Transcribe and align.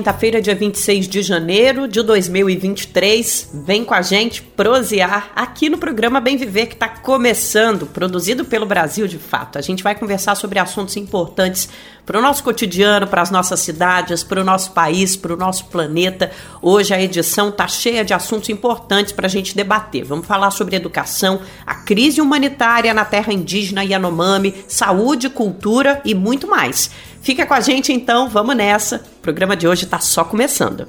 Quinta-feira, 0.00 0.40
dia 0.40 0.54
26 0.54 1.06
de 1.06 1.20
janeiro 1.20 1.86
de 1.86 2.00
2023. 2.00 3.50
Vem 3.66 3.84
com 3.84 3.92
a 3.92 4.00
gente 4.00 4.40
prosear 4.40 5.30
aqui 5.36 5.68
no 5.68 5.76
programa 5.76 6.22
Bem 6.22 6.38
Viver, 6.38 6.68
que 6.68 6.72
está 6.72 6.88
começando, 6.88 7.84
produzido 7.84 8.42
pelo 8.42 8.64
Brasil 8.64 9.06
de 9.06 9.18
Fato. 9.18 9.58
A 9.58 9.60
gente 9.60 9.82
vai 9.82 9.94
conversar 9.94 10.36
sobre 10.36 10.58
assuntos 10.58 10.96
importantes 10.96 11.68
para 12.06 12.18
o 12.18 12.22
nosso 12.22 12.42
cotidiano, 12.42 13.06
para 13.06 13.20
as 13.20 13.30
nossas 13.30 13.60
cidades, 13.60 14.24
para 14.24 14.40
o 14.40 14.44
nosso 14.44 14.72
país, 14.72 15.16
para 15.16 15.34
o 15.34 15.36
nosso 15.36 15.66
planeta. 15.66 16.32
Hoje 16.62 16.94
a 16.94 17.00
edição 17.00 17.50
está 17.50 17.68
cheia 17.68 18.02
de 18.02 18.14
assuntos 18.14 18.48
importantes 18.48 19.12
para 19.12 19.26
a 19.26 19.30
gente 19.30 19.54
debater. 19.54 20.02
Vamos 20.02 20.26
falar 20.26 20.50
sobre 20.50 20.76
educação, 20.76 21.40
a 21.66 21.74
crise 21.74 22.22
humanitária 22.22 22.94
na 22.94 23.04
terra 23.04 23.34
indígena 23.34 23.84
Yanomami, 23.84 24.64
saúde, 24.66 25.28
cultura 25.28 26.00
e 26.04 26.14
muito 26.14 26.48
mais. 26.48 26.90
Fica 27.22 27.44
com 27.44 27.54
a 27.54 27.60
gente 27.60 27.92
então, 27.92 28.28
vamos 28.28 28.56
nessa. 28.56 28.96
O 29.18 29.20
programa 29.20 29.56
de 29.56 29.68
hoje 29.68 29.84
está 29.84 30.00
só 30.00 30.24
começando. 30.24 30.88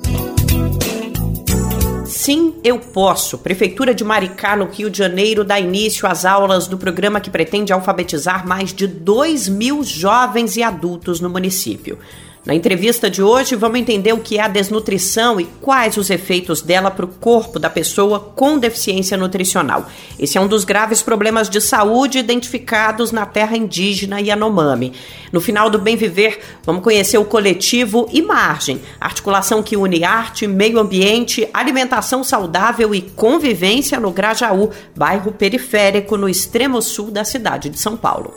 Sim, 2.05 2.55
eu 2.63 2.79
posso. 2.79 3.37
Prefeitura 3.37 3.93
de 3.95 4.03
Maricá, 4.03 4.55
no 4.55 4.65
Rio 4.65 4.89
de 4.89 4.97
Janeiro, 4.97 5.43
dá 5.43 5.59
início 5.59 6.07
às 6.07 6.23
aulas 6.23 6.67
do 6.67 6.77
programa 6.77 7.19
que 7.19 7.29
pretende 7.29 7.73
alfabetizar 7.73 8.47
mais 8.47 8.73
de 8.73 8.85
2 8.85 9.49
mil 9.49 9.83
jovens 9.83 10.55
e 10.55 10.63
adultos 10.63 11.19
no 11.19 11.29
município. 11.29 11.97
Na 12.43 12.55
entrevista 12.55 13.07
de 13.07 13.21
hoje, 13.21 13.55
vamos 13.55 13.79
entender 13.79 14.13
o 14.13 14.19
que 14.19 14.39
é 14.39 14.41
a 14.41 14.47
desnutrição 14.47 15.39
e 15.39 15.45
quais 15.61 15.95
os 15.95 16.09
efeitos 16.09 16.63
dela 16.63 16.89
para 16.89 17.05
o 17.05 17.07
corpo 17.07 17.59
da 17.59 17.69
pessoa 17.69 18.19
com 18.19 18.57
deficiência 18.57 19.15
nutricional. 19.15 19.85
Esse 20.17 20.39
é 20.39 20.41
um 20.41 20.47
dos 20.47 20.63
graves 20.63 21.03
problemas 21.03 21.47
de 21.47 21.61
saúde 21.61 22.17
identificados 22.17 23.11
na 23.11 23.27
terra 23.27 23.55
indígena 23.55 24.19
Yanomami. 24.19 24.93
No 25.31 25.39
final 25.39 25.69
do 25.69 25.77
Bem 25.77 25.95
Viver, 25.95 26.39
vamos 26.65 26.83
conhecer 26.83 27.19
o 27.19 27.25
coletivo 27.25 28.09
Imargem, 28.11 28.81
articulação 28.99 29.61
que 29.61 29.77
une 29.77 30.03
arte, 30.03 30.47
meio 30.47 30.79
ambiente, 30.79 31.47
alimentação 31.53 32.23
saudável 32.23 32.95
e 32.95 33.03
convivência 33.03 33.99
no 33.99 34.09
Grajaú, 34.09 34.71
bairro 34.95 35.31
periférico 35.31 36.17
no 36.17 36.27
extremo 36.27 36.81
sul 36.81 37.11
da 37.11 37.23
cidade 37.23 37.69
de 37.69 37.79
São 37.79 37.95
Paulo. 37.95 38.33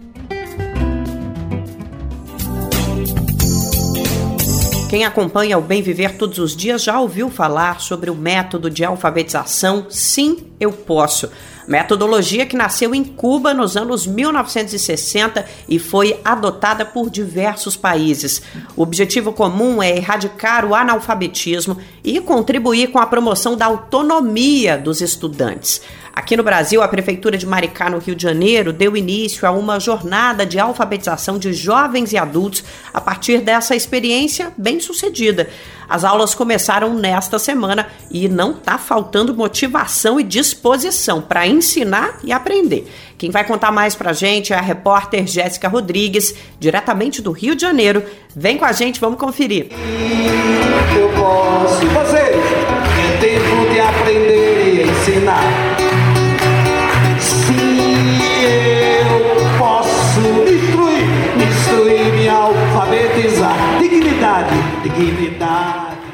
Quem 4.89 5.05
acompanha 5.05 5.55
o 5.55 5.61
Bem 5.61 5.83
Viver 5.83 6.17
todos 6.17 6.39
os 6.39 6.55
dias 6.55 6.81
já 6.81 6.99
ouviu 6.99 7.29
falar 7.29 7.79
sobre 7.79 8.09
o 8.09 8.15
método 8.15 8.71
de 8.71 8.83
alfabetização 8.83 9.85
Sim, 9.87 10.47
Eu 10.59 10.71
Posso. 10.71 11.29
Metodologia 11.69 12.47
que 12.47 12.57
nasceu 12.57 12.95
em 12.95 13.03
Cuba 13.03 13.53
nos 13.53 13.77
anos 13.77 14.07
1960 14.07 15.45
e 15.67 15.77
foi 15.77 16.19
adotada 16.25 16.83
por 16.83 17.11
diversos 17.11 17.77
países. 17.77 18.41
O 18.75 18.81
objetivo 18.81 19.31
comum 19.31 19.79
é 19.79 19.95
erradicar 19.95 20.65
o 20.65 20.73
analfabetismo 20.73 21.77
e 22.03 22.19
contribuir 22.21 22.87
com 22.87 22.97
a 22.97 23.05
promoção 23.05 23.55
da 23.55 23.67
autonomia 23.67 24.79
dos 24.79 24.99
estudantes. 24.99 25.79
Aqui 26.19 26.35
no 26.35 26.43
Brasil, 26.43 26.81
a 26.81 26.87
Prefeitura 26.87 27.37
de 27.37 27.45
Maricá, 27.45 27.89
no 27.89 27.99
Rio 27.99 28.15
de 28.15 28.23
Janeiro, 28.23 28.73
deu 28.73 28.97
início 28.97 29.47
a 29.47 29.51
uma 29.51 29.79
jornada 29.79 30.45
de 30.45 30.59
alfabetização 30.59 31.37
de 31.37 31.53
jovens 31.53 32.11
e 32.11 32.17
adultos 32.17 32.63
a 32.93 32.99
partir 32.99 33.39
dessa 33.39 33.75
experiência 33.75 34.51
bem 34.57 34.79
sucedida. 34.79 35.47
As 35.87 36.03
aulas 36.03 36.35
começaram 36.35 36.93
nesta 36.93 37.39
semana 37.39 37.87
e 38.11 38.27
não 38.27 38.51
está 38.51 38.77
faltando 38.77 39.33
motivação 39.33 40.19
e 40.19 40.23
disposição 40.23 41.21
para 41.21 41.47
ensinar 41.59 42.19
e 42.23 42.31
aprender. 42.31 42.87
Quem 43.17 43.29
vai 43.29 43.43
contar 43.43 43.71
mais 43.71 43.95
para 43.95 44.09
a 44.09 44.13
gente 44.13 44.51
é 44.51 44.55
a 44.55 44.61
repórter 44.61 45.27
Jéssica 45.27 45.67
Rodrigues, 45.67 46.33
diretamente 46.59 47.21
do 47.21 47.31
Rio 47.31 47.55
de 47.55 47.61
Janeiro. 47.61 48.03
Vem 48.35 48.57
com 48.57 48.65
a 48.65 48.71
gente, 48.71 48.99
vamos 48.99 49.19
conferir. 49.19 49.67
Eu 50.97 51.09
posso. 51.09 51.85
Vocês, 51.85 52.35
é 52.35 53.17
tempo 53.19 53.71
de 53.71 53.79
aprender 53.79 54.85
e 54.85 54.89
ensinar. 54.89 55.69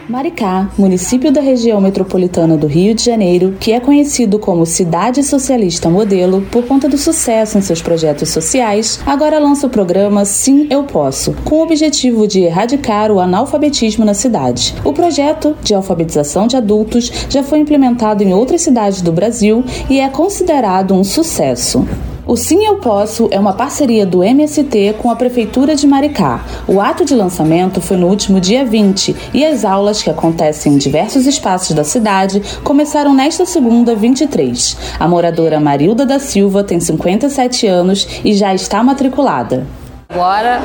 Maricá, 0.08 0.70
município 0.78 1.32
da 1.32 1.42
região 1.42 1.82
metropolitana 1.82 2.56
do 2.56 2.68
Rio 2.68 2.94
de 2.94 3.04
Janeiro, 3.04 3.58
que 3.60 3.72
é 3.72 3.80
conhecido 3.80 4.38
como 4.38 4.66
Cidade 4.66 5.24
Socialista 5.24 5.90
Modelo 5.90 6.44
por 6.52 6.66
conta 6.66 6.88
do 6.88 6.98
sucesso 6.98 7.58
em 7.58 7.62
seus 7.62 7.82
projetos 7.82 8.30
sociais, 8.30 9.00
agora 9.06 9.40
lança 9.40 9.66
o 9.66 9.70
programa 9.70 10.24
Sim 10.24 10.68
Eu 10.70 10.84
Posso, 10.84 11.34
com 11.44 11.56
o 11.56 11.64
objetivo 11.64 12.28
de 12.28 12.42
erradicar 12.42 13.12
o 13.12 13.20
analfabetismo 13.20 14.06
na 14.06 14.14
cidade. 14.14 14.76
O 14.84 14.94
projeto 14.94 15.56
de 15.64 15.74
alfabetização 15.74 16.46
de 16.46 16.56
adultos 16.56 17.12
já 17.28 17.42
foi 17.42 17.60
implementado 17.60 18.24
em 18.24 18.34
outras 18.34 18.62
cidades 18.62 19.02
do 19.02 19.12
Brasil 19.12 19.64
e 19.90 20.00
é 20.00 20.08
considerado 20.08 20.94
um 20.94 21.04
sucesso. 21.04 21.84
O 22.28 22.36
Sim 22.36 22.66
Eu 22.66 22.78
Posso 22.78 23.28
é 23.30 23.40
uma 23.40 23.53
parceria 23.53 24.03
do 24.03 24.24
MST 24.24 24.96
com 25.00 25.12
a 25.12 25.16
Prefeitura 25.16 25.75
de 25.75 25.86
Maricá. 25.86 26.44
O 26.68 26.81
ato 26.81 27.06
de 27.06 27.13
lançamento 27.13 27.80
foi 27.80 27.97
no 27.97 28.08
último 28.08 28.41
dia 28.41 28.66
20 28.66 29.16
e 29.31 29.46
as 29.46 29.63
aulas, 29.63 30.02
que 30.02 30.09
acontecem 30.09 30.74
em 30.74 30.78
diversos 30.80 31.28
espaços 31.28 31.75
da 31.75 31.84
cidade, 31.84 32.41
começaram 32.63 33.13
nesta 33.13 33.46
segunda, 33.46 33.96
23. 33.96 34.75
A 35.00 35.08
moradora 35.08 35.59
Marilda 35.59 36.03
da 36.03 36.18
Silva 36.18 36.63
tem 36.63 36.80
57 36.80 37.68
anos 37.68 38.07
e 38.25 38.33
já 38.33 38.56
está 38.56 38.83
matriculada. 38.83 39.68
Agora 40.10 40.60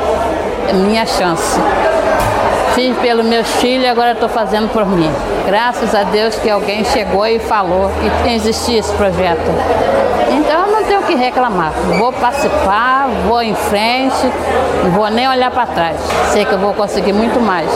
é 0.67 0.73
minha 0.73 1.05
chance. 1.05 1.61
Fiz 2.75 2.97
pelos 2.99 3.27
meus 3.27 3.49
filhos, 3.57 3.87
agora 3.87 4.13
estou 4.13 4.29
fazendo 4.29 4.69
por 4.73 4.87
mim. 4.87 5.11
Graças 5.45 5.95
a 5.95 6.05
Deus 6.05 6.37
que 6.37 6.49
alguém 6.49 6.85
chegou 6.85 7.27
e 7.27 7.39
falou 7.39 7.91
que 8.23 8.31
existia 8.31 8.79
esse 8.79 8.93
projeto. 8.95 9.51
Então 10.31 10.67
eu 10.67 10.73
não 10.73 10.85
tenho 10.85 11.01
o 11.01 11.03
que 11.05 11.15
reclamar. 11.15 11.73
Vou 11.99 12.13
participar, 12.13 13.09
vou 13.27 13.43
em 13.43 13.55
frente, 13.55 14.15
não 14.85 14.93
vou 14.93 15.11
nem 15.11 15.29
olhar 15.29 15.51
para 15.51 15.67
trás. 15.67 15.97
Sei 16.33 16.45
que 16.45 16.53
eu 16.53 16.59
vou 16.59 16.73
conseguir 16.73 17.13
muito 17.13 17.41
mais. 17.41 17.69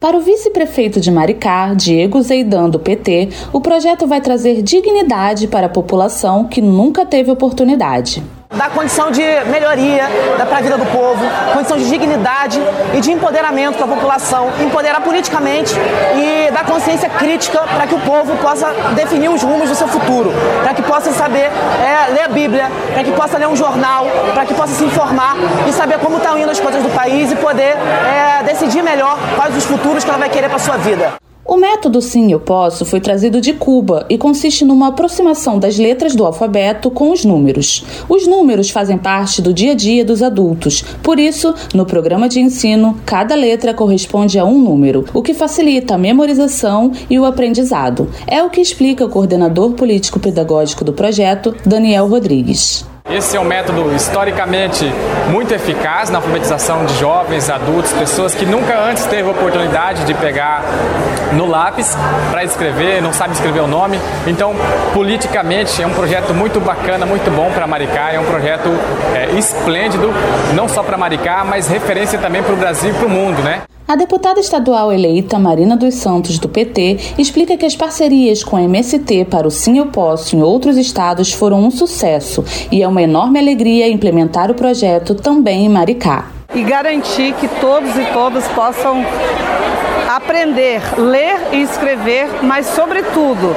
Para 0.00 0.16
o 0.16 0.20
vice-prefeito 0.20 1.00
de 1.00 1.10
Maricá, 1.10 1.74
Diego 1.74 2.20
Zeidan, 2.22 2.70
do 2.70 2.78
PT, 2.78 3.28
o 3.52 3.60
projeto 3.60 4.06
vai 4.06 4.20
trazer 4.20 4.62
dignidade 4.62 5.48
para 5.48 5.66
a 5.66 5.70
população 5.70 6.44
que 6.44 6.60
nunca 6.62 7.04
teve 7.04 7.30
oportunidade. 7.30 8.22
Dar 8.54 8.70
condição 8.70 9.10
de 9.10 9.22
melhoria 9.50 10.04
para 10.36 10.58
a 10.58 10.60
vida 10.60 10.78
do 10.78 10.86
povo, 10.86 11.22
condição 11.52 11.76
de 11.76 11.88
dignidade 11.88 12.60
e 12.94 13.00
de 13.00 13.10
empoderamento 13.10 13.76
para 13.76 13.84
a 13.84 13.88
população, 13.88 14.50
empoderar 14.60 15.00
politicamente 15.00 15.74
e 16.16 16.50
dar 16.52 16.64
consciência 16.64 17.08
crítica 17.08 17.60
para 17.60 17.86
que 17.86 17.94
o 17.94 18.00
povo 18.00 18.36
possa 18.36 18.72
definir 18.94 19.28
os 19.28 19.42
rumos 19.42 19.68
do 19.68 19.74
seu 19.74 19.88
futuro, 19.88 20.32
para 20.62 20.74
que 20.74 20.82
possa 20.82 21.12
saber 21.12 21.50
é, 21.50 22.12
ler 22.12 22.22
a 22.22 22.28
Bíblia, 22.28 22.70
para 22.92 23.02
que 23.02 23.12
possa 23.12 23.36
ler 23.36 23.48
um 23.48 23.56
jornal, 23.56 24.06
para 24.32 24.46
que 24.46 24.54
possa 24.54 24.74
se 24.74 24.84
informar 24.84 25.36
e 25.68 25.72
saber 25.72 25.98
como 25.98 26.18
estão 26.18 26.38
indo 26.38 26.50
as 26.50 26.60
coisas 26.60 26.82
do 26.82 26.90
país 26.90 27.32
e 27.32 27.36
poder 27.36 27.76
é, 27.76 28.42
decidir 28.44 28.82
melhor 28.82 29.18
quais 29.34 29.56
os 29.56 29.64
futuros 29.64 30.04
que 30.04 30.10
ela 30.10 30.18
vai 30.18 30.28
querer 30.28 30.48
para 30.48 30.58
sua 30.58 30.76
vida. 30.76 31.25
O 31.48 31.56
método 31.56 32.02
Sim 32.02 32.32
Eu 32.32 32.40
Posso 32.40 32.84
foi 32.84 33.00
trazido 33.00 33.40
de 33.40 33.52
Cuba 33.52 34.04
e 34.10 34.18
consiste 34.18 34.64
numa 34.64 34.88
aproximação 34.88 35.60
das 35.60 35.78
letras 35.78 36.12
do 36.12 36.26
alfabeto 36.26 36.90
com 36.90 37.12
os 37.12 37.24
números. 37.24 37.84
Os 38.08 38.26
números 38.26 38.70
fazem 38.70 38.98
parte 38.98 39.40
do 39.40 39.54
dia 39.54 39.70
a 39.70 39.74
dia 39.74 40.04
dos 40.04 40.24
adultos, 40.24 40.82
por 41.04 41.20
isso, 41.20 41.54
no 41.72 41.86
programa 41.86 42.28
de 42.28 42.40
ensino, 42.40 43.00
cada 43.06 43.36
letra 43.36 43.72
corresponde 43.72 44.40
a 44.40 44.44
um 44.44 44.58
número, 44.58 45.04
o 45.14 45.22
que 45.22 45.34
facilita 45.34 45.94
a 45.94 45.98
memorização 45.98 46.90
e 47.08 47.16
o 47.16 47.24
aprendizado. 47.24 48.10
É 48.26 48.42
o 48.42 48.50
que 48.50 48.60
explica 48.60 49.04
o 49.04 49.08
coordenador 49.08 49.70
político-pedagógico 49.74 50.84
do 50.84 50.92
projeto, 50.92 51.54
Daniel 51.64 52.08
Rodrigues. 52.08 52.84
Esse 53.08 53.36
é 53.36 53.40
um 53.40 53.44
método 53.44 53.94
historicamente 53.94 54.84
muito 55.30 55.54
eficaz 55.54 56.10
na 56.10 56.18
alfabetização 56.18 56.84
de 56.84 56.98
jovens, 56.98 57.48
adultos, 57.48 57.92
pessoas 57.92 58.34
que 58.34 58.44
nunca 58.44 58.76
antes 58.76 59.06
teve 59.06 59.28
a 59.28 59.30
oportunidade 59.30 60.04
de 60.04 60.12
pegar 60.12 60.64
no 61.32 61.46
lápis 61.46 61.96
para 62.32 62.42
escrever, 62.42 63.00
não 63.00 63.12
sabe 63.12 63.34
escrever 63.34 63.60
o 63.60 63.68
nome. 63.68 64.00
Então, 64.26 64.56
politicamente, 64.92 65.80
é 65.80 65.86
um 65.86 65.94
projeto 65.94 66.34
muito 66.34 66.60
bacana, 66.60 67.06
muito 67.06 67.30
bom 67.30 67.48
para 67.52 67.64
Maricá, 67.64 68.10
é 68.10 68.18
um 68.18 68.24
projeto 68.24 68.70
é, 69.14 69.38
esplêndido, 69.38 70.12
não 70.54 70.68
só 70.68 70.82
para 70.82 70.98
Maricá, 70.98 71.44
mas 71.44 71.68
referência 71.68 72.18
também 72.18 72.42
para 72.42 72.54
o 72.54 72.56
Brasil 72.56 72.90
e 72.90 72.94
para 72.94 73.06
o 73.06 73.10
mundo, 73.10 73.40
né? 73.40 73.62
A 73.88 73.94
deputada 73.94 74.40
estadual 74.40 74.92
eleita 74.92 75.38
Marina 75.38 75.76
dos 75.76 75.94
Santos, 75.94 76.40
do 76.40 76.48
PT, 76.48 77.14
explica 77.16 77.56
que 77.56 77.64
as 77.64 77.76
parcerias 77.76 78.42
com 78.42 78.56
a 78.56 78.62
MST 78.62 79.26
para 79.26 79.46
o 79.46 79.50
Sim 79.50 79.78
Eu 79.78 79.86
Posso 79.86 80.34
em 80.34 80.42
outros 80.42 80.76
estados 80.76 81.32
foram 81.32 81.60
um 81.64 81.70
sucesso 81.70 82.44
e 82.72 82.82
é 82.82 82.88
uma 82.88 83.00
enorme 83.00 83.38
alegria 83.38 83.88
implementar 83.88 84.50
o 84.50 84.54
projeto 84.54 85.14
também 85.14 85.66
em 85.66 85.68
Maricá. 85.68 86.32
E 86.52 86.64
garantir 86.64 87.32
que 87.34 87.46
todos 87.60 87.96
e 87.96 88.04
todas 88.12 88.48
possam 88.48 89.04
aprender, 90.08 90.80
ler 90.98 91.52
e 91.52 91.62
escrever, 91.62 92.42
mas, 92.42 92.66
sobretudo, 92.66 93.54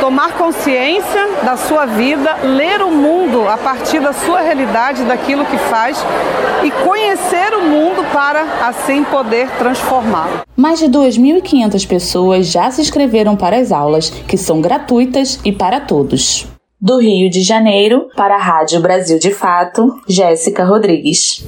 tomar 0.00 0.36
consciência 0.36 1.28
da 1.42 1.56
sua 1.56 1.86
vida, 1.86 2.36
ler 2.42 2.82
o 2.82 2.90
mundo 2.90 3.48
a 3.48 3.56
partir 3.56 4.00
da 4.00 4.12
sua 4.12 4.40
realidade, 4.40 5.04
daquilo 5.04 5.44
que 5.44 5.58
faz 5.58 5.98
e 6.62 6.70
conhecer 6.70 7.54
o 7.54 7.62
mundo 7.62 8.04
para 8.12 8.66
assim 8.66 9.04
poder 9.04 9.48
transformá-lo. 9.58 10.42
Mais 10.56 10.78
de 10.78 10.86
2.500 10.86 11.86
pessoas 11.86 12.46
já 12.46 12.70
se 12.70 12.80
inscreveram 12.80 13.36
para 13.36 13.56
as 13.56 13.72
aulas, 13.72 14.10
que 14.10 14.36
são 14.36 14.60
gratuitas 14.60 15.38
e 15.44 15.52
para 15.52 15.80
todos. 15.80 16.46
Do 16.80 17.00
Rio 17.00 17.30
de 17.30 17.42
Janeiro, 17.42 18.08
para 18.14 18.34
a 18.34 18.38
Rádio 18.38 18.80
Brasil 18.80 19.18
de 19.18 19.30
Fato, 19.30 19.94
Jéssica 20.06 20.64
Rodrigues 20.64 21.42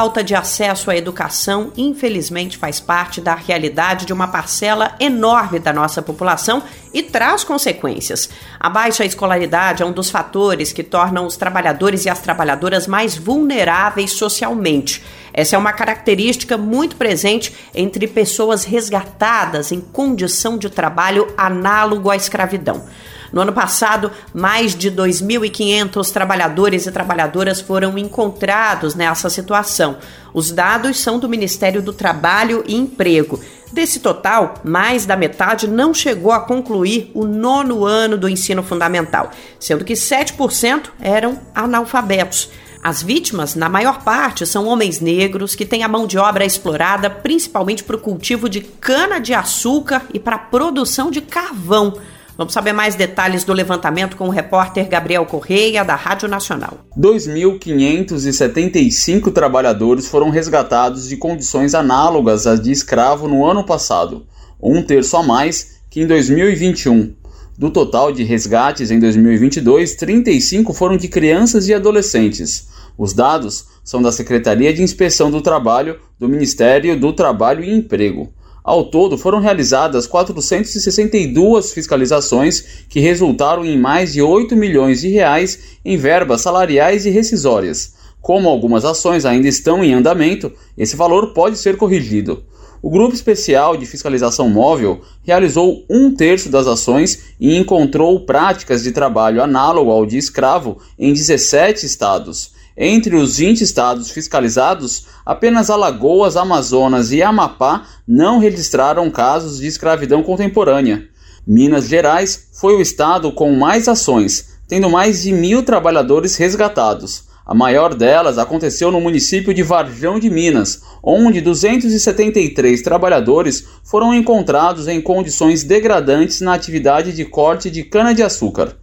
falta 0.00 0.24
de 0.24 0.34
acesso 0.34 0.90
à 0.90 0.96
educação, 0.96 1.74
infelizmente, 1.76 2.56
faz 2.56 2.80
parte 2.80 3.20
da 3.20 3.34
realidade 3.34 4.06
de 4.06 4.14
uma 4.14 4.28
parcela 4.28 4.94
enorme 4.98 5.58
da 5.58 5.74
nossa 5.74 6.00
população 6.00 6.62
e 6.90 7.02
traz 7.02 7.44
consequências. 7.44 8.30
A 8.58 8.70
baixa 8.70 9.04
escolaridade 9.04 9.82
é 9.82 9.86
um 9.86 9.92
dos 9.92 10.10
fatores 10.10 10.72
que 10.72 10.82
tornam 10.82 11.26
os 11.26 11.36
trabalhadores 11.36 12.06
e 12.06 12.08
as 12.08 12.18
trabalhadoras 12.18 12.86
mais 12.86 13.14
vulneráveis 13.14 14.12
socialmente. 14.12 15.04
Essa 15.34 15.56
é 15.56 15.58
uma 15.58 15.74
característica 15.74 16.56
muito 16.56 16.96
presente 16.96 17.54
entre 17.74 18.06
pessoas 18.06 18.64
resgatadas 18.64 19.70
em 19.70 19.82
condição 19.82 20.56
de 20.56 20.70
trabalho 20.70 21.30
análogo 21.36 22.08
à 22.08 22.16
escravidão. 22.16 22.86
No 23.32 23.40
ano 23.40 23.52
passado, 23.52 24.10
mais 24.34 24.74
de 24.74 24.90
2.500 24.90 26.10
trabalhadores 26.10 26.86
e 26.86 26.92
trabalhadoras 26.92 27.60
foram 27.60 27.96
encontrados 27.96 28.94
nessa 28.94 29.30
situação. 29.30 29.98
Os 30.34 30.50
dados 30.50 30.98
são 30.98 31.18
do 31.18 31.28
Ministério 31.28 31.82
do 31.82 31.92
Trabalho 31.92 32.64
e 32.66 32.76
Emprego. 32.76 33.40
Desse 33.72 34.00
total, 34.00 34.54
mais 34.64 35.06
da 35.06 35.16
metade 35.16 35.68
não 35.68 35.94
chegou 35.94 36.32
a 36.32 36.40
concluir 36.40 37.12
o 37.14 37.24
nono 37.24 37.84
ano 37.84 38.18
do 38.18 38.28
ensino 38.28 38.64
fundamental, 38.64 39.30
sendo 39.60 39.84
que 39.84 39.94
7% 39.94 40.90
eram 41.00 41.38
analfabetos. 41.54 42.50
As 42.82 43.02
vítimas, 43.02 43.54
na 43.54 43.68
maior 43.68 44.02
parte, 44.02 44.46
são 44.46 44.66
homens 44.66 45.00
negros 45.00 45.54
que 45.54 45.66
têm 45.66 45.84
a 45.84 45.88
mão 45.88 46.06
de 46.06 46.16
obra 46.16 46.46
explorada 46.46 47.10
principalmente 47.10 47.84
para 47.84 47.94
o 47.94 48.00
cultivo 48.00 48.48
de 48.48 48.62
cana-de-açúcar 48.62 50.02
e 50.14 50.18
para 50.18 50.36
a 50.36 50.38
produção 50.38 51.10
de 51.10 51.20
carvão. 51.20 51.94
Vamos 52.40 52.54
saber 52.54 52.72
mais 52.72 52.94
detalhes 52.94 53.44
do 53.44 53.52
levantamento 53.52 54.16
com 54.16 54.26
o 54.26 54.30
repórter 54.30 54.88
Gabriel 54.88 55.26
Correia, 55.26 55.84
da 55.84 55.94
Rádio 55.94 56.26
Nacional. 56.26 56.78
2.575 56.98 59.30
trabalhadores 59.30 60.08
foram 60.08 60.30
resgatados 60.30 61.06
de 61.06 61.18
condições 61.18 61.74
análogas 61.74 62.46
às 62.46 62.58
de 62.58 62.72
escravo 62.72 63.28
no 63.28 63.44
ano 63.44 63.62
passado, 63.62 64.24
um 64.58 64.82
terço 64.82 65.18
a 65.18 65.22
mais 65.22 65.82
que 65.90 66.00
em 66.00 66.06
2021. 66.06 67.12
Do 67.58 67.70
total 67.70 68.10
de 68.10 68.24
resgates 68.24 68.90
em 68.90 68.98
2022, 68.98 69.96
35 69.96 70.72
foram 70.72 70.96
de 70.96 71.08
crianças 71.08 71.68
e 71.68 71.74
adolescentes. 71.74 72.68
Os 72.96 73.12
dados 73.12 73.66
são 73.84 74.00
da 74.00 74.10
Secretaria 74.10 74.72
de 74.72 74.82
Inspeção 74.82 75.30
do 75.30 75.42
Trabalho 75.42 75.98
do 76.18 76.26
Ministério 76.26 76.98
do 76.98 77.12
Trabalho 77.12 77.62
e 77.62 77.70
Emprego. 77.70 78.32
Ao 78.62 78.84
todo, 78.84 79.16
foram 79.16 79.40
realizadas 79.40 80.06
462 80.06 81.72
fiscalizações 81.72 82.84
que 82.88 83.00
resultaram 83.00 83.64
em 83.64 83.78
mais 83.78 84.12
de 84.12 84.20
8 84.20 84.54
milhões 84.54 85.00
de 85.00 85.08
reais 85.08 85.58
em 85.84 85.96
verbas 85.96 86.42
salariais 86.42 87.06
e 87.06 87.10
rescisórias. 87.10 87.94
Como 88.20 88.48
algumas 88.48 88.84
ações 88.84 89.24
ainda 89.24 89.48
estão 89.48 89.82
em 89.82 89.94
andamento, 89.94 90.52
esse 90.76 90.94
valor 90.94 91.32
pode 91.32 91.56
ser 91.56 91.76
corrigido. 91.76 92.44
O 92.82 92.88
Grupo 92.88 93.14
Especial 93.14 93.76
de 93.76 93.84
Fiscalização 93.84 94.48
Móvel 94.48 95.02
realizou 95.22 95.84
um 95.88 96.14
terço 96.14 96.48
das 96.48 96.66
ações 96.66 97.34
e 97.38 97.56
encontrou 97.56 98.20
práticas 98.24 98.82
de 98.82 98.92
trabalho 98.92 99.42
análogo 99.42 99.90
ao 99.90 100.06
de 100.06 100.16
escravo 100.16 100.78
em 100.98 101.12
17 101.12 101.84
estados. 101.84 102.52
Entre 102.76 103.16
os 103.16 103.36
20 103.36 103.62
estados 103.62 104.10
fiscalizados, 104.10 105.06
apenas 105.26 105.70
Alagoas, 105.70 106.36
Amazonas 106.36 107.12
e 107.12 107.22
Amapá 107.22 107.86
não 108.06 108.38
registraram 108.38 109.10
casos 109.10 109.58
de 109.58 109.66
escravidão 109.66 110.22
contemporânea. 110.22 111.08
Minas 111.46 111.88
Gerais 111.88 112.48
foi 112.52 112.74
o 112.74 112.80
estado 112.80 113.32
com 113.32 113.52
mais 113.54 113.88
ações, 113.88 114.58
tendo 114.68 114.88
mais 114.88 115.22
de 115.22 115.32
mil 115.32 115.64
trabalhadores 115.64 116.36
resgatados. 116.36 117.28
A 117.44 117.54
maior 117.54 117.94
delas 117.94 118.38
aconteceu 118.38 118.92
no 118.92 119.00
município 119.00 119.52
de 119.52 119.64
Varjão 119.64 120.20
de 120.20 120.30
Minas, 120.30 120.82
onde 121.02 121.40
273 121.40 122.80
trabalhadores 122.80 123.66
foram 123.82 124.14
encontrados 124.14 124.86
em 124.86 125.00
condições 125.00 125.64
degradantes 125.64 126.40
na 126.40 126.54
atividade 126.54 127.12
de 127.12 127.24
corte 127.24 127.68
de 127.68 127.82
cana-de-açúcar. 127.82 128.76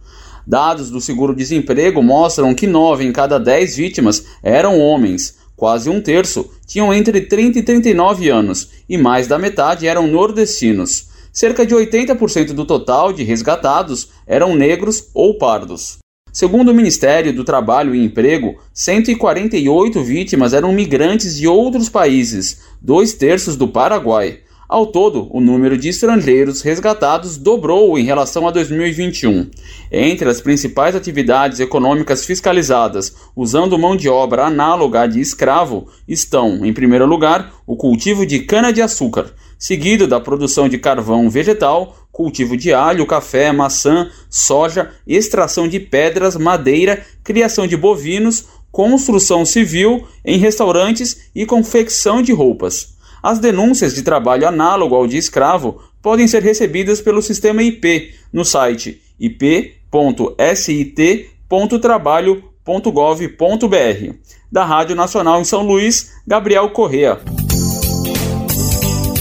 Dados 0.48 0.88
do 0.88 0.98
seguro-desemprego 0.98 2.02
mostram 2.02 2.54
que 2.54 2.66
9 2.66 3.04
em 3.04 3.12
cada 3.12 3.38
10 3.38 3.76
vítimas 3.76 4.24
eram 4.42 4.80
homens, 4.80 5.36
quase 5.54 5.90
um 5.90 6.00
terço 6.00 6.50
tinham 6.66 6.94
entre 6.94 7.20
30 7.20 7.58
e 7.58 7.62
39 7.62 8.30
anos 8.30 8.70
e 8.88 8.96
mais 8.96 9.26
da 9.26 9.38
metade 9.38 9.86
eram 9.86 10.06
nordestinos. 10.06 11.08
Cerca 11.30 11.66
de 11.66 11.74
80% 11.74 12.54
do 12.54 12.64
total 12.64 13.12
de 13.12 13.24
resgatados 13.24 14.08
eram 14.26 14.56
negros 14.56 15.10
ou 15.12 15.36
pardos. 15.36 15.98
Segundo 16.32 16.70
o 16.70 16.74
Ministério 16.74 17.30
do 17.34 17.44
Trabalho 17.44 17.94
e 17.94 18.02
Emprego, 18.02 18.56
148 18.72 20.02
vítimas 20.02 20.54
eram 20.54 20.72
migrantes 20.72 21.36
de 21.36 21.46
outros 21.46 21.90
países, 21.90 22.62
dois 22.80 23.12
terços 23.12 23.54
do 23.54 23.68
Paraguai. 23.68 24.38
Ao 24.68 24.86
todo, 24.86 25.28
o 25.30 25.40
número 25.40 25.78
de 25.78 25.88
estrangeiros 25.88 26.60
resgatados 26.60 27.38
dobrou 27.38 27.98
em 27.98 28.04
relação 28.04 28.46
a 28.46 28.50
2021. 28.50 29.48
Entre 29.90 30.28
as 30.28 30.42
principais 30.42 30.94
atividades 30.94 31.58
econômicas 31.58 32.26
fiscalizadas 32.26 33.16
usando 33.34 33.78
mão 33.78 33.96
de 33.96 34.10
obra 34.10 34.44
análoga 34.44 35.00
à 35.00 35.06
de 35.06 35.22
escravo 35.22 35.88
estão, 36.06 36.66
em 36.66 36.74
primeiro 36.74 37.06
lugar, 37.06 37.50
o 37.66 37.76
cultivo 37.76 38.26
de 38.26 38.40
cana-de-açúcar, 38.40 39.32
seguido 39.58 40.06
da 40.06 40.20
produção 40.20 40.68
de 40.68 40.76
carvão 40.76 41.30
vegetal, 41.30 41.96
cultivo 42.12 42.54
de 42.54 42.70
alho, 42.70 43.06
café, 43.06 43.50
maçã, 43.50 44.10
soja, 44.28 44.90
extração 45.06 45.66
de 45.66 45.80
pedras, 45.80 46.36
madeira, 46.36 47.02
criação 47.24 47.66
de 47.66 47.74
bovinos, 47.74 48.44
construção 48.70 49.46
civil 49.46 50.06
em 50.22 50.36
restaurantes 50.36 51.30
e 51.34 51.46
confecção 51.46 52.20
de 52.20 52.34
roupas. 52.34 52.97
As 53.22 53.38
denúncias 53.38 53.94
de 53.94 54.02
trabalho 54.02 54.46
análogo 54.46 54.94
ao 54.94 55.06
de 55.06 55.16
escravo 55.16 55.80
podem 56.02 56.28
ser 56.28 56.42
recebidas 56.42 57.00
pelo 57.00 57.22
sistema 57.22 57.62
IP 57.62 58.14
no 58.32 58.44
site 58.44 59.00
ip.sit.gov.br 59.18 61.38
www.trabalho.gov.br. 61.48 64.14
Da 64.52 64.64
Rádio 64.64 64.94
Nacional 64.94 65.40
em 65.40 65.44
São 65.44 65.62
Luís, 65.62 66.12
Gabriel 66.26 66.68
Correa. 66.70 67.18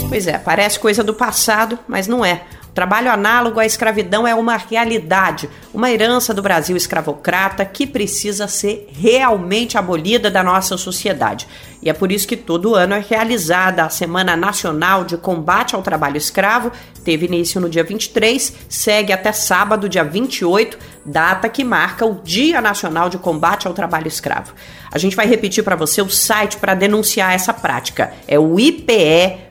Pois 0.10 0.28
é, 0.28 0.38
parece 0.38 0.80
coisa 0.80 1.04
do 1.04 1.14
passado, 1.14 1.80
mas 1.88 2.08
não 2.08 2.24
é. 2.24 2.44
Trabalho 2.78 3.10
análogo 3.10 3.60
à 3.60 3.66
escravidão 3.66 4.28
é 4.28 4.36
uma 4.36 4.56
realidade, 4.56 5.50
uma 5.74 5.90
herança 5.90 6.32
do 6.32 6.44
Brasil 6.44 6.78
escravocrata 6.78 7.66
que 7.66 7.88
precisa 7.88 8.48
ser 8.48 8.88
realmente 8.92 9.80
abolida 9.80 10.30
da 10.30 10.44
nossa 10.44 10.78
sociedade. 10.78 11.48
E 11.82 11.90
é 11.90 11.94
por 11.94 12.12
isso 12.12 12.28
que 12.28 12.38
todo 12.38 12.76
ano 12.76 12.94
é 12.94 13.00
realizada 13.00 13.84
a 13.84 13.90
Semana 13.90 14.36
Nacional 14.36 15.06
de 15.06 15.18
Combate 15.18 15.74
ao 15.74 15.82
Trabalho 15.82 16.18
Escravo. 16.18 16.72
Teve 17.04 17.26
início 17.26 17.60
no 17.60 17.68
dia 17.68 17.84
23, 17.84 18.54
segue 18.70 19.12
até 19.12 19.32
sábado, 19.32 19.90
dia 19.90 20.04
28, 20.04 20.78
data 21.04 21.50
que 21.50 21.64
marca 21.64 22.06
o 22.06 22.22
Dia 22.24 22.62
Nacional 22.62 23.10
de 23.10 23.18
Combate 23.18 23.66
ao 23.66 23.74
Trabalho 23.74 24.08
Escravo. 24.08 24.54
A 24.92 25.00
gente 25.00 25.16
vai 25.16 25.26
repetir 25.26 25.64
para 25.64 25.76
você 25.76 26.00
o 26.00 26.12
site 26.12 26.58
para 26.58 26.76
denunciar 26.76 27.34
essa 27.34 27.56
prática. 27.56 28.14
É 28.28 28.38
o 28.38 28.60
ipe.sit 28.60 29.48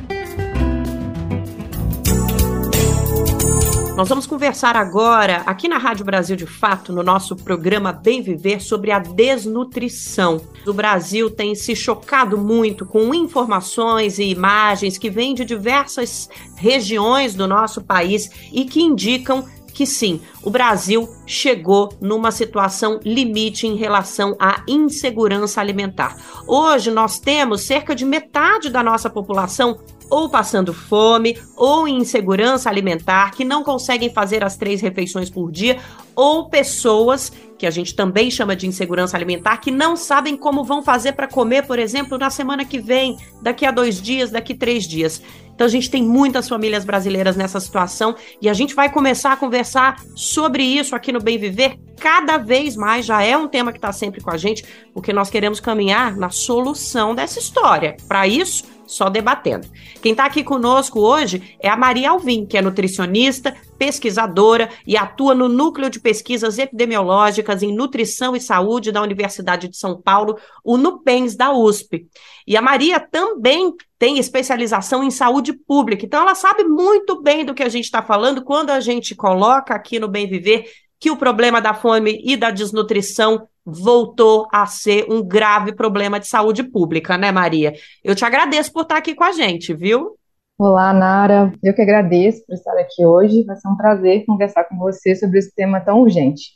Nós 3.96 4.08
vamos 4.08 4.26
conversar 4.26 4.76
agora, 4.76 5.38
aqui 5.46 5.68
na 5.68 5.78
Rádio 5.78 6.04
Brasil 6.04 6.36
de 6.36 6.46
Fato, 6.46 6.92
no 6.92 7.02
nosso 7.02 7.34
programa 7.34 7.92
Bem 7.92 8.20
Viver, 8.20 8.60
sobre 8.60 8.92
a 8.92 8.98
desnutrição. 8.98 10.38
O 10.66 10.72
Brasil 10.72 11.30
tem 11.30 11.54
se 11.54 11.74
chocado 11.74 12.36
muito 12.36 12.84
com 12.84 13.14
informações 13.14 14.18
e 14.18 14.24
imagens 14.24 14.98
que 14.98 15.08
vêm 15.08 15.34
de 15.34 15.46
diversas 15.46 16.28
regiões 16.56 17.34
do 17.34 17.48
nosso 17.48 17.82
país 17.82 18.30
e 18.52 18.66
que 18.66 18.82
indicam 18.82 19.46
que 19.76 19.84
sim, 19.84 20.22
o 20.42 20.48
Brasil 20.48 21.06
chegou 21.26 21.90
numa 22.00 22.30
situação 22.30 22.98
limite 23.04 23.66
em 23.66 23.76
relação 23.76 24.34
à 24.40 24.62
insegurança 24.66 25.60
alimentar. 25.60 26.16
Hoje 26.46 26.90
nós 26.90 27.18
temos 27.18 27.66
cerca 27.66 27.94
de 27.94 28.02
metade 28.02 28.70
da 28.70 28.82
nossa 28.82 29.10
população 29.10 29.78
ou 30.08 30.30
passando 30.30 30.72
fome, 30.72 31.38
ou 31.54 31.86
em 31.86 31.98
insegurança 31.98 32.70
alimentar, 32.70 33.32
que 33.32 33.44
não 33.44 33.62
conseguem 33.62 34.10
fazer 34.10 34.42
as 34.42 34.56
três 34.56 34.80
refeições 34.80 35.28
por 35.28 35.50
dia, 35.50 35.78
ou 36.14 36.48
pessoas 36.48 37.30
que 37.58 37.66
a 37.66 37.70
gente 37.70 37.94
também 37.94 38.30
chama 38.30 38.54
de 38.54 38.66
insegurança 38.66 39.16
alimentar, 39.16 39.56
que 39.58 39.70
não 39.70 39.96
sabem 39.96 40.36
como 40.36 40.64
vão 40.64 40.82
fazer 40.82 41.12
para 41.12 41.26
comer, 41.26 41.66
por 41.66 41.78
exemplo, 41.78 42.18
na 42.18 42.30
semana 42.30 42.64
que 42.64 42.78
vem, 42.78 43.16
daqui 43.40 43.64
a 43.64 43.70
dois 43.70 44.00
dias, 44.00 44.30
daqui 44.30 44.52
a 44.52 44.56
três 44.56 44.84
dias. 44.84 45.22
Então 45.54 45.66
a 45.66 45.70
gente 45.70 45.90
tem 45.90 46.02
muitas 46.02 46.48
famílias 46.48 46.84
brasileiras 46.84 47.34
nessa 47.34 47.58
situação 47.58 48.14
e 48.42 48.48
a 48.48 48.52
gente 48.52 48.74
vai 48.74 48.92
começar 48.92 49.32
a 49.32 49.36
conversar 49.36 49.96
sobre 50.14 50.62
isso 50.62 50.94
aqui 50.94 51.10
no 51.10 51.18
Bem 51.20 51.38
Viver 51.38 51.78
cada 51.98 52.36
vez 52.36 52.76
mais. 52.76 53.06
Já 53.06 53.22
é 53.22 53.34
um 53.38 53.48
tema 53.48 53.72
que 53.72 53.78
está 53.78 53.90
sempre 53.90 54.20
com 54.20 54.30
a 54.30 54.36
gente, 54.36 54.62
porque 54.92 55.14
nós 55.14 55.30
queremos 55.30 55.58
caminhar 55.58 56.14
na 56.14 56.28
solução 56.28 57.14
dessa 57.14 57.38
história. 57.38 57.96
Para 58.06 58.28
isso, 58.28 58.64
só 58.86 59.08
debatendo. 59.08 59.68
Quem 60.00 60.12
está 60.12 60.24
aqui 60.24 60.44
conosco 60.44 61.00
hoje 61.00 61.56
é 61.60 61.68
a 61.68 61.76
Maria 61.76 62.10
Alvim, 62.10 62.46
que 62.46 62.56
é 62.56 62.62
nutricionista, 62.62 63.56
pesquisadora 63.78 64.68
e 64.86 64.96
atua 64.96 65.34
no 65.34 65.48
Núcleo 65.48 65.90
de 65.90 66.00
Pesquisas 66.00 66.58
Epidemiológicas 66.58 67.62
em 67.62 67.74
Nutrição 67.74 68.34
e 68.36 68.40
Saúde 68.40 68.92
da 68.92 69.02
Universidade 69.02 69.68
de 69.68 69.76
São 69.76 70.00
Paulo, 70.00 70.38
o 70.64 70.76
NUPENS 70.76 71.36
da 71.36 71.52
USP. 71.52 72.06
E 72.46 72.56
a 72.56 72.62
Maria 72.62 73.00
também 73.00 73.74
tem 73.98 74.18
especialização 74.18 75.02
em 75.02 75.10
saúde 75.10 75.52
pública, 75.52 76.04
então 76.04 76.22
ela 76.22 76.34
sabe 76.34 76.64
muito 76.64 77.22
bem 77.22 77.44
do 77.44 77.54
que 77.54 77.62
a 77.62 77.68
gente 77.68 77.84
está 77.84 78.02
falando 78.02 78.44
quando 78.44 78.70
a 78.70 78.80
gente 78.80 79.14
coloca 79.14 79.74
aqui 79.74 79.98
no 79.98 80.08
Bem 80.08 80.28
Viver 80.28 80.64
que 80.98 81.10
o 81.10 81.16
problema 81.16 81.60
da 81.60 81.74
fome 81.74 82.20
e 82.24 82.36
da 82.36 82.50
desnutrição 82.50 83.48
voltou 83.66 84.46
a 84.52 84.64
ser 84.64 85.06
um 85.10 85.20
grave 85.20 85.74
problema 85.74 86.20
de 86.20 86.28
saúde 86.28 86.62
pública, 86.62 87.18
né, 87.18 87.32
Maria? 87.32 87.74
Eu 88.04 88.14
te 88.14 88.24
agradeço 88.24 88.72
por 88.72 88.82
estar 88.82 88.98
aqui 88.98 89.12
com 89.12 89.24
a 89.24 89.32
gente, 89.32 89.74
viu? 89.74 90.16
Olá, 90.56 90.92
Nara. 90.92 91.52
Eu 91.62 91.74
que 91.74 91.82
agradeço 91.82 92.46
por 92.46 92.54
estar 92.54 92.78
aqui 92.78 93.04
hoje. 93.04 93.44
Vai 93.44 93.56
ser 93.56 93.68
um 93.68 93.76
prazer 93.76 94.24
conversar 94.24 94.64
com 94.64 94.76
você 94.76 95.16
sobre 95.16 95.40
esse 95.40 95.52
tema 95.52 95.80
tão 95.80 96.00
urgente. 96.00 96.52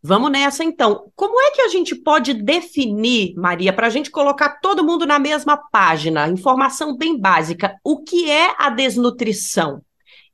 Vamos 0.00 0.30
nessa 0.30 0.64
então. 0.64 1.10
Como 1.14 1.38
é 1.40 1.50
que 1.50 1.62
a 1.62 1.68
gente 1.68 1.94
pode 1.94 2.32
definir, 2.34 3.34
Maria, 3.36 3.72
para 3.72 3.88
a 3.88 3.90
gente 3.90 4.10
colocar 4.10 4.60
todo 4.60 4.84
mundo 4.84 5.04
na 5.04 5.18
mesma 5.18 5.56
página, 5.56 6.28
informação 6.28 6.96
bem 6.96 7.20
básica, 7.20 7.76
o 7.84 8.02
que 8.02 8.30
é 8.30 8.54
a 8.58 8.70
desnutrição? 8.70 9.82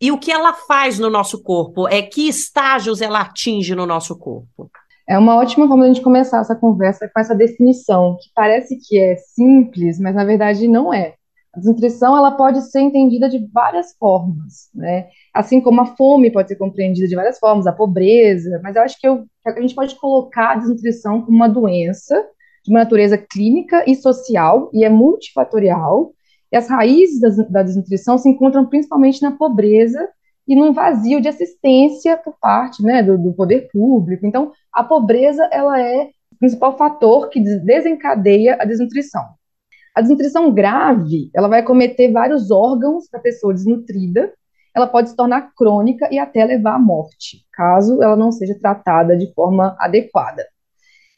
E 0.01 0.13
o 0.13 0.19
que 0.19 0.31
ela 0.31 0.53
faz 0.53 0.99
no 0.99 1.11
nosso 1.11 1.43
corpo? 1.43 1.89
É 1.89 2.01
que 2.01 2.29
estágios 2.29 3.01
ela 3.01 3.21
atinge 3.21 3.75
no 3.75 3.85
nosso 3.85 4.17
corpo? 4.17 4.71
É 5.09 5.17
uma 5.17 5.37
ótima 5.37 5.67
forma 5.67 5.85
de 5.85 5.91
a 5.91 5.95
gente 5.95 6.05
começar 6.05 6.41
essa 6.41 6.55
conversa 6.55 7.09
com 7.09 7.19
essa 7.19 7.35
definição, 7.35 8.19
que 8.21 8.29
parece 8.35 8.77
que 8.77 8.99
é 8.99 9.17
simples, 9.17 9.99
mas 9.99 10.15
na 10.15 10.23
verdade 10.23 10.69
não 10.69 10.93
é. 10.93 11.15
A 11.55 11.59
desnutrição 11.59 12.15
ela 12.15 12.33
pode 12.33 12.61
ser 12.71 12.81
entendida 12.81 13.27
de 13.27 13.49
várias 13.51 13.97
formas, 13.99 14.69
né? 14.75 15.09
Assim 15.33 15.63
como 15.63 15.81
a 15.81 15.87
fome 15.87 16.31
pode 16.31 16.49
ser 16.49 16.57
compreendida 16.57 17.09
de 17.09 17.17
várias 17.17 17.39
formas, 17.39 17.67
a 17.67 17.73
pobreza, 17.73 18.61
mas 18.63 18.77
eu 18.77 18.83
acho 18.83 19.01
que, 19.01 19.09
eu, 19.09 19.25
a 19.47 19.61
gente 19.61 19.75
pode 19.75 19.97
colocar 19.97 20.51
a 20.51 20.57
desnutrição 20.57 21.23
como 21.23 21.35
uma 21.35 21.49
doença 21.49 22.15
de 22.63 22.71
uma 22.71 22.81
natureza 22.81 23.17
clínica 23.17 23.83
e 23.87 23.95
social, 23.95 24.71
e 24.75 24.85
é 24.85 24.91
multifatorial, 24.91 26.13
e 26.53 26.57
as 26.57 26.69
raízes 26.69 27.19
da, 27.19 27.45
da 27.45 27.63
desnutrição 27.63 28.19
se 28.19 28.29
encontram 28.29 28.67
principalmente 28.67 29.23
na 29.23 29.33
pobreza 29.33 30.07
e 30.49 30.57
num 30.57 30.73
vazio 30.73 31.21
de 31.21 31.29
assistência 31.29 32.17
por 32.17 32.35
parte 32.41 32.83
né, 32.83 33.03
do, 33.03 33.19
do, 33.19 33.35
poder 33.35 33.69
público. 33.71 34.27
Então, 34.27 34.51
a 34.79 34.85
pobreza 34.85 35.49
ela 35.51 35.81
é 35.83 36.05
o 36.33 36.39
principal 36.39 36.77
fator 36.79 37.29
que 37.31 37.41
desencadeia 37.41 38.57
a 38.61 38.65
desnutrição. 38.65 39.25
A 39.93 40.01
desnutrição 40.01 40.53
grave, 40.53 41.31
ela 41.35 41.49
vai 41.49 41.65
cometer 41.65 42.13
vários 42.13 42.53
órgãos 42.53 43.09
da 43.11 43.19
pessoa 43.19 43.53
desnutrida, 43.53 44.33
ela 44.73 44.87
pode 44.87 45.11
se 45.11 45.17
tornar 45.17 45.53
crônica 45.57 46.09
e 46.13 46.19
até 46.21 46.45
levar 46.45 46.77
à 46.77 46.79
morte, 46.79 47.45
caso 47.53 48.01
ela 48.01 48.15
não 48.15 48.31
seja 48.31 48.57
tratada 48.57 49.17
de 49.17 49.35
forma 49.35 49.77
adequada. 49.81 50.47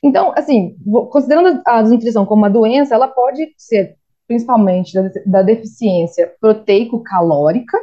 Então, 0.03 0.33
assim, 0.35 0.75
considerando 1.11 1.61
a 1.67 1.83
desnutrição 1.83 2.25
como 2.25 2.41
uma 2.41 2.49
doença, 2.49 2.95
ela 2.95 3.09
pode 3.09 3.53
ser 3.59 3.95
principalmente 4.27 4.95
da, 4.95 5.11
da 5.27 5.43
deficiência 5.43 6.33
proteico-calórica 6.41 7.77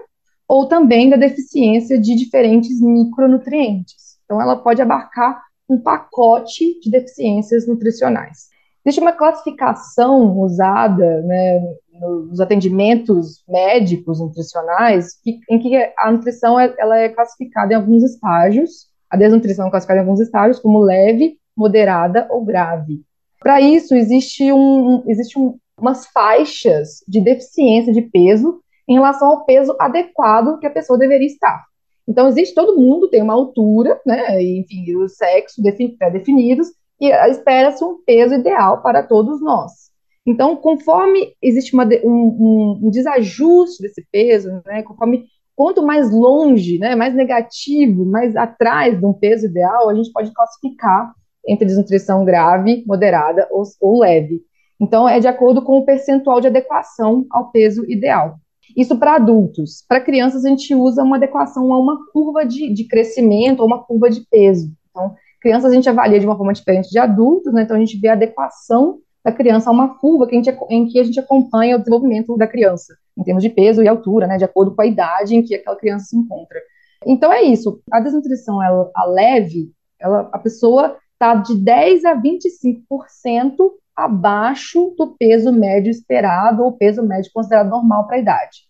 ou 0.48 0.66
também 0.66 1.08
da 1.08 1.18
deficiência 1.18 2.00
de 2.00 2.16
diferentes 2.16 2.82
micronutrientes. 2.82 4.18
Então, 4.26 4.42
ela 4.42 4.56
pode 4.56 4.82
abarcar 4.82 5.46
um 5.70 5.80
pacote 5.80 6.80
de 6.80 6.90
deficiências 6.90 7.68
nutricionais. 7.68 8.48
Existe 8.86 9.02
uma 9.02 9.12
classificação 9.12 10.40
usada 10.40 11.22
né, 11.24 11.60
nos 12.00 12.40
atendimentos 12.40 13.44
médicos 13.48 14.20
nutricionais 14.22 15.20
em 15.50 15.60
que 15.60 15.76
a 15.98 16.12
nutrição 16.12 16.58
é, 16.58 16.74
ela 16.78 16.98
é 16.98 17.10
classificada 17.10 17.74
em 17.74 17.76
alguns 17.76 18.04
estágios, 18.04 18.88
a 19.10 19.18
desnutrição 19.18 19.68
é 19.68 19.70
classificada 19.70 20.00
em 20.00 20.04
alguns 20.04 20.22
estágios, 20.22 20.60
como 20.60 20.80
leve, 20.80 21.38
moderada 21.56 22.28
ou 22.30 22.46
grave. 22.46 23.02
Para 23.40 23.60
isso, 23.60 23.94
existe, 23.94 24.52
um, 24.54 25.04
existe 25.08 25.38
um, 25.38 25.58
umas 25.78 26.08
faixas 26.08 27.04
de 27.08 27.20
deficiência 27.20 27.92
de 27.92 28.04
peso 28.04 28.62
em 28.88 28.94
relação 28.94 29.28
ao 29.28 29.46
peso 29.46 29.76
adequado 29.80 30.60
que 30.60 30.66
a 30.66 30.72
pessoa 30.72 30.98
deveria 30.98 31.28
estar. 31.28 31.66
Então, 32.08 32.28
existe 32.28 32.56
todo 32.56 32.78
mundo, 32.78 33.10
tem 33.10 33.22
uma 33.22 33.34
altura, 33.34 34.00
né, 34.06 34.42
enfim, 34.42 34.96
o 34.96 35.10
sexo 35.10 35.62
pré-definidos, 35.98 36.70
e 37.00 37.10
espera-se 37.30 37.84
um 37.84 38.02
peso 38.04 38.36
ideal 38.36 38.82
para 38.82 39.04
todos 39.04 39.42
nós. 39.42 39.88
Então, 40.26 40.56
conforme 40.56 41.34
existe 41.42 41.74
uma, 41.74 41.86
um, 42.04 42.80
um, 42.84 42.90
desajuste 42.90 43.82
desse 43.82 44.06
peso, 44.12 44.50
né, 44.66 44.84
conforme 44.84 45.26
quanto 45.56 45.82
mais 45.82 46.12
longe, 46.12 46.78
né, 46.80 46.96
mais 46.96 47.14
negativo, 47.14 48.06
mais 48.06 48.36
atrás 48.36 49.00
de 49.00 49.06
um 49.06 49.14
peso 49.14 49.46
ideal, 49.46 49.90
a 49.90 49.96
gente 49.96 50.12
pode 50.12 50.34
classificar 50.34 51.14
entre 51.48 51.66
desnutrição 51.66 52.26
grave, 52.26 52.84
moderada 52.86 53.48
ou, 53.52 53.64
ou 53.80 54.00
leve. 54.00 54.42
Então, 54.80 55.08
é 55.08 55.20
de 55.20 55.28
acordo 55.28 55.64
com 55.64 55.80
o 55.80 55.86
percentual 55.86 56.42
de 56.42 56.48
adequação 56.48 57.26
ao 57.32 57.52
peso 57.52 57.84
ideal. 57.90 58.38
Isso 58.76 58.98
para 58.98 59.16
adultos. 59.16 59.84
Para 59.88 60.02
crianças, 60.02 60.46
a 60.46 60.50
gente 60.50 60.74
usa 60.76 61.04
uma 61.04 61.18
adequação 61.18 61.72
a 61.74 61.80
uma 61.80 62.06
curva 62.12 62.46
de, 62.46 62.74
de 62.74 62.86
crescimento 62.86 63.60
ou 63.60 63.66
uma 63.66 63.84
curva 63.84 64.10
de 64.10 64.22
peso. 64.30 64.72
Então, 64.90 65.16
crianças 65.42 65.72
a 65.72 65.76
gente 65.76 65.90
avalia 65.90 66.20
de 66.20 66.26
uma 66.26 66.36
forma 66.36 66.54
diferente 66.54 66.90
de 66.90 67.00
adultos, 67.00 67.54
né? 67.54 67.64
então 67.64 67.76
a 67.76 67.80
gente 67.80 67.98
vê 68.00 68.08
a 68.08 68.14
adequação 68.14 69.00
da 69.24 69.32
criança 69.32 69.70
a 69.70 69.74
uma 69.74 69.98
curva 69.98 70.28
que 70.28 70.36
a 70.36 70.42
gente, 70.42 70.58
em 70.70 70.88
que 70.88 71.00
a 71.00 71.04
gente 71.04 71.20
acompanha 71.20 71.76
o 71.76 71.80
desenvolvimento 71.80 72.36
da 72.38 72.48
criança, 72.48 72.96
em 73.18 73.24
termos 73.24 73.44
de 73.44 73.50
peso 73.50 73.84
e 73.84 73.88
altura, 73.88 74.28
né? 74.28 74.38
de 74.38 74.46
acordo 74.46 74.76
com 74.76 74.82
a 74.82 74.86
idade 74.86 75.36
em 75.36 75.44
que 75.44 75.56
aquela 75.56 75.76
criança 75.76 76.06
se 76.06 76.18
encontra. 76.18 76.60
Então 77.06 77.32
é 77.32 77.44
isso. 77.44 77.82
A 77.92 78.00
desnutrição, 78.00 78.62
ela, 78.64 78.90
a 78.96 79.06
leve, 79.06 79.72
ela, 80.00 80.30
a 80.32 80.40
pessoa 80.40 80.98
está 81.14 81.36
de 81.36 81.56
10 81.56 82.06
a 82.06 82.16
25% 82.16 83.56
abaixo 83.98 84.94
do 84.96 85.16
peso 85.18 85.52
médio 85.52 85.90
esperado 85.90 86.64
ou 86.64 86.72
peso 86.72 87.02
médio 87.02 87.32
considerado 87.34 87.70
normal 87.70 88.06
para 88.06 88.18
a 88.18 88.20
idade. 88.20 88.68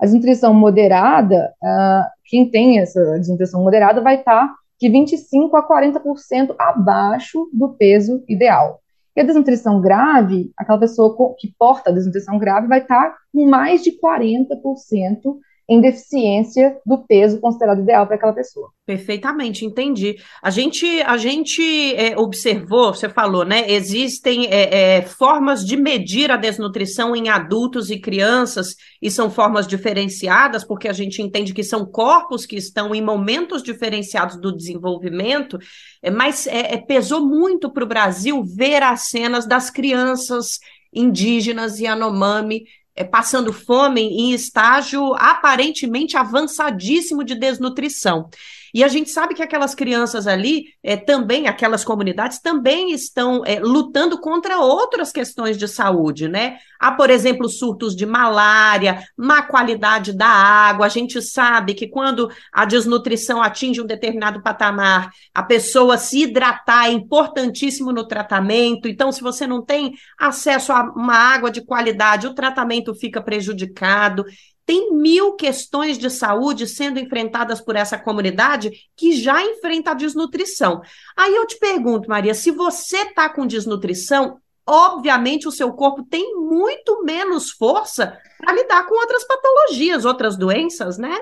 A 0.00 0.06
desnutrição 0.06 0.54
moderada, 0.54 1.52
uh, 1.62 2.04
quem 2.24 2.50
tem 2.50 2.80
essa 2.80 3.18
desnutrição 3.18 3.62
moderada 3.62 4.00
vai 4.00 4.16
estar 4.16 4.48
tá 4.48 4.54
de 4.80 4.88
25% 4.88 5.50
a 5.52 5.62
40% 5.62 6.54
abaixo 6.58 7.50
do 7.52 7.68
peso 7.74 8.24
ideal. 8.26 8.80
E 9.14 9.20
a 9.20 9.24
desnutrição 9.24 9.80
grave, 9.80 10.50
aquela 10.56 10.78
pessoa 10.78 11.14
que 11.38 11.52
porta 11.58 11.90
a 11.90 11.92
desnutrição 11.92 12.38
grave 12.38 12.66
vai 12.66 12.80
estar 12.80 13.10
tá 13.10 13.16
com 13.30 13.46
mais 13.46 13.82
de 13.82 13.92
40% 14.00 15.36
em 15.70 15.80
deficiência 15.80 16.76
do 16.84 16.98
peso 16.98 17.40
considerado 17.40 17.82
ideal 17.82 18.04
para 18.04 18.16
aquela 18.16 18.32
pessoa. 18.32 18.72
Perfeitamente, 18.84 19.64
entendi. 19.64 20.16
A 20.42 20.50
gente, 20.50 20.84
a 21.02 21.16
gente 21.16 21.94
é, 21.94 22.18
observou, 22.18 22.92
você 22.92 23.08
falou, 23.08 23.44
né? 23.44 23.70
Existem 23.70 24.48
é, 24.48 24.96
é, 24.96 25.02
formas 25.02 25.64
de 25.64 25.76
medir 25.76 26.32
a 26.32 26.36
desnutrição 26.36 27.14
em 27.14 27.28
adultos 27.28 27.88
e 27.88 28.00
crianças, 28.00 28.74
e 29.00 29.08
são 29.08 29.30
formas 29.30 29.64
diferenciadas, 29.64 30.64
porque 30.64 30.88
a 30.88 30.92
gente 30.92 31.22
entende 31.22 31.54
que 31.54 31.62
são 31.62 31.86
corpos 31.86 32.44
que 32.44 32.56
estão 32.56 32.92
em 32.92 33.00
momentos 33.00 33.62
diferenciados 33.62 34.40
do 34.40 34.50
desenvolvimento, 34.54 35.56
é, 36.02 36.10
mas 36.10 36.48
é, 36.48 36.74
é, 36.74 36.78
pesou 36.78 37.24
muito 37.24 37.70
para 37.70 37.84
o 37.84 37.88
Brasil 37.88 38.42
ver 38.42 38.82
as 38.82 39.02
cenas 39.02 39.46
das 39.46 39.70
crianças 39.70 40.58
indígenas 40.92 41.78
e 41.78 41.86
Anomami 41.86 42.64
é, 43.00 43.04
passando 43.04 43.50
fome 43.50 44.02
em 44.02 44.32
estágio 44.32 45.14
aparentemente 45.14 46.18
avançadíssimo 46.18 47.24
de 47.24 47.34
desnutrição. 47.34 48.28
E 48.74 48.84
a 48.84 48.88
gente 48.88 49.10
sabe 49.10 49.34
que 49.34 49.42
aquelas 49.42 49.74
crianças 49.74 50.26
ali, 50.26 50.66
é, 50.82 50.96
também, 50.96 51.48
aquelas 51.48 51.84
comunidades, 51.84 52.38
também 52.40 52.92
estão 52.92 53.44
é, 53.44 53.58
lutando 53.60 54.20
contra 54.20 54.58
outras 54.60 55.12
questões 55.12 55.58
de 55.58 55.66
saúde, 55.66 56.28
né? 56.28 56.58
Há, 56.78 56.92
por 56.92 57.10
exemplo, 57.10 57.48
surtos 57.48 57.94
de 57.94 58.06
malária, 58.06 59.04
má 59.16 59.42
qualidade 59.42 60.12
da 60.12 60.26
água. 60.26 60.86
A 60.86 60.88
gente 60.88 61.20
sabe 61.20 61.74
que 61.74 61.86
quando 61.86 62.30
a 62.52 62.64
desnutrição 62.64 63.42
atinge 63.42 63.82
um 63.82 63.86
determinado 63.86 64.42
patamar, 64.42 65.10
a 65.34 65.42
pessoa 65.42 65.98
se 65.98 66.22
hidratar 66.22 66.86
é 66.86 66.92
importantíssimo 66.92 67.92
no 67.92 68.06
tratamento. 68.06 68.88
Então, 68.88 69.12
se 69.12 69.20
você 69.20 69.46
não 69.46 69.62
tem 69.62 69.92
acesso 70.18 70.72
a 70.72 70.82
uma 70.96 71.14
água 71.14 71.50
de 71.50 71.60
qualidade, 71.60 72.26
o 72.26 72.34
tratamento 72.34 72.94
fica 72.94 73.20
prejudicado. 73.20 74.24
Tem 74.64 74.92
mil 74.94 75.34
questões 75.34 75.98
de 75.98 76.08
saúde 76.08 76.66
sendo 76.66 76.98
enfrentadas 76.98 77.60
por 77.60 77.76
essa 77.76 77.98
comunidade 77.98 78.70
que 78.96 79.12
já 79.12 79.42
enfrenta 79.42 79.90
a 79.90 79.94
desnutrição. 79.94 80.80
Aí 81.16 81.34
eu 81.34 81.46
te 81.46 81.58
pergunto, 81.58 82.08
Maria, 82.08 82.34
se 82.34 82.50
você 82.50 82.98
está 82.98 83.28
com 83.28 83.46
desnutrição, 83.46 84.38
obviamente 84.66 85.48
o 85.48 85.52
seu 85.52 85.72
corpo 85.72 86.04
tem 86.04 86.36
muito 86.36 87.04
menos 87.04 87.50
força 87.50 88.16
para 88.38 88.54
lidar 88.54 88.86
com 88.86 88.94
outras 88.94 89.24
patologias, 89.24 90.04
outras 90.04 90.36
doenças, 90.36 90.96
né? 90.98 91.16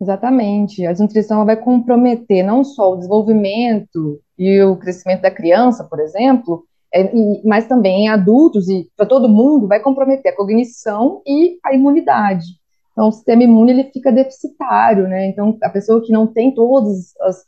Exatamente. 0.00 0.86
A 0.86 0.92
desnutrição 0.92 1.44
vai 1.44 1.56
comprometer 1.56 2.44
não 2.44 2.62
só 2.62 2.92
o 2.92 2.96
desenvolvimento 2.96 4.20
e 4.38 4.62
o 4.62 4.76
crescimento 4.76 5.22
da 5.22 5.30
criança, 5.30 5.82
por 5.84 5.98
exemplo, 5.98 6.64
é, 6.94 7.10
mas 7.44 7.66
também 7.66 8.08
adultos 8.08 8.68
e 8.68 8.88
para 8.96 9.06
todo 9.06 9.28
mundo 9.28 9.66
vai 9.66 9.80
comprometer 9.80 10.32
a 10.32 10.36
cognição 10.36 11.20
e 11.26 11.58
a 11.64 11.74
imunidade. 11.74 12.57
Então, 12.98 13.10
o 13.10 13.12
sistema 13.12 13.44
imune 13.44 13.70
ele 13.70 13.84
fica 13.92 14.10
deficitário, 14.10 15.06
né? 15.06 15.26
Então, 15.26 15.56
a 15.62 15.70
pessoa 15.70 16.04
que 16.04 16.10
não 16.10 16.26
tem 16.26 16.52
todas 16.52 17.14
as, 17.20 17.44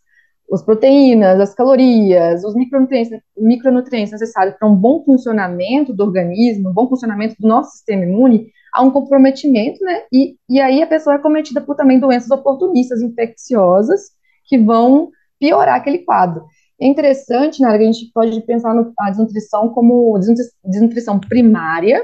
as 0.52 0.62
proteínas, 0.62 1.40
as 1.40 1.52
calorias, 1.52 2.44
os 2.44 2.54
micronutrientes, 2.54 3.20
micronutrientes 3.36 4.12
necessários 4.12 4.54
para 4.56 4.68
um 4.68 4.76
bom 4.76 5.02
funcionamento 5.02 5.92
do 5.92 6.04
organismo, 6.04 6.70
um 6.70 6.72
bom 6.72 6.88
funcionamento 6.88 7.34
do 7.36 7.48
nosso 7.48 7.72
sistema 7.72 8.04
imune, 8.04 8.46
há 8.72 8.80
um 8.80 8.92
comprometimento, 8.92 9.82
né? 9.84 10.02
E, 10.12 10.36
e 10.48 10.60
aí 10.60 10.84
a 10.84 10.86
pessoa 10.86 11.16
é 11.16 11.18
cometida 11.18 11.60
por 11.60 11.74
também 11.74 11.98
doenças 11.98 12.30
oportunistas 12.30 13.02
infecciosas 13.02 14.02
que 14.44 14.56
vão 14.56 15.10
piorar 15.40 15.74
aquele 15.74 15.98
quadro. 15.98 16.44
É 16.80 16.86
interessante, 16.86 17.60
né, 17.60 17.76
que 17.76 17.82
a 17.82 17.86
gente 17.92 18.08
pode 18.14 18.40
pensar 18.42 18.72
na 18.72 19.10
desnutrição 19.10 19.68
como 19.70 20.16
desnutrição 20.64 21.18
primária, 21.18 22.00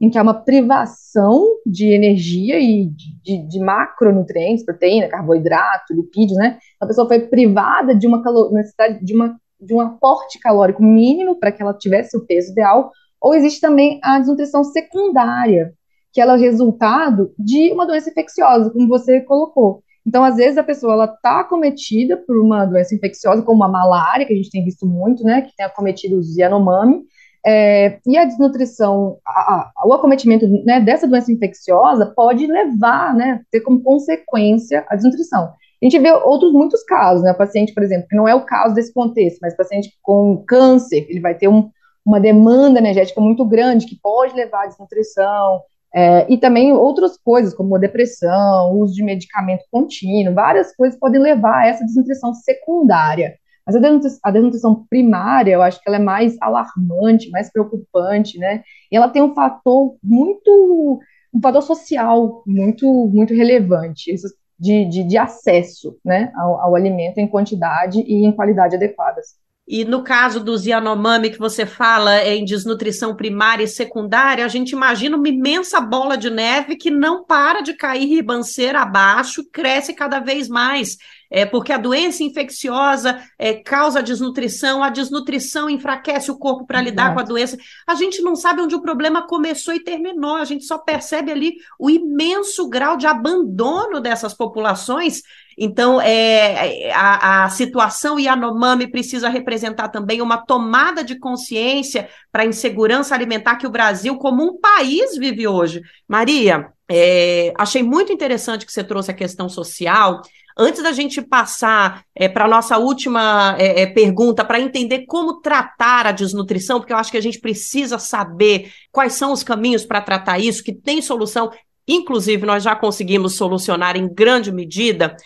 em 0.00 0.08
que 0.08 0.16
há 0.16 0.22
uma 0.22 0.34
privação 0.34 1.44
de 1.66 1.92
energia 1.92 2.58
e 2.58 2.86
de, 2.86 3.22
de, 3.22 3.48
de 3.48 3.60
macronutrientes, 3.60 4.64
proteína, 4.64 5.08
carboidrato, 5.08 5.92
lipídios, 5.92 6.38
né? 6.38 6.58
A 6.80 6.86
pessoa 6.86 7.06
foi 7.06 7.20
privada 7.20 7.94
de 7.94 8.06
uma 8.06 8.22
necessidade 8.50 9.04
de 9.04 9.14
uma 9.14 9.36
de 9.60 9.74
um 9.74 9.80
aporte 9.80 10.38
calórico 10.38 10.82
mínimo 10.82 11.38
para 11.38 11.52
que 11.52 11.62
ela 11.62 11.74
tivesse 11.74 12.16
o 12.16 12.24
peso 12.24 12.52
ideal, 12.52 12.90
ou 13.20 13.34
existe 13.34 13.60
também 13.60 14.00
a 14.02 14.18
desnutrição 14.18 14.64
secundária, 14.64 15.74
que 16.12 16.20
ela 16.20 16.32
é 16.32 16.36
o 16.36 16.40
resultado 16.40 17.32
de 17.38 17.70
uma 17.72 17.86
doença 17.86 18.10
infecciosa, 18.10 18.70
como 18.70 18.88
você 18.88 19.20
colocou. 19.20 19.82
Então, 20.06 20.24
às 20.24 20.36
vezes, 20.36 20.56
a 20.56 20.64
pessoa 20.64 20.94
ela 20.94 21.04
está 21.04 21.40
acometida 21.40 22.16
por 22.16 22.38
uma 22.38 22.64
doença 22.64 22.94
infecciosa, 22.94 23.42
como 23.42 23.62
a 23.62 23.68
malária, 23.68 24.26
que 24.26 24.32
a 24.32 24.36
gente 24.36 24.50
tem 24.50 24.64
visto 24.64 24.86
muito, 24.86 25.22
né, 25.22 25.42
que 25.42 25.54
tem 25.54 25.66
acometido 25.66 26.18
os 26.18 26.36
Yanomami, 26.36 27.02
é, 27.44 27.98
e 28.06 28.18
a 28.18 28.24
desnutrição, 28.24 29.18
a, 29.26 29.70
a, 29.76 29.86
o 29.86 29.92
acometimento 29.92 30.46
né, 30.64 30.80
dessa 30.80 31.08
doença 31.08 31.32
infecciosa 31.32 32.12
pode 32.14 32.46
levar, 32.46 33.14
né, 33.14 33.40
ter 33.50 33.60
como 33.60 33.82
consequência 33.82 34.84
a 34.88 34.96
desnutrição. 34.96 35.44
A 35.82 35.84
gente 35.84 35.98
vê 35.98 36.12
outros 36.12 36.52
muitos 36.52 36.82
casos, 36.84 37.22
né, 37.22 37.32
paciente, 37.32 37.72
por 37.72 37.82
exemplo, 37.82 38.06
que 38.08 38.16
não 38.16 38.28
é 38.28 38.34
o 38.34 38.44
caso 38.44 38.74
desse 38.74 38.92
contexto, 38.92 39.38
mas 39.40 39.56
paciente 39.56 39.90
com 40.02 40.44
câncer, 40.46 41.06
ele 41.08 41.20
vai 41.20 41.34
ter 41.34 41.48
um, 41.48 41.70
uma 42.04 42.20
demanda 42.20 42.78
energética 42.78 43.20
muito 43.20 43.44
grande 43.46 43.86
que 43.86 43.98
pode 44.02 44.34
levar 44.34 44.64
à 44.64 44.66
desnutrição, 44.66 45.62
é, 45.92 46.32
e 46.32 46.38
também 46.38 46.72
outras 46.72 47.16
coisas, 47.16 47.54
como 47.54 47.74
a 47.74 47.78
depressão, 47.78 48.72
uso 48.78 48.94
de 48.94 49.02
medicamento 49.02 49.64
contínuo, 49.72 50.34
várias 50.34 50.74
coisas 50.76 50.98
podem 50.98 51.20
levar 51.20 51.62
a 51.62 51.66
essa 51.66 51.84
desnutrição 51.84 52.32
secundária. 52.32 53.34
Mas 53.70 53.76
a 53.76 53.78
desnutrição, 53.78 54.20
a 54.24 54.30
desnutrição 54.32 54.86
primária, 54.90 55.52
eu 55.52 55.62
acho 55.62 55.80
que 55.80 55.88
ela 55.88 55.96
é 55.96 56.02
mais 56.02 56.36
alarmante, 56.40 57.30
mais 57.30 57.52
preocupante, 57.52 58.36
né? 58.36 58.64
E 58.90 58.96
ela 58.96 59.08
tem 59.08 59.22
um 59.22 59.32
fator 59.32 59.96
muito, 60.02 61.00
um 61.32 61.40
fator 61.40 61.62
social 61.62 62.42
muito, 62.44 62.86
muito 63.06 63.32
relevante, 63.32 64.12
de, 64.58 64.84
de, 64.86 65.04
de 65.04 65.16
acesso, 65.16 65.96
né, 66.04 66.32
ao, 66.36 66.60
ao 66.60 66.76
alimento 66.76 67.18
em 67.18 67.26
quantidade 67.26 68.00
e 68.00 68.26
em 68.26 68.32
qualidade 68.32 68.76
adequadas. 68.76 69.38
E 69.66 69.84
no 69.84 70.02
caso 70.02 70.40
do 70.40 70.56
Yanomami, 70.56 71.30
que 71.30 71.38
você 71.38 71.64
fala 71.64 72.24
em 72.24 72.44
desnutrição 72.44 73.14
primária 73.14 73.62
e 73.62 73.68
secundária, 73.68 74.44
a 74.44 74.48
gente 74.48 74.72
imagina 74.72 75.16
uma 75.16 75.28
imensa 75.28 75.80
bola 75.80 76.16
de 76.16 76.28
neve 76.28 76.74
que 76.74 76.90
não 76.90 77.24
para 77.24 77.60
de 77.60 77.74
cair 77.74 78.06
ribanceira 78.06 78.80
abaixo, 78.80 79.48
cresce 79.50 79.94
cada 79.94 80.18
vez 80.18 80.48
mais 80.48 80.96
é, 81.30 81.46
porque 81.46 81.72
a 81.72 81.78
doença 81.78 82.24
infecciosa 82.24 83.22
é, 83.38 83.54
causa 83.54 84.02
desnutrição, 84.02 84.82
a 84.82 84.90
desnutrição 84.90 85.70
enfraquece 85.70 86.30
o 86.30 86.36
corpo 86.36 86.66
para 86.66 86.82
lidar 86.82 87.14
com 87.14 87.20
a 87.20 87.24
doença. 87.24 87.56
A 87.86 87.94
gente 87.94 88.20
não 88.20 88.34
sabe 88.34 88.60
onde 88.60 88.74
o 88.74 88.82
problema 88.82 89.26
começou 89.26 89.72
e 89.72 89.84
terminou, 89.84 90.36
a 90.36 90.44
gente 90.44 90.64
só 90.64 90.76
percebe 90.76 91.30
ali 91.30 91.54
o 91.78 91.88
imenso 91.88 92.68
grau 92.68 92.96
de 92.96 93.06
abandono 93.06 94.00
dessas 94.00 94.34
populações. 94.34 95.22
Então, 95.56 96.00
é, 96.00 96.90
a, 96.92 97.44
a 97.44 97.50
situação 97.50 98.18
Yanomami 98.18 98.86
precisa 98.86 99.28
representar 99.28 99.88
também 99.88 100.22
uma 100.22 100.38
tomada 100.38 101.04
de 101.04 101.18
consciência 101.18 102.08
para 102.32 102.42
a 102.42 102.46
insegurança 102.46 103.14
alimentar 103.14 103.56
que 103.56 103.66
o 103.66 103.70
Brasil, 103.70 104.16
como 104.16 104.42
um 104.42 104.58
país, 104.58 105.16
vive 105.18 105.46
hoje. 105.46 105.82
Maria, 106.08 106.72
é, 106.90 107.52
achei 107.56 107.82
muito 107.82 108.12
interessante 108.12 108.64
que 108.66 108.72
você 108.72 108.82
trouxe 108.82 109.10
a 109.10 109.14
questão 109.14 109.48
social. 109.48 110.22
Antes 110.62 110.82
da 110.82 110.92
gente 110.92 111.22
passar 111.22 112.04
é, 112.14 112.28
para 112.28 112.44
a 112.44 112.48
nossa 112.48 112.76
última 112.76 113.56
é, 113.58 113.80
é 113.80 113.86
pergunta, 113.86 114.44
para 114.44 114.60
entender 114.60 115.06
como 115.06 115.40
tratar 115.40 116.06
a 116.06 116.12
desnutrição, 116.12 116.78
porque 116.78 116.92
eu 116.92 116.98
acho 116.98 117.10
que 117.10 117.16
a 117.16 117.22
gente 117.22 117.40
precisa 117.40 117.98
saber 117.98 118.70
quais 118.92 119.14
são 119.14 119.32
os 119.32 119.42
caminhos 119.42 119.86
para 119.86 120.02
tratar 120.02 120.38
isso, 120.38 120.62
que 120.62 120.74
tem 120.74 121.00
solução, 121.00 121.50
inclusive 121.88 122.44
nós 122.44 122.62
já 122.62 122.76
conseguimos 122.76 123.36
solucionar 123.36 123.96
em 123.96 124.06
grande 124.06 124.52
medida. 124.52 125.16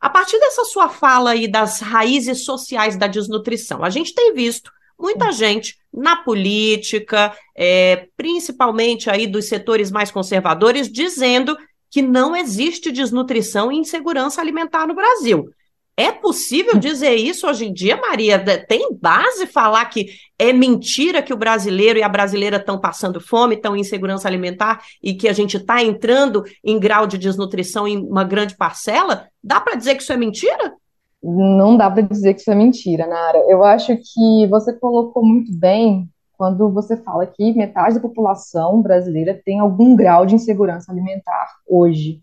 A 0.00 0.08
partir 0.08 0.38
dessa 0.38 0.64
sua 0.64 0.88
fala 0.88 1.30
aí 1.30 1.48
das 1.48 1.80
raízes 1.80 2.44
sociais 2.44 2.96
da 2.96 3.08
desnutrição, 3.08 3.82
a 3.82 3.90
gente 3.90 4.14
tem 4.14 4.32
visto 4.32 4.70
muita 4.96 5.32
gente 5.32 5.76
na 5.92 6.14
política, 6.14 7.36
é, 7.56 8.06
principalmente 8.16 9.10
aí 9.10 9.26
dos 9.26 9.46
setores 9.46 9.90
mais 9.90 10.12
conservadores, 10.12 10.88
dizendo 10.88 11.56
que 11.94 12.02
não 12.02 12.34
existe 12.34 12.90
desnutrição 12.90 13.70
e 13.70 13.76
insegurança 13.76 14.40
alimentar 14.40 14.84
no 14.84 14.96
Brasil. 14.96 15.48
É 15.96 16.10
possível 16.10 16.76
dizer 16.76 17.14
isso 17.14 17.46
hoje 17.46 17.66
em 17.66 17.72
dia, 17.72 17.96
Maria? 17.96 18.36
Tem 18.66 18.92
base 19.00 19.46
falar 19.46 19.84
que 19.84 20.08
é 20.36 20.52
mentira 20.52 21.22
que 21.22 21.32
o 21.32 21.36
brasileiro 21.36 21.96
e 21.96 22.02
a 22.02 22.08
brasileira 22.08 22.56
estão 22.56 22.80
passando 22.80 23.20
fome, 23.20 23.54
estão 23.54 23.76
em 23.76 23.80
insegurança 23.82 24.26
alimentar 24.26 24.82
e 25.00 25.14
que 25.14 25.28
a 25.28 25.32
gente 25.32 25.56
está 25.56 25.84
entrando 25.84 26.42
em 26.64 26.80
grau 26.80 27.06
de 27.06 27.16
desnutrição 27.16 27.86
em 27.86 27.96
uma 27.96 28.24
grande 28.24 28.56
parcela? 28.56 29.28
Dá 29.40 29.60
para 29.60 29.76
dizer 29.76 29.94
que 29.94 30.02
isso 30.02 30.12
é 30.12 30.16
mentira? 30.16 30.74
Não 31.22 31.76
dá 31.76 31.88
para 31.88 32.02
dizer 32.02 32.34
que 32.34 32.40
isso 32.40 32.50
é 32.50 32.56
mentira, 32.56 33.06
Nara. 33.06 33.38
Eu 33.48 33.62
acho 33.62 33.96
que 33.96 34.48
você 34.48 34.72
colocou 34.72 35.24
muito 35.24 35.56
bem 35.56 36.08
quando 36.36 36.70
você 36.70 36.96
fala 36.96 37.26
que 37.26 37.52
metade 37.54 37.96
da 37.96 38.00
população 38.00 38.82
brasileira 38.82 39.40
tem 39.44 39.60
algum 39.60 39.96
grau 39.96 40.26
de 40.26 40.34
insegurança 40.34 40.90
alimentar 40.90 41.48
hoje. 41.68 42.20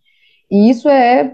E 0.50 0.70
isso 0.70 0.90
é, 0.90 1.34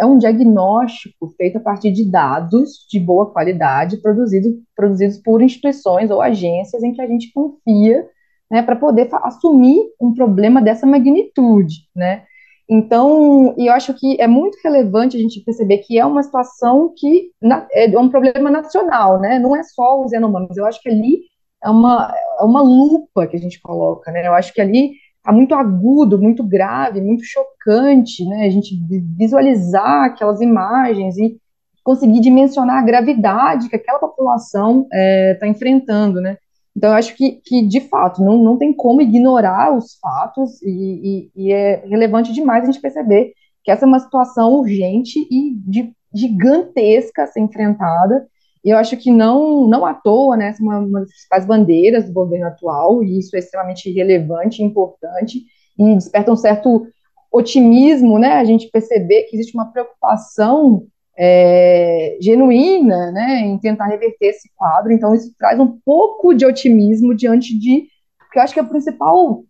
é 0.00 0.06
um 0.06 0.18
diagnóstico 0.18 1.28
feito 1.36 1.58
a 1.58 1.60
partir 1.60 1.90
de 1.90 2.08
dados 2.08 2.86
de 2.90 3.00
boa 3.00 3.26
qualidade 3.30 3.96
produzidos, 3.98 4.52
produzidos 4.76 5.18
por 5.18 5.42
instituições 5.42 6.10
ou 6.10 6.20
agências 6.20 6.82
em 6.82 6.92
que 6.92 7.02
a 7.02 7.06
gente 7.06 7.32
confia 7.32 8.06
né, 8.50 8.62
para 8.62 8.76
poder 8.76 9.08
assumir 9.22 9.78
um 10.00 10.14
problema 10.14 10.62
dessa 10.62 10.86
magnitude, 10.86 11.88
né? 11.94 12.24
Então, 12.70 13.54
eu 13.56 13.72
acho 13.72 13.94
que 13.94 14.20
é 14.20 14.26
muito 14.26 14.58
relevante 14.62 15.16
a 15.16 15.20
gente 15.20 15.40
perceber 15.40 15.78
que 15.78 15.98
é 15.98 16.04
uma 16.04 16.22
situação 16.22 16.92
que 16.94 17.30
na, 17.40 17.66
é 17.72 17.98
um 17.98 18.10
problema 18.10 18.50
nacional, 18.50 19.18
né? 19.18 19.38
Não 19.38 19.56
é 19.56 19.62
só 19.62 20.02
os 20.04 20.12
Yanomamis. 20.12 20.56
Eu 20.56 20.66
acho 20.66 20.80
que 20.82 20.88
ali 20.90 21.22
é 21.62 21.70
uma, 21.70 22.14
é 22.40 22.44
uma 22.44 22.62
lupa 22.62 23.26
que 23.26 23.36
a 23.36 23.40
gente 23.40 23.60
coloca, 23.60 24.10
né? 24.10 24.26
Eu 24.26 24.34
acho 24.34 24.52
que 24.52 24.60
ali 24.60 24.92
está 25.16 25.32
muito 25.32 25.54
agudo, 25.54 26.18
muito 26.18 26.42
grave, 26.44 27.00
muito 27.00 27.24
chocante, 27.24 28.24
né? 28.24 28.46
A 28.46 28.50
gente 28.50 28.78
visualizar 29.16 30.04
aquelas 30.04 30.40
imagens 30.40 31.16
e 31.18 31.36
conseguir 31.84 32.20
dimensionar 32.20 32.78
a 32.78 32.84
gravidade 32.84 33.68
que 33.68 33.76
aquela 33.76 33.98
população 33.98 34.82
está 34.82 34.96
é, 34.96 35.34
tá 35.34 35.46
enfrentando, 35.46 36.20
né? 36.20 36.36
Então, 36.76 36.90
eu 36.90 36.96
acho 36.96 37.16
que, 37.16 37.40
que 37.44 37.66
de 37.66 37.80
fato, 37.80 38.22
não, 38.22 38.38
não 38.38 38.56
tem 38.56 38.72
como 38.72 39.02
ignorar 39.02 39.76
os 39.76 39.98
fatos 40.00 40.62
e, 40.62 41.30
e, 41.34 41.44
e 41.48 41.52
é 41.52 41.84
relevante 41.86 42.32
demais 42.32 42.62
a 42.62 42.66
gente 42.66 42.80
perceber 42.80 43.32
que 43.64 43.70
essa 43.70 43.84
é 43.84 43.88
uma 43.88 43.98
situação 43.98 44.52
urgente 44.52 45.18
e 45.30 45.54
de, 45.56 45.92
gigantesca 46.14 47.24
a 47.24 47.26
ser 47.26 47.40
enfrentada, 47.40 48.26
e 48.68 48.70
eu 48.70 48.76
acho 48.76 48.98
que 48.98 49.10
não, 49.10 49.66
não 49.66 49.86
à 49.86 49.94
toa, 49.94 50.36
né, 50.36 50.54
é 50.54 50.62
uma, 50.62 50.78
uma 50.78 51.00
das 51.00 51.08
principais 51.08 51.46
bandeiras 51.46 52.04
do 52.04 52.12
governo 52.12 52.48
atual, 52.48 53.02
e 53.02 53.18
isso 53.18 53.34
é 53.34 53.38
extremamente 53.38 53.90
relevante 53.90 54.60
e 54.60 54.64
importante, 54.66 55.42
e 55.78 55.94
desperta 55.94 56.30
um 56.30 56.36
certo 56.36 56.86
otimismo, 57.32 58.18
né, 58.18 58.34
a 58.34 58.44
gente 58.44 58.68
perceber 58.70 59.22
que 59.22 59.36
existe 59.36 59.54
uma 59.54 59.72
preocupação 59.72 60.86
é, 61.16 62.18
genuína, 62.20 63.10
né, 63.10 63.40
em 63.40 63.56
tentar 63.56 63.86
reverter 63.86 64.26
esse 64.26 64.50
quadro. 64.54 64.92
Então, 64.92 65.14
isso 65.14 65.32
traz 65.38 65.58
um 65.58 65.78
pouco 65.82 66.34
de 66.34 66.44
otimismo 66.44 67.14
diante 67.14 67.58
de. 67.58 67.86
Porque 68.18 68.38
eu 68.38 68.42
acho 68.42 68.52
que 68.52 68.60
o 68.60 68.68
principal 68.68 69.44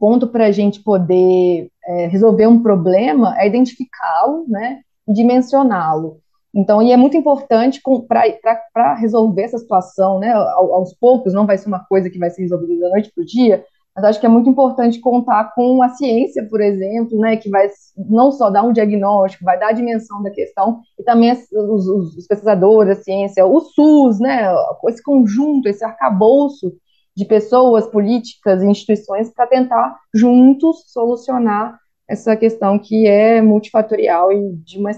ponto 0.00 0.26
para 0.26 0.46
a 0.46 0.50
gente 0.50 0.82
poder 0.82 1.70
é, 1.86 2.06
resolver 2.08 2.48
um 2.48 2.60
problema 2.60 3.40
é 3.40 3.46
identificá-lo, 3.46 4.46
né, 4.48 4.80
e 5.06 5.12
dimensioná-lo. 5.12 6.20
Então, 6.58 6.82
e 6.82 6.90
é 6.90 6.96
muito 6.96 7.16
importante 7.16 7.80
para 8.08 8.94
resolver 8.94 9.42
essa 9.42 9.58
situação, 9.58 10.18
né, 10.18 10.32
aos 10.32 10.92
poucos, 10.92 11.32
não 11.32 11.46
vai 11.46 11.56
ser 11.56 11.68
uma 11.68 11.84
coisa 11.84 12.10
que 12.10 12.18
vai 12.18 12.30
ser 12.30 12.42
resolvida 12.42 12.80
da 12.80 12.88
noite 12.88 13.12
para 13.14 13.22
o 13.22 13.24
dia, 13.24 13.64
mas 13.94 14.04
acho 14.04 14.18
que 14.18 14.26
é 14.26 14.28
muito 14.28 14.50
importante 14.50 14.98
contar 14.98 15.54
com 15.54 15.80
a 15.80 15.90
ciência, 15.90 16.44
por 16.50 16.60
exemplo, 16.60 17.16
né, 17.20 17.36
que 17.36 17.48
vai 17.48 17.68
não 17.96 18.32
só 18.32 18.50
dar 18.50 18.64
um 18.64 18.72
diagnóstico, 18.72 19.44
vai 19.44 19.56
dar 19.56 19.68
a 19.68 19.72
dimensão 19.72 20.20
da 20.20 20.30
questão, 20.32 20.80
e 20.98 21.04
também 21.04 21.30
os, 21.32 21.86
os, 21.86 22.26
pesquisadores, 22.26 22.98
a 22.98 23.02
ciência, 23.02 23.46
o 23.46 23.60
SUS, 23.60 24.18
né, 24.18 24.52
esse 24.88 25.00
conjunto, 25.00 25.68
esse 25.68 25.84
arcabouço 25.84 26.72
de 27.16 27.24
pessoas, 27.24 27.86
políticas 27.86 28.64
e 28.64 28.66
instituições 28.66 29.32
para 29.32 29.46
tentar 29.46 29.96
juntos 30.12 30.82
solucionar 30.88 31.78
essa 32.08 32.34
questão 32.34 32.80
que 32.80 33.06
é 33.06 33.40
multifatorial 33.40 34.32
e 34.32 34.56
de 34.64 34.78
uma 34.78 34.90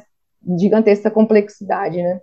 gigantesca 0.58 1.10
complexidade, 1.10 2.02
né? 2.02 2.20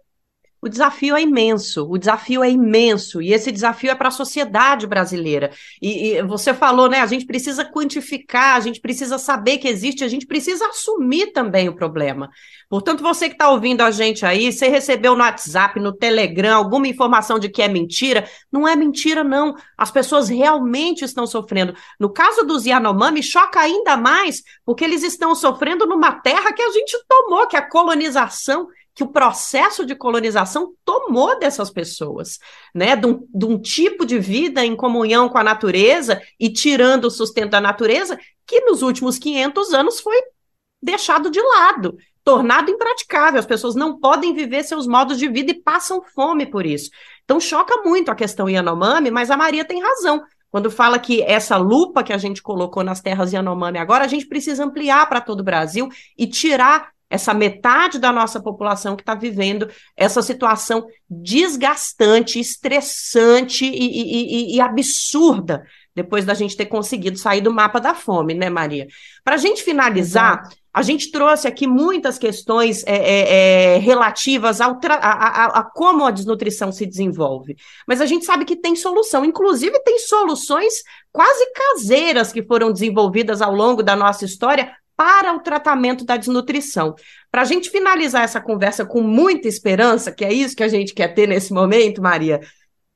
O 0.59 0.67
desafio 0.67 1.15
é 1.15 1.21
imenso, 1.21 1.87
o 1.87 1.99
desafio 1.99 2.43
é 2.43 2.49
imenso, 2.49 3.21
e 3.21 3.31
esse 3.31 3.51
desafio 3.51 3.91
é 3.91 3.95
para 3.95 4.07
a 4.07 4.11
sociedade 4.11 4.87
brasileira. 4.87 5.51
E, 5.79 6.13
e, 6.13 6.23
você 6.23 6.51
falou, 6.51 6.89
né? 6.89 6.99
A 6.99 7.05
gente 7.05 7.27
precisa 7.27 7.63
quantificar, 7.63 8.55
a 8.55 8.59
gente 8.59 8.81
precisa 8.81 9.19
saber 9.19 9.59
que 9.59 9.67
existe, 9.67 10.03
a 10.03 10.07
gente 10.07 10.25
precisa 10.25 10.65
assumir 10.67 11.31
também 11.31 11.69
o 11.69 11.75
problema. 11.75 12.29
Portanto, 12.67 13.03
você 13.03 13.29
que 13.29 13.35
está 13.35 13.49
ouvindo 13.49 13.81
a 13.81 13.91
gente 13.91 14.25
aí, 14.25 14.51
você 14.51 14.67
recebeu 14.67 15.15
no 15.15 15.21
WhatsApp, 15.21 15.79
no 15.79 15.93
Telegram, 15.93 16.57
alguma 16.57 16.87
informação 16.87 17.37
de 17.37 17.49
que 17.49 17.61
é 17.61 17.67
mentira, 17.67 18.27
não 18.51 18.67
é 18.67 18.75
mentira, 18.75 19.23
não. 19.23 19.55
As 19.77 19.91
pessoas 19.91 20.27
realmente 20.27 21.05
estão 21.05 21.27
sofrendo. 21.27 21.75
No 21.99 22.11
caso 22.11 22.43
dos 22.43 22.65
Yanomami, 22.65 23.21
choca 23.21 23.59
ainda 23.59 23.95
mais, 23.95 24.41
porque 24.65 24.83
eles 24.83 25.03
estão 25.03 25.35
sofrendo 25.35 25.85
numa 25.85 26.13
terra 26.13 26.51
que 26.51 26.63
a 26.63 26.71
gente 26.71 26.97
tomou, 27.07 27.47
que 27.47 27.55
é 27.55 27.59
a 27.59 27.69
colonização 27.69 28.67
que 28.97 29.03
o 29.03 29.07
processo 29.07 29.85
de 29.85 29.93
colonização 29.93 30.73
tomou 30.83 31.37
dessas 31.37 31.69
pessoas, 31.69 32.39
né? 32.73 32.95
De 32.95 33.05
um, 33.05 33.27
de 33.31 33.45
um, 33.45 33.61
tipo 33.61 34.03
de 34.07 34.17
vida 34.17 34.65
em 34.65 34.75
comunhão 34.75 35.29
com 35.29 35.37
a 35.37 35.43
natureza 35.43 36.19
e 36.39 36.49
tirando 36.49 37.05
o 37.05 37.11
sustento 37.11 37.51
da 37.51 37.61
natureza, 37.61 38.19
que 38.43 38.61
nos 38.61 38.81
últimos 38.81 39.19
500 39.19 39.71
anos 39.71 39.99
foi 39.99 40.17
deixado 40.81 41.29
de 41.29 41.39
lado, 41.39 41.95
tornado 42.23 42.71
impraticável. 42.71 43.39
As 43.39 43.45
pessoas 43.45 43.75
não 43.75 43.99
podem 43.99 44.33
viver 44.33 44.63
seus 44.63 44.87
modos 44.87 45.19
de 45.19 45.27
vida 45.27 45.51
e 45.51 45.61
passam 45.61 46.01
fome 46.15 46.47
por 46.47 46.65
isso. 46.65 46.89
Então 47.23 47.39
choca 47.39 47.83
muito 47.83 48.09
a 48.09 48.15
questão 48.15 48.49
Yanomami, 48.49 49.11
mas 49.11 49.29
a 49.29 49.37
Maria 49.37 49.63
tem 49.63 49.79
razão. 49.79 50.23
Quando 50.49 50.71
fala 50.71 50.97
que 50.97 51.21
essa 51.21 51.55
lupa 51.55 52.03
que 52.03 52.13
a 52.13 52.17
gente 52.17 52.41
colocou 52.41 52.83
nas 52.83 52.99
terras 52.99 53.31
Yanomami 53.31 53.77
agora, 53.77 54.05
a 54.05 54.07
gente 54.07 54.25
precisa 54.25 54.65
ampliar 54.65 55.07
para 55.07 55.21
todo 55.21 55.41
o 55.41 55.43
Brasil 55.43 55.87
e 56.17 56.25
tirar 56.25 56.96
essa 57.09 57.33
metade 57.33 57.99
da 57.99 58.11
nossa 58.11 58.41
população 58.41 58.95
que 58.95 59.01
está 59.01 59.15
vivendo 59.15 59.69
essa 59.95 60.21
situação 60.21 60.85
desgastante, 61.09 62.39
estressante 62.39 63.65
e, 63.65 64.51
e, 64.51 64.55
e, 64.55 64.61
absurda 64.61 65.63
depois 65.95 66.25
da 66.25 66.33
gente 66.33 66.55
ter 66.55 66.65
conseguido 66.65 67.17
sair 67.17 67.41
do 67.41 67.51
mapa 67.51 67.79
da 67.79 67.95
fome, 67.95 68.33
né, 68.33 68.49
Maria? 68.49 68.87
Para 69.23 69.35
a 69.35 69.37
gente 69.37 69.63
finalizar, 69.63 70.41
Exato. 70.41 70.57
a 70.71 70.81
gente 70.83 71.09
trouxe 71.09 71.47
aqui 71.47 71.65
muitas 71.65 72.19
questões 72.19 72.83
é, 72.85 72.95
é, 72.95 73.75
é, 73.75 73.77
relativas 73.77 74.61
ao 74.61 74.79
a, 74.89 74.93
a, 74.93 75.45
a, 75.59 75.63
como 75.63 76.05
a 76.05 76.11
desnutrição 76.11 76.71
se 76.71 76.85
desenvolve, 76.85 77.55
mas 77.87 77.99
a 77.99 78.05
gente 78.05 78.25
sabe 78.25 78.45
que 78.45 78.55
tem 78.55 78.75
solução, 78.75 79.25
inclusive 79.25 79.79
tem 79.79 79.97
soluções 79.97 80.83
quase 81.11 81.51
caseiras 81.53 82.31
que 82.31 82.43
foram 82.43 82.71
desenvolvidas 82.71 83.41
ao 83.41 83.55
longo 83.55 83.81
da 83.81 83.95
nossa 83.95 84.25
história 84.25 84.71
para 84.97 85.35
o 85.35 85.39
tratamento 85.39 86.03
da 86.03 86.17
desnutrição. 86.17 86.95
Para 87.31 87.43
a 87.43 87.45
gente 87.45 87.69
finalizar 87.69 88.23
essa 88.23 88.41
conversa 88.41 88.83
com 88.83 89.01
muita 89.01 89.47
esperança, 89.47 90.11
que 90.11 90.25
é 90.25 90.33
isso 90.33 90.55
que 90.55 90.63
a 90.63 90.67
gente 90.67 90.95
quer 90.95 91.13
ter 91.13 91.27
nesse 91.27 91.53
momento, 91.53 92.01
Maria, 92.01 92.41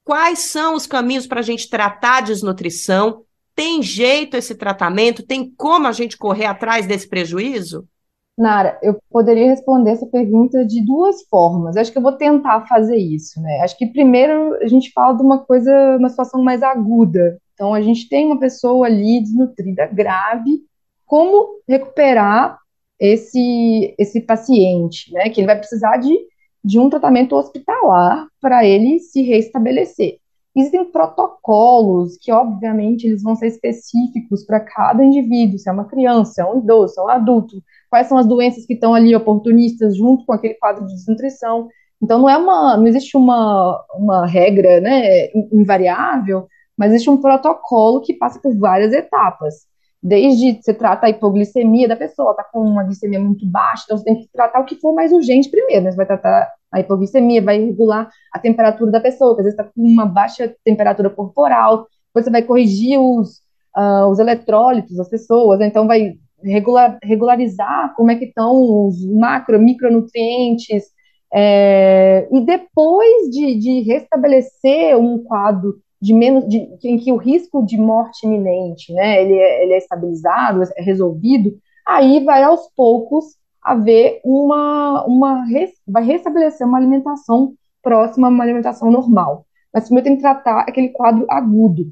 quais 0.04 0.40
são 0.40 0.76
os 0.76 0.88
caminhos 0.88 1.28
para 1.28 1.42
a 1.42 1.44
gente 1.44 1.70
tratar 1.70 2.18
a 2.18 2.22
desnutrição? 2.22 3.24
Tem 3.54 3.84
jeito 3.84 4.36
esse 4.36 4.56
tratamento? 4.56 5.26
Tem 5.26 5.54
como 5.56 5.88
a 5.88 5.92
gente 5.92 6.18
correr 6.18 6.46
atrás 6.46 6.88
desse 6.88 7.08
prejuízo? 7.08 7.88
Nara, 8.36 8.80
eu 8.82 8.98
poderia 9.12 9.50
responder 9.50 9.92
essa 9.92 10.08
pergunta 10.08 10.66
de 10.66 10.84
duas 10.84 11.22
formas. 11.30 11.78
Acho 11.78 11.92
que 11.92 11.98
eu 12.00 12.02
vou 12.02 12.14
tentar 12.14 12.66
fazer 12.66 12.98
isso, 12.98 13.40
né? 13.40 13.60
Acho 13.62 13.78
que 13.78 13.86
primeiro 13.86 14.56
a 14.56 14.68
gente 14.68 14.92
fala 14.92 15.16
de 15.16 15.22
uma 15.22 15.40
coisa, 15.46 15.98
uma 16.00 16.10
situação 16.10 16.42
mais 16.42 16.64
aguda. 16.64 17.38
Então 17.54 17.76
a 17.76 17.82
gente 17.82 18.10
tem 18.10 18.26
uma 18.26 18.40
pessoa 18.40 18.88
ali 18.88 19.22
desnutrida 19.22 19.86
grave 19.86 20.64
como 21.12 21.62
recuperar 21.68 22.58
esse, 22.98 23.94
esse 24.00 24.22
paciente, 24.22 25.12
né? 25.12 25.28
Que 25.28 25.42
ele 25.42 25.48
vai 25.48 25.58
precisar 25.58 25.98
de, 25.98 26.18
de 26.64 26.80
um 26.80 26.90
tratamento 26.90 27.36
hospitalar 27.36 28.26
para 28.40 28.66
ele 28.66 28.98
se 29.00 29.22
restabelecer. 29.22 30.20
Existem 30.56 30.90
protocolos 30.90 32.18
que, 32.18 32.32
obviamente, 32.32 33.08
eles 33.08 33.22
vão 33.22 33.36
ser 33.36 33.48
específicos 33.48 34.46
para 34.46 34.62
cada 34.62 35.04
indivíduo, 35.04 35.60
se 35.60 35.68
é 35.68 35.74
uma 35.74 35.84
criança, 35.84 36.32
se 36.32 36.42
é 36.42 36.46
um 36.46 36.60
idoso, 36.60 36.94
se 36.94 37.02
é 37.02 37.04
um 37.04 37.10
adulto, 37.10 37.62
quais 37.90 38.08
são 38.08 38.18
as 38.18 38.26
doenças 38.26 38.66
que 38.66 38.74
estão 38.74 38.94
ali 38.94 39.14
oportunistas 39.14 39.98
junto 39.98 40.26
com 40.26 40.32
aquele 40.32 40.54
quadro 40.54 40.88
de 40.88 40.94
desnutrição. 40.94 41.68
Então, 42.02 42.20
não 42.20 42.30
é 42.30 42.38
uma, 42.38 42.78
não 42.78 42.88
existe 42.88 43.18
uma, 43.18 43.84
uma 43.96 44.26
regra, 44.26 44.80
né, 44.80 45.28
invariável, 45.52 46.48
mas 46.78 46.92
existe 46.92 47.10
um 47.10 47.20
protocolo 47.20 48.00
que 48.00 48.14
passa 48.14 48.40
por 48.40 48.58
várias 48.58 48.94
etapas 48.94 49.70
desde 50.02 50.62
você 50.62 50.74
trata 50.74 51.06
a 51.06 51.10
hipoglicemia 51.10 51.88
da 51.88 51.96
pessoa, 51.96 52.34
tá 52.34 52.44
com 52.44 52.60
uma 52.60 52.84
glicemia 52.84 53.20
muito 53.20 53.46
baixa, 53.46 53.84
então 53.86 53.98
você 53.98 54.04
tem 54.04 54.16
que 54.16 54.30
tratar 54.34 54.60
o 54.60 54.66
que 54.66 54.80
for 54.80 54.94
mais 54.94 55.12
urgente 55.12 55.50
primeiro, 55.50 55.84
né? 55.84 55.92
Você 55.92 55.98
vai 55.98 56.06
tratar 56.08 56.52
a 56.72 56.80
hipoglicemia, 56.80 57.42
vai 57.42 57.60
regular 57.60 58.10
a 58.34 58.40
temperatura 58.40 58.90
da 58.90 59.00
pessoa, 59.00 59.36
que 59.36 59.42
às 59.42 59.46
vezes 59.46 59.60
está 59.60 59.72
com 59.72 59.82
uma 59.82 60.06
baixa 60.06 60.54
temperatura 60.64 61.10
corporal, 61.10 61.88
depois 62.08 62.26
você 62.26 62.32
vai 62.32 62.42
corrigir 62.42 63.00
os, 63.00 63.42
uh, 63.78 64.08
os 64.10 64.18
eletrólitos 64.18 64.98
das 64.98 65.10
pessoas, 65.10 65.60
né? 65.60 65.68
então 65.68 65.86
vai 65.86 66.14
regular, 66.44 66.98
regularizar 67.04 67.94
como 67.96 68.10
é 68.10 68.16
que 68.16 68.26
estão 68.26 68.88
os 68.88 69.06
macro, 69.06 69.60
micronutrientes, 69.60 70.86
é, 71.34 72.28
e 72.30 72.42
depois 72.42 73.30
de, 73.30 73.56
de 73.58 73.82
restabelecer 73.82 74.98
um 74.98 75.24
quadro 75.24 75.80
de 76.02 76.14
menos, 76.14 76.48
de, 76.48 76.68
em 76.84 76.98
que 76.98 77.12
o 77.12 77.18
risco 77.18 77.64
de 77.66 77.78
morte 77.78 78.26
iminente, 78.26 78.92
né, 78.94 79.22
ele 79.22 79.36
é, 79.36 79.64
ele 79.64 79.74
é 79.74 79.78
estabilizado, 79.78 80.64
é 80.76 80.82
resolvido, 80.82 81.54
aí 81.86 82.24
vai 82.24 82.44
aos 82.44 82.68
poucos 82.76 83.38
haver 83.62 84.20
uma, 84.24 85.06
uma 85.06 85.46
vai 85.88 86.04
restabelecer 86.04 86.66
uma 86.66 86.78
alimentação 86.78 87.54
próxima 87.84 88.28
a 88.28 88.32
uma 88.32 88.44
alimentação 88.44 88.90
normal. 88.92 89.46
mas 89.74 89.86
primeiro 89.86 90.06
tem 90.06 90.16
que 90.16 90.22
tratar 90.22 90.62
aquele 90.62 90.90
quadro 90.90 91.26
agudo. 91.30 91.86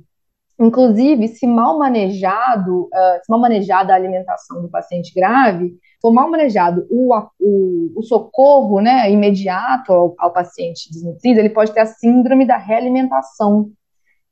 Inclusive, 0.60 1.30
se 1.30 1.48
mal 1.48 1.80
manejado, 1.80 2.82
uh, 2.82 3.24
se 3.24 3.30
mal 3.30 3.40
manejada 3.40 3.94
a 3.94 3.96
alimentação 3.96 4.62
do 4.62 4.68
paciente 4.68 5.14
grave, 5.16 5.74
for 6.02 6.12
mal 6.12 6.30
manejado 6.30 6.86
o, 6.90 7.16
o, 7.40 7.92
o 7.96 8.04
socorro 8.04 8.82
né, 8.82 9.10
imediato 9.10 9.94
ao, 9.94 10.16
ao, 10.18 10.34
paciente 10.34 10.92
desnutrido, 10.92 11.40
ele 11.40 11.50
pode 11.50 11.72
ter 11.72 11.80
a 11.80 11.86
síndrome 11.86 12.46
da 12.46 12.58
realimentação, 12.58 13.72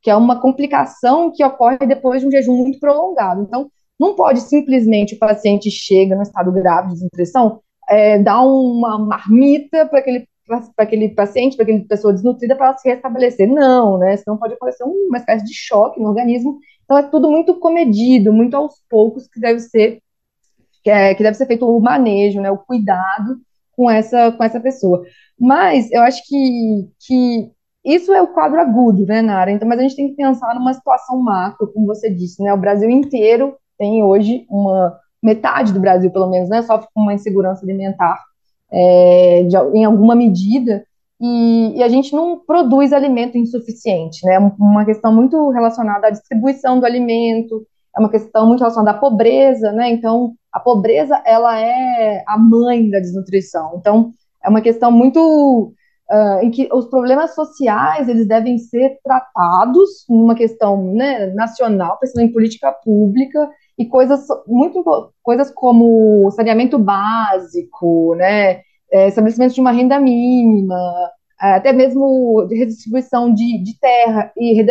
que 0.02 0.10
é 0.10 0.16
uma 0.16 0.40
complicação 0.40 1.32
que 1.32 1.44
ocorre 1.44 1.80
depois 1.80 2.22
de 2.22 2.28
um 2.28 2.32
jejum 2.32 2.56
muito 2.56 2.80
prolongado. 2.80 3.42
Então, 3.42 3.70
não 4.00 4.16
pode 4.16 4.42
simplesmente 4.42 5.16
o 5.16 5.20
paciente 5.20 5.72
chega 5.72 6.16
no 6.16 6.22
estado 6.22 6.52
grave 6.52 6.90
de 6.90 6.94
desnutrição, 6.94 7.62
é, 7.90 8.20
dar 8.20 8.42
uma 8.42 8.98
marmita 9.00 9.86
para 9.86 10.00
aquele 10.00 10.28
aquele 10.78 11.10
paciente, 11.10 11.58
para 11.58 11.64
aquela 11.64 11.84
pessoa 11.84 12.14
desnutrida, 12.14 12.56
para 12.56 12.68
ela 12.68 12.78
se 12.78 12.88
restabelecer. 12.88 13.48
Não, 13.50 13.98
né? 13.98 14.16
Senão 14.18 14.38
pode 14.38 14.54
acontecer 14.54 14.84
uma 14.84 15.18
espécie 15.18 15.44
de 15.44 15.54
choque 15.54 16.00
no 16.00 16.08
organismo. 16.08 16.60
Então 16.86 16.98
é 16.98 17.04
tudo 17.04 17.30
muito 17.30 17.56
comedido, 17.56 18.32
muito 18.32 18.56
aos 18.56 18.76
poucos 18.90 19.28
que 19.28 19.40
deve 19.40 19.60
ser 19.60 20.00
que, 20.84 20.90
é, 20.90 21.14
que 21.14 21.24
deve 21.24 21.36
ser 21.36 21.48
feito 21.48 21.68
o 21.68 21.82
manejo, 21.82 22.40
né? 22.40 22.50
O 22.50 22.58
cuidado 22.58 23.40
com 23.74 23.90
essa 23.92 24.32
com 24.32 24.44
essa 24.44 24.60
pessoa. 24.60 25.04
Mas 25.40 25.92
eu 25.92 26.02
acho 26.02 26.24
que, 26.26 26.90
que 27.00 27.52
isso 27.86 28.14
é 28.14 28.22
o 28.22 28.28
quadro 28.28 28.60
agudo, 28.60 29.06
né, 29.06 29.22
Nara? 29.22 29.52
Então, 29.52 29.68
mas 29.68 29.80
a 29.80 29.82
gente 29.84 29.96
tem 29.96 30.10
que 30.10 30.16
pensar 30.16 30.54
numa 30.56 30.74
situação 30.74 31.20
macro, 31.20 31.72
como 31.72 31.86
você 31.86 32.10
disse, 32.10 32.42
né? 32.44 32.54
O 32.54 32.58
Brasil 32.58 32.90
inteiro 32.90 33.56
tem 33.78 34.04
hoje 34.04 34.46
uma 34.50 34.98
metade 35.24 35.74
do 35.74 35.80
Brasil, 35.80 36.12
pelo 36.12 36.30
menos, 36.30 36.50
né, 36.50 36.62
sofre 36.62 36.88
com 36.94 37.02
uma 37.02 37.14
insegurança 37.14 37.64
alimentar 37.64 38.22
é, 38.72 39.44
de, 39.44 39.58
em 39.78 39.84
alguma 39.84 40.16
medida, 40.16 40.86
e, 41.20 41.78
e, 41.78 41.84
a 41.84 41.88
gente 41.88 42.14
não 42.16 42.38
produz 42.38 42.94
alimento 42.94 43.38
insuficiente, 43.38 44.24
né? 44.24 44.36
É 44.36 44.40
uma 44.40 44.86
questão 44.86 45.12
muito 45.12 45.50
relacionada 45.50 46.08
à 46.08 46.10
distribuição 46.12 46.80
do 46.80 46.86
alimento, 46.86 47.66
é 47.96 48.00
uma 48.00 48.10
questão 48.10 48.46
muito 48.46 48.60
relacionada 48.60 48.92
à 48.92 49.00
pobreza, 49.00 49.72
né? 49.72 49.90
Então, 49.90 50.36
a 50.54 50.60
pobreza, 50.60 51.20
ela 51.26 51.60
é 51.60 52.24
a 52.28 52.38
mãe 52.38 52.88
da 52.90 53.00
desnutrição. 53.00 53.78
Então, 53.80 54.12
é 54.44 54.48
uma 54.48 54.62
questão 54.62 54.92
muito 54.92 55.74
uh, 56.10 56.44
em 56.44 56.52
que 56.52 56.70
os 56.72 56.88
problemas 56.90 57.36
sociais, 57.36 58.08
eles 58.08 58.28
devem 58.28 58.58
ser 58.58 58.98
tratados 59.04 60.06
numa 60.10 60.36
questão 60.36 60.94
né, 60.94 61.28
nacional, 61.28 61.98
pensando 62.00 62.24
em 62.24 62.32
política 62.32 62.72
pública, 62.72 63.50
e 63.78 63.86
coisas 63.86 64.26
muito 64.48 64.84
coisas 65.22 65.52
como 65.52 66.32
saneamento 66.32 66.80
básico, 66.80 68.16
né, 68.16 68.62
é, 68.92 69.08
estabelecimento 69.08 69.54
de 69.54 69.62
uma 69.62 69.72
renda 69.72 70.00
mínima, 70.00 70.76
é, 71.42 71.54
até 71.54 71.72
mesmo 71.72 72.48
redistribuição 72.50 73.32
de, 73.32 73.62
de 73.64 73.80
terra 73.80 74.32
e 74.36 74.66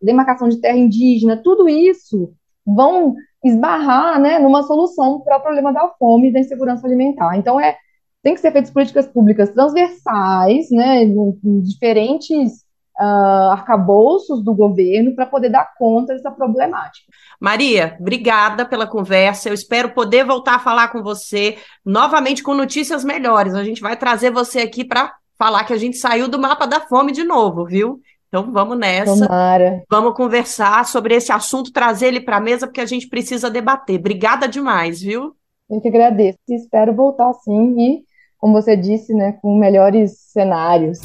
demarcação 0.00 0.48
de 0.48 0.60
terra 0.60 0.76
indígena, 0.76 1.40
tudo 1.42 1.68
isso 1.68 2.32
vão 2.64 3.14
esbarrar 3.44 4.20
né, 4.20 4.38
numa 4.38 4.62
solução 4.62 5.20
para 5.20 5.38
o 5.38 5.42
problema 5.42 5.72
da 5.72 5.88
fome 5.98 6.28
e 6.28 6.32
da 6.32 6.38
insegurança 6.38 6.86
alimentar. 6.86 7.36
Então, 7.36 7.60
é, 7.60 7.76
tem 8.22 8.34
que 8.34 8.40
ser 8.40 8.52
feitas 8.52 8.70
políticas 8.70 9.06
públicas 9.06 9.50
transversais, 9.50 10.70
né, 10.70 11.02
em, 11.02 11.60
diferentes 11.60 12.62
uh, 13.00 13.50
arcabouços 13.50 14.42
do 14.44 14.54
governo 14.54 15.14
para 15.14 15.26
poder 15.26 15.50
dar 15.50 15.72
conta 15.76 16.14
dessa 16.14 16.30
problemática. 16.30 17.06
Maria, 17.40 17.96
obrigada 18.00 18.64
pela 18.64 18.86
conversa. 18.86 19.48
Eu 19.48 19.54
espero 19.54 19.90
poder 19.90 20.24
voltar 20.24 20.56
a 20.56 20.60
falar 20.60 20.88
com 20.88 21.02
você 21.02 21.56
novamente 21.84 22.42
com 22.42 22.54
notícias 22.54 23.04
melhores. 23.04 23.54
A 23.54 23.64
gente 23.64 23.80
vai 23.80 23.96
trazer 23.96 24.30
você 24.30 24.60
aqui 24.60 24.84
para 24.84 25.12
falar 25.36 25.64
que 25.64 25.72
a 25.72 25.78
gente 25.78 25.96
saiu 25.96 26.28
do 26.28 26.38
mapa 26.38 26.66
da 26.66 26.80
fome 26.80 27.10
de 27.10 27.24
novo, 27.24 27.64
viu? 27.64 28.00
Então 28.28 28.50
vamos 28.50 28.78
nessa. 28.78 29.26
Tomara. 29.26 29.82
Vamos 29.90 30.14
conversar 30.14 30.86
sobre 30.86 31.14
esse 31.14 31.32
assunto, 31.32 31.72
trazer 31.72 32.06
ele 32.06 32.20
para 32.20 32.36
a 32.36 32.40
mesa, 32.40 32.66
porque 32.66 32.80
a 32.80 32.86
gente 32.86 33.08
precisa 33.08 33.50
debater. 33.50 33.98
Obrigada 33.98 34.48
demais, 34.48 35.02
viu? 35.02 35.34
Eu 35.68 35.80
que 35.80 35.88
agradeço. 35.88 36.38
Espero 36.48 36.94
voltar 36.94 37.32
sim 37.44 37.74
e, 37.78 38.04
como 38.42 38.60
você 38.60 38.76
disse, 38.76 39.14
né, 39.14 39.36
com 39.40 39.56
melhores 39.56 40.18
cenários. 40.32 40.98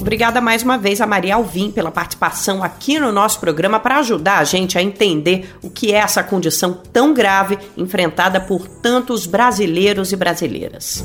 Obrigada 0.00 0.40
mais 0.40 0.62
uma 0.62 0.78
vez 0.78 1.00
a 1.00 1.08
Maria 1.08 1.34
Alvim 1.34 1.72
pela 1.72 1.90
participação 1.90 2.62
aqui 2.62 3.00
no 3.00 3.10
nosso 3.10 3.40
programa 3.40 3.80
para 3.80 3.98
ajudar 3.98 4.38
a 4.38 4.44
gente 4.44 4.78
a 4.78 4.82
entender 4.82 5.56
o 5.60 5.68
que 5.68 5.92
é 5.92 5.96
essa 5.96 6.22
condição 6.22 6.78
tão 6.92 7.12
grave 7.12 7.58
enfrentada 7.76 8.40
por 8.40 8.68
tantos 8.68 9.26
brasileiros 9.26 10.12
e 10.12 10.16
brasileiras. 10.16 11.04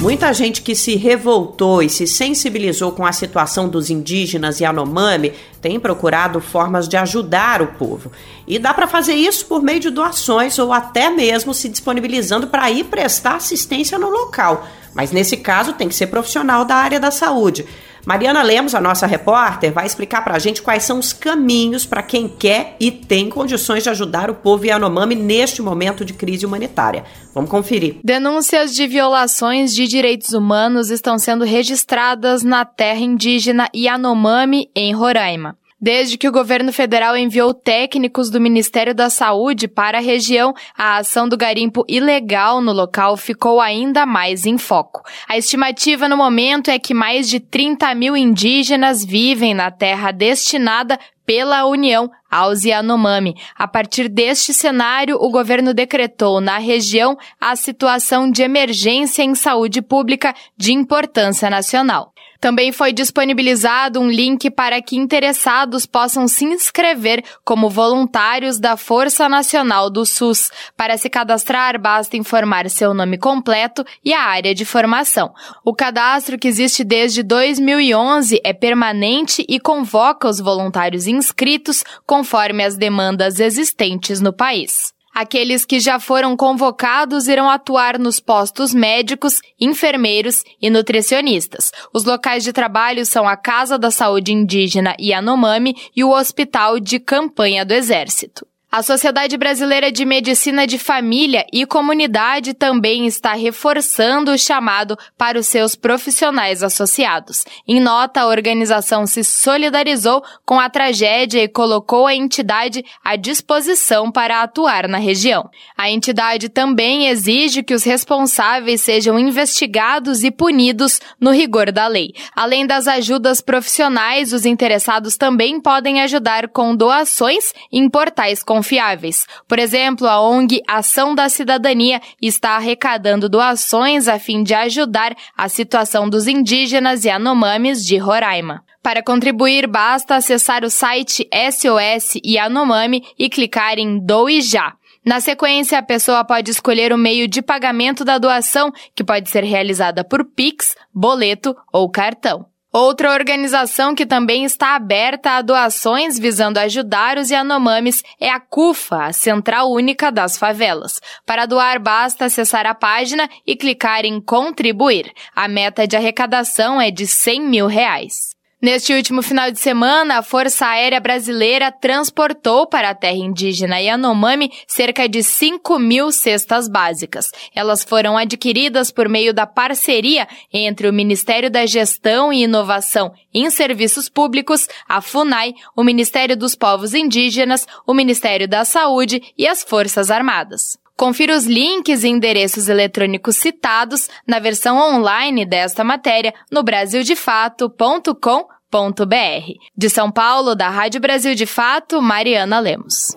Muita 0.00 0.32
gente 0.32 0.60
que 0.62 0.74
se 0.74 0.94
revoltou 0.94 1.82
e 1.82 1.88
se 1.88 2.06
sensibilizou 2.06 2.92
com 2.92 3.04
a 3.04 3.12
situação 3.12 3.68
dos 3.68 3.88
indígenas 3.88 4.60
e 4.60 4.64
Anomami 4.64 5.32
tem 5.60 5.80
procurado 5.80 6.40
formas 6.40 6.86
de 6.86 6.96
ajudar 6.96 7.62
o 7.62 7.68
povo. 7.68 8.12
E 8.46 8.58
dá 8.58 8.74
para 8.74 8.86
fazer 8.86 9.14
isso 9.14 9.46
por 9.46 9.62
meio 9.62 9.80
de 9.80 9.90
doações 9.90 10.58
ou 10.58 10.72
até 10.72 11.10
mesmo 11.10 11.54
se 11.54 11.68
disponibilizando 11.68 12.46
para 12.46 12.70
ir 12.70 12.84
prestar 12.84 13.36
assistência 13.36 13.98
no 13.98 14.10
local 14.10 14.66
mas 14.96 15.12
nesse 15.12 15.36
caso 15.36 15.74
tem 15.74 15.90
que 15.90 15.94
ser 15.94 16.06
profissional 16.06 16.64
da 16.64 16.74
área 16.74 16.98
da 16.98 17.10
saúde. 17.10 17.66
Mariana 18.06 18.40
Lemos, 18.40 18.72
a 18.72 18.80
nossa 18.80 19.04
repórter, 19.04 19.72
vai 19.72 19.84
explicar 19.84 20.22
para 20.22 20.36
a 20.36 20.38
gente 20.38 20.62
quais 20.62 20.84
são 20.84 21.00
os 21.00 21.12
caminhos 21.12 21.84
para 21.84 22.04
quem 22.04 22.28
quer 22.28 22.76
e 22.78 22.92
tem 22.92 23.28
condições 23.28 23.82
de 23.82 23.90
ajudar 23.90 24.30
o 24.30 24.34
povo 24.34 24.64
Yanomami 24.64 25.16
neste 25.16 25.60
momento 25.60 26.04
de 26.04 26.12
crise 26.12 26.46
humanitária. 26.46 27.04
Vamos 27.34 27.50
conferir. 27.50 27.96
Denúncias 28.04 28.72
de 28.72 28.86
violações 28.86 29.72
de 29.72 29.88
direitos 29.88 30.32
humanos 30.32 30.88
estão 30.88 31.18
sendo 31.18 31.44
registradas 31.44 32.44
na 32.44 32.64
terra 32.64 33.00
indígena 33.00 33.68
Yanomami, 33.74 34.70
em 34.76 34.94
Roraima. 34.94 35.58
Desde 35.78 36.16
que 36.16 36.26
o 36.26 36.32
governo 36.32 36.72
federal 36.72 37.14
enviou 37.18 37.52
técnicos 37.52 38.30
do 38.30 38.40
Ministério 38.40 38.94
da 38.94 39.10
Saúde 39.10 39.68
para 39.68 39.98
a 39.98 40.00
região, 40.00 40.54
a 40.74 40.96
ação 40.96 41.28
do 41.28 41.36
garimpo 41.36 41.84
ilegal 41.86 42.62
no 42.62 42.72
local 42.72 43.14
ficou 43.14 43.60
ainda 43.60 44.06
mais 44.06 44.46
em 44.46 44.56
foco. 44.56 45.02
A 45.28 45.36
estimativa 45.36 46.08
no 46.08 46.16
momento 46.16 46.70
é 46.70 46.78
que 46.78 46.94
mais 46.94 47.28
de 47.28 47.40
30 47.40 47.94
mil 47.94 48.16
indígenas 48.16 49.04
vivem 49.04 49.52
na 49.52 49.70
terra 49.70 50.12
destinada 50.12 50.98
pela 51.26 51.66
União 51.66 52.10
aos 52.30 52.64
Yanomami. 52.64 53.34
A 53.54 53.68
partir 53.68 54.08
deste 54.08 54.54
cenário, 54.54 55.18
o 55.20 55.30
governo 55.30 55.74
decretou 55.74 56.40
na 56.40 56.56
região 56.56 57.18
a 57.38 57.54
situação 57.54 58.30
de 58.30 58.42
emergência 58.42 59.22
em 59.22 59.34
saúde 59.34 59.82
pública 59.82 60.34
de 60.56 60.72
importância 60.72 61.50
nacional. 61.50 62.12
Também 62.40 62.72
foi 62.72 62.92
disponibilizado 62.92 64.00
um 64.00 64.10
link 64.10 64.50
para 64.50 64.80
que 64.82 64.96
interessados 64.96 65.86
possam 65.86 66.26
se 66.26 66.44
inscrever 66.44 67.24
como 67.44 67.70
voluntários 67.70 68.58
da 68.58 68.76
Força 68.76 69.28
Nacional 69.28 69.90
do 69.90 70.04
SUS. 70.04 70.50
Para 70.76 70.96
se 70.96 71.08
cadastrar, 71.08 71.80
basta 71.80 72.16
informar 72.16 72.68
seu 72.70 72.92
nome 72.94 73.18
completo 73.18 73.84
e 74.04 74.12
a 74.12 74.22
área 74.22 74.54
de 74.54 74.64
formação. 74.64 75.32
O 75.64 75.74
cadastro, 75.74 76.38
que 76.38 76.48
existe 76.48 76.82
desde 76.82 77.22
2011, 77.22 78.40
é 78.44 78.52
permanente 78.52 79.44
e 79.48 79.60
convoca 79.60 80.28
os 80.28 80.40
voluntários 80.40 81.06
inscritos 81.06 81.84
conforme 82.06 82.64
as 82.64 82.76
demandas 82.76 83.40
existentes 83.40 84.20
no 84.20 84.32
país. 84.32 84.95
Aqueles 85.18 85.64
que 85.64 85.80
já 85.80 85.98
foram 85.98 86.36
convocados 86.36 87.26
irão 87.26 87.48
atuar 87.48 87.98
nos 87.98 88.20
postos 88.20 88.74
médicos, 88.74 89.40
enfermeiros 89.58 90.44
e 90.60 90.68
nutricionistas. 90.68 91.72
Os 91.90 92.04
locais 92.04 92.44
de 92.44 92.52
trabalho 92.52 93.06
são 93.06 93.26
a 93.26 93.34
Casa 93.34 93.78
da 93.78 93.90
Saúde 93.90 94.34
Indígena 94.34 94.94
Yanomami 95.00 95.74
e 95.96 96.04
o 96.04 96.10
Hospital 96.10 96.78
de 96.78 97.00
Campanha 97.00 97.64
do 97.64 97.72
Exército. 97.72 98.46
A 98.76 98.82
Sociedade 98.82 99.38
Brasileira 99.38 99.90
de 99.90 100.04
Medicina 100.04 100.66
de 100.66 100.78
Família 100.78 101.46
e 101.50 101.64
Comunidade 101.64 102.52
também 102.52 103.06
está 103.06 103.32
reforçando 103.32 104.30
o 104.30 104.38
chamado 104.38 104.98
para 105.16 105.38
os 105.38 105.46
seus 105.46 105.74
profissionais 105.74 106.62
associados. 106.62 107.46
Em 107.66 107.80
nota, 107.80 108.20
a 108.20 108.26
organização 108.26 109.06
se 109.06 109.24
solidarizou 109.24 110.22
com 110.44 110.60
a 110.60 110.68
tragédia 110.68 111.42
e 111.42 111.48
colocou 111.48 112.06
a 112.06 112.14
entidade 112.14 112.84
à 113.02 113.16
disposição 113.16 114.12
para 114.12 114.42
atuar 114.42 114.86
na 114.86 114.98
região. 114.98 115.48
A 115.74 115.90
entidade 115.90 116.50
também 116.50 117.08
exige 117.08 117.62
que 117.62 117.72
os 117.72 117.82
responsáveis 117.82 118.82
sejam 118.82 119.18
investigados 119.18 120.22
e 120.22 120.30
punidos 120.30 121.00
no 121.18 121.30
rigor 121.30 121.72
da 121.72 121.86
lei. 121.86 122.12
Além 122.34 122.66
das 122.66 122.86
ajudas 122.86 123.40
profissionais, 123.40 124.34
os 124.34 124.44
interessados 124.44 125.16
também 125.16 125.62
podem 125.62 126.02
ajudar 126.02 126.48
com 126.48 126.76
doações 126.76 127.54
em 127.72 127.88
portais 127.88 128.42
com 128.42 128.65
confiáveis. 128.66 129.26
Por 129.46 129.58
exemplo, 129.58 130.08
a 130.08 130.20
ONG 130.20 130.60
Ação 130.66 131.14
da 131.14 131.28
Cidadania 131.28 132.00
está 132.20 132.56
arrecadando 132.56 133.28
doações 133.28 134.08
a 134.08 134.18
fim 134.18 134.42
de 134.42 134.54
ajudar 134.54 135.14
a 135.36 135.48
situação 135.48 136.08
dos 136.08 136.26
indígenas 136.26 137.04
e 137.04 137.10
anomames 137.10 137.84
de 137.86 137.96
Roraima. 137.96 138.64
Para 138.82 139.02
contribuir, 139.02 139.66
basta 139.66 140.16
acessar 140.16 140.64
o 140.64 140.70
site 140.70 141.28
SOS 141.32 142.20
Yanomami 142.24 143.04
e 143.18 143.28
clicar 143.28 143.78
em 143.78 143.98
Doe 144.04 144.40
Já. 144.40 144.74
Na 145.04 145.20
sequência, 145.20 145.78
a 145.78 145.82
pessoa 145.82 146.24
pode 146.24 146.50
escolher 146.50 146.92
o 146.92 146.98
meio 146.98 147.28
de 147.28 147.40
pagamento 147.40 148.04
da 148.04 148.18
doação, 148.18 148.72
que 148.94 149.04
pode 149.04 149.30
ser 149.30 149.44
realizada 149.44 150.02
por 150.02 150.24
Pix, 150.24 150.74
boleto 150.92 151.54
ou 151.72 151.88
cartão. 151.88 152.46
Outra 152.78 153.10
organização 153.10 153.94
que 153.94 154.04
também 154.04 154.44
está 154.44 154.76
aberta 154.76 155.30
a 155.30 155.40
doações 155.40 156.18
visando 156.18 156.58
ajudar 156.58 157.16
os 157.16 157.30
Yanomamis 157.30 158.02
é 158.20 158.28
a 158.28 158.38
CUFA, 158.38 159.04
a 159.04 159.12
Central 159.14 159.72
Única 159.72 160.12
das 160.12 160.36
Favelas. 160.36 161.00
Para 161.24 161.46
doar, 161.46 161.80
basta 161.80 162.26
acessar 162.26 162.66
a 162.66 162.74
página 162.74 163.30
e 163.46 163.56
clicar 163.56 164.04
em 164.04 164.20
contribuir. 164.20 165.10
A 165.34 165.48
meta 165.48 165.86
de 165.86 165.96
arrecadação 165.96 166.78
é 166.78 166.90
de 166.90 167.06
100 167.06 167.40
mil 167.40 167.66
reais. 167.66 168.35
Neste 168.60 168.94
último 168.94 169.20
final 169.20 169.50
de 169.50 169.60
semana, 169.60 170.16
a 170.16 170.22
Força 170.22 170.66
Aérea 170.66 170.98
Brasileira 170.98 171.70
transportou 171.70 172.66
para 172.66 172.88
a 172.88 172.94
terra 172.94 173.18
indígena 173.18 173.78
Yanomami 173.78 174.50
cerca 174.66 175.06
de 175.06 175.22
5 175.22 175.78
mil 175.78 176.10
cestas 176.10 176.66
básicas. 176.66 177.30
Elas 177.54 177.84
foram 177.84 178.16
adquiridas 178.16 178.90
por 178.90 179.10
meio 179.10 179.34
da 179.34 179.46
parceria 179.46 180.26
entre 180.50 180.88
o 180.88 180.92
Ministério 180.92 181.50
da 181.50 181.66
Gestão 181.66 182.32
e 182.32 182.44
Inovação 182.44 183.12
em 183.32 183.50
Serviços 183.50 184.08
Públicos, 184.08 184.66
a 184.88 185.02
FUNAI, 185.02 185.52
o 185.76 185.84
Ministério 185.84 186.34
dos 186.34 186.54
Povos 186.54 186.94
Indígenas, 186.94 187.66
o 187.86 187.92
Ministério 187.92 188.48
da 188.48 188.64
Saúde 188.64 189.22
e 189.36 189.46
as 189.46 189.62
Forças 189.62 190.10
Armadas. 190.10 190.78
Confira 190.96 191.36
os 191.36 191.44
links 191.44 192.04
e 192.04 192.08
endereços 192.08 192.70
eletrônicos 192.70 193.36
citados 193.36 194.08
na 194.26 194.38
versão 194.38 194.78
online 194.78 195.44
desta 195.44 195.84
matéria 195.84 196.32
no 196.50 196.62
brasildefato.com.br. 196.62 199.52
De 199.76 199.90
São 199.90 200.10
Paulo, 200.10 200.54
da 200.54 200.70
Rádio 200.70 200.98
Brasil 200.98 201.34
de 201.34 201.44
Fato, 201.44 202.00
Mariana 202.00 202.58
Lemos. 202.58 203.14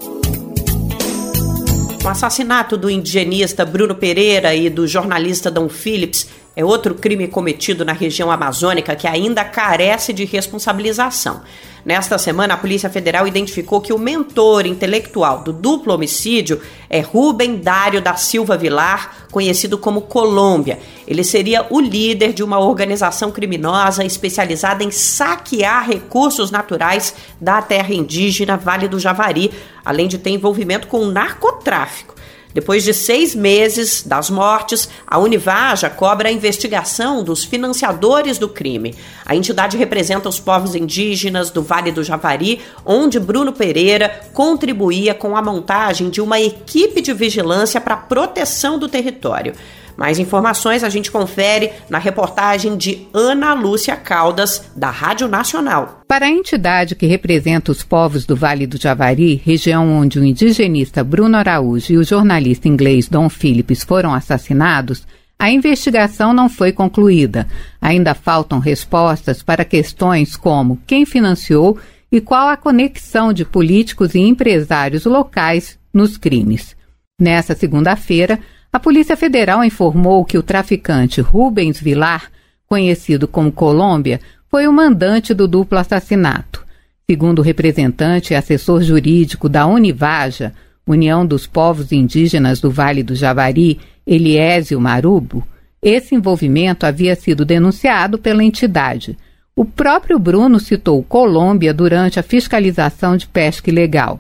O 2.04 2.08
assassinato 2.08 2.76
do 2.76 2.90
indigenista 2.90 3.66
Bruno 3.66 3.96
Pereira 3.96 4.54
e 4.54 4.70
do 4.70 4.86
jornalista 4.86 5.50
Dom 5.50 5.70
Phillips 5.70 6.28
é 6.60 6.66
outro 6.66 6.94
crime 6.94 7.26
cometido 7.26 7.86
na 7.86 7.94
região 7.94 8.30
amazônica 8.30 8.94
que 8.94 9.08
ainda 9.08 9.46
carece 9.46 10.12
de 10.12 10.26
responsabilização. 10.26 11.40
Nesta 11.86 12.18
semana, 12.18 12.56
a 12.56 12.58
Polícia 12.58 12.90
Federal 12.90 13.26
identificou 13.26 13.80
que 13.80 13.94
o 13.94 13.98
mentor 13.98 14.66
intelectual 14.66 15.42
do 15.42 15.54
duplo 15.54 15.94
homicídio 15.94 16.60
é 16.90 17.00
Rubem 17.00 17.56
Dário 17.56 18.02
da 18.02 18.16
Silva 18.16 18.58
Vilar, 18.58 19.28
conhecido 19.32 19.78
como 19.78 20.02
Colômbia. 20.02 20.80
Ele 21.08 21.24
seria 21.24 21.66
o 21.70 21.80
líder 21.80 22.34
de 22.34 22.44
uma 22.44 22.60
organização 22.60 23.32
criminosa 23.32 24.04
especializada 24.04 24.84
em 24.84 24.92
saquear 24.92 25.88
recursos 25.88 26.52
naturais 26.52 27.16
da 27.40 27.62
terra 27.62 27.94
indígena 27.94 28.58
Vale 28.58 28.90
do 28.90 29.00
Javari, 29.00 29.50
além 29.86 30.10
de 30.10 30.18
ter 30.18 30.32
envolvimento 30.32 30.88
com 30.88 31.00
o 31.00 31.12
narcotráfico. 31.12 32.19
Depois 32.60 32.84
de 32.84 32.94
seis 32.94 33.34
meses 33.34 34.04
das 34.06 34.30
mortes, 34.30 34.90
a 35.08 35.18
Univaja 35.18 35.90
cobra 35.90 36.28
a 36.28 36.32
investigação 36.32 37.24
dos 37.24 37.46
financiadores 37.46 38.38
do 38.38 38.50
crime. 38.50 38.94
A 39.26 39.34
entidade 39.34 39.78
representa 39.78 40.28
os 40.28 40.42
povos 40.42 40.76
indígenas 40.76 41.50
do 41.50 41.64
Vale 41.64 41.90
do 41.90 42.04
Javari, 42.04 42.60
onde 42.86 43.18
Bruno 43.18 43.54
Pereira 43.54 44.10
contribuía 44.34 45.14
com 45.14 45.38
a 45.38 45.42
montagem 45.42 46.10
de 46.10 46.20
uma 46.20 46.38
equipe 46.38 47.00
de 47.00 47.14
vigilância 47.14 47.80
para 47.80 47.94
a 47.94 47.98
proteção 47.98 48.78
do 48.78 48.90
território. 48.90 49.54
Mais 50.00 50.18
informações 50.18 50.82
a 50.82 50.88
gente 50.88 51.12
confere 51.12 51.72
na 51.90 51.98
reportagem 51.98 52.78
de 52.78 53.06
Ana 53.14 53.54
Lúcia 53.54 53.98
Caldas, 53.98 54.72
da 54.74 54.90
Rádio 54.90 55.28
Nacional. 55.28 56.04
Para 56.08 56.28
a 56.28 56.30
entidade 56.30 56.96
que 56.96 57.06
representa 57.06 57.70
os 57.70 57.84
povos 57.84 58.26
do 58.26 58.34
Vale 58.34 58.66
do 58.66 58.82
Javari, 58.82 59.36
região 59.36 59.92
onde 59.92 60.18
o 60.18 60.24
indigenista 60.24 61.04
Bruno 61.04 61.36
Araújo 61.36 61.92
e 61.92 61.98
o 61.98 62.04
jornalista 62.06 62.70
inglês 62.70 63.10
Don 63.10 63.28
Phillips 63.28 63.84
foram 63.84 64.14
assassinados, 64.14 65.06
a 65.38 65.52
investigação 65.52 66.32
não 66.32 66.48
foi 66.48 66.72
concluída. 66.72 67.46
Ainda 67.82 68.14
faltam 68.14 68.60
respostas 68.60 69.44
para 69.44 69.66
questões 69.66 70.38
como 70.38 70.80
quem 70.88 71.06
financiou 71.06 71.78
e 72.10 72.22
qual 72.22 72.48
a 72.48 72.56
conexão 72.56 73.34
de 73.34 73.44
políticos 73.44 74.16
e 74.16 74.20
empresários 74.20 75.04
locais 75.04 75.78
nos 75.94 76.16
crimes. 76.16 76.74
Nessa 77.20 77.54
segunda-feira, 77.54 78.40
a 78.72 78.80
Polícia 78.80 79.18
Federal 79.18 79.64
informou 79.64 80.24
que 80.24 80.38
o 80.38 80.44
traficante 80.44 81.22
Rubens 81.22 81.80
Vilar, 81.80 82.32
conhecido 82.68 83.28
como 83.28 83.52
Colômbia, 83.52 84.22
foi 84.48 84.68
o 84.68 84.74
mandante 84.74 85.34
do 85.34 85.48
duplo 85.48 85.78
assassinato. 85.78 86.64
Segundo 87.10 87.40
o 87.40 87.42
representante 87.42 88.34
e 88.34 88.36
assessor 88.36 88.84
jurídico 88.84 89.50
da 89.50 89.66
Univaja, 89.66 90.54
União 90.86 91.26
dos 91.26 91.48
Povos 91.48 91.92
Indígenas 91.92 92.60
do 92.60 92.70
Vale 92.70 93.02
do 93.02 93.16
Javari, 93.16 93.80
Eliésio 94.06 94.80
Marubo, 94.80 95.44
esse 95.82 96.14
envolvimento 96.14 96.86
havia 96.86 97.16
sido 97.16 97.46
denunciado 97.46 98.20
pela 98.20 98.44
entidade. 98.44 99.18
O 99.56 99.66
próprio 99.66 100.20
Bruno 100.20 100.60
citou 100.60 101.02
Colômbia 101.04 101.74
durante 101.74 102.20
a 102.20 102.24
fiscalização 102.24 103.18
de 103.18 103.28
pesca 103.28 103.70
ilegal. 103.70 104.20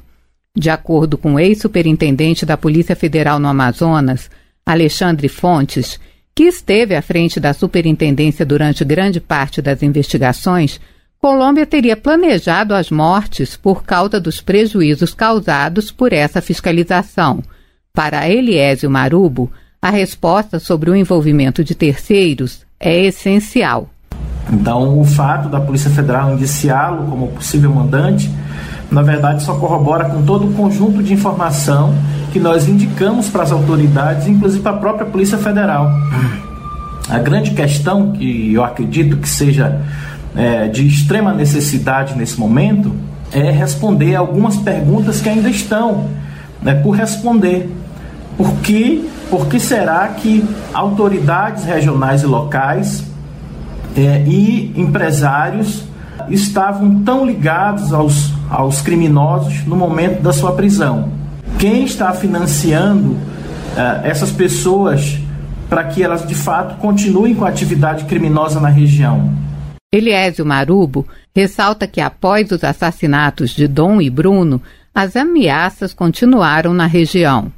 De 0.55 0.69
acordo 0.69 1.17
com 1.17 1.35
o 1.35 1.39
ex-superintendente 1.39 2.45
da 2.45 2.57
Polícia 2.57 2.95
Federal 2.95 3.39
no 3.39 3.47
Amazonas, 3.47 4.29
Alexandre 4.65 5.27
Fontes, 5.27 5.99
que 6.35 6.43
esteve 6.43 6.95
à 6.95 7.01
frente 7.01 7.39
da 7.39 7.53
superintendência 7.53 8.45
durante 8.45 8.83
grande 8.83 9.19
parte 9.19 9.61
das 9.61 9.83
investigações, 9.83 10.79
Colômbia 11.19 11.65
teria 11.65 11.97
planejado 11.97 12.73
as 12.73 12.89
mortes 12.89 13.57
por 13.57 13.83
causa 13.83 14.21
dos 14.21 14.39
prejuízos 14.39 15.13
causados 15.13 15.91
por 15.91 16.13
essa 16.13 16.41
fiscalização. 16.41 17.43
Para 17.93 18.29
Eliésio 18.29 18.89
Marubo, 18.89 19.51
a 19.81 19.89
resposta 19.89 20.59
sobre 20.59 20.89
o 20.89 20.95
envolvimento 20.95 21.61
de 21.61 21.75
terceiros 21.75 22.65
é 22.79 23.01
essencial. 23.01 23.89
Então, 24.49 24.97
o 24.97 25.03
fato 25.03 25.49
da 25.49 25.59
Polícia 25.59 25.91
Federal 25.91 26.33
indiciá-lo 26.33 27.05
como 27.09 27.27
possível 27.27 27.69
mandante 27.69 28.31
na 28.91 29.01
verdade, 29.01 29.43
só 29.43 29.53
corrobora 29.55 30.05
com 30.05 30.23
todo 30.23 30.47
o 30.47 30.53
conjunto 30.53 31.03
de 31.03 31.13
informação 31.13 31.93
que 32.31 32.39
nós 32.39 32.67
indicamos 32.67 33.29
para 33.29 33.43
as 33.43 33.51
autoridades, 33.51 34.27
inclusive 34.27 34.61
para 34.61 34.71
a 34.71 34.77
própria 34.77 35.05
Polícia 35.05 35.37
Federal. 35.37 35.91
A 37.09 37.19
grande 37.19 37.51
questão, 37.51 38.11
que 38.11 38.53
eu 38.53 38.63
acredito 38.63 39.17
que 39.17 39.29
seja 39.29 39.81
é, 40.35 40.67
de 40.67 40.87
extrema 40.87 41.33
necessidade 41.33 42.17
nesse 42.17 42.39
momento, 42.39 42.91
é 43.31 43.51
responder 43.51 44.15
algumas 44.15 44.57
perguntas 44.57 45.21
que 45.21 45.29
ainda 45.29 45.49
estão 45.49 46.07
né, 46.61 46.75
por 46.75 46.91
responder. 46.91 47.69
Por 48.37 48.53
que, 48.61 49.07
por 49.29 49.47
que 49.47 49.59
será 49.59 50.07
que 50.07 50.43
autoridades 50.73 51.63
regionais 51.63 52.23
e 52.23 52.25
locais 52.25 53.03
é, 53.95 54.23
e 54.25 54.73
empresários 54.75 55.83
estavam 56.29 57.03
tão 57.03 57.25
ligados 57.25 57.91
aos 57.91 58.38
aos 58.49 58.81
criminosos 58.81 59.65
no 59.65 59.75
momento 59.75 60.21
da 60.21 60.33
sua 60.33 60.53
prisão. 60.53 61.11
Quem 61.57 61.83
está 61.83 62.11
financiando 62.13 63.11
uh, 63.11 64.03
essas 64.03 64.31
pessoas 64.31 65.19
para 65.69 65.83
que 65.83 66.03
elas 66.03 66.27
de 66.27 66.35
fato 66.35 66.77
continuem 66.77 67.35
com 67.35 67.45
a 67.45 67.49
atividade 67.49 68.05
criminosa 68.05 68.59
na 68.59 68.69
região? 68.69 69.31
Eliésio 69.93 70.45
Marubo 70.45 71.05
ressalta 71.35 71.87
que 71.87 72.01
após 72.01 72.51
os 72.51 72.63
assassinatos 72.63 73.51
de 73.51 73.67
Dom 73.67 74.01
e 74.01 74.09
Bruno, 74.09 74.61
as 74.93 75.15
ameaças 75.15 75.93
continuaram 75.93 76.73
na 76.73 76.85
região. 76.85 77.51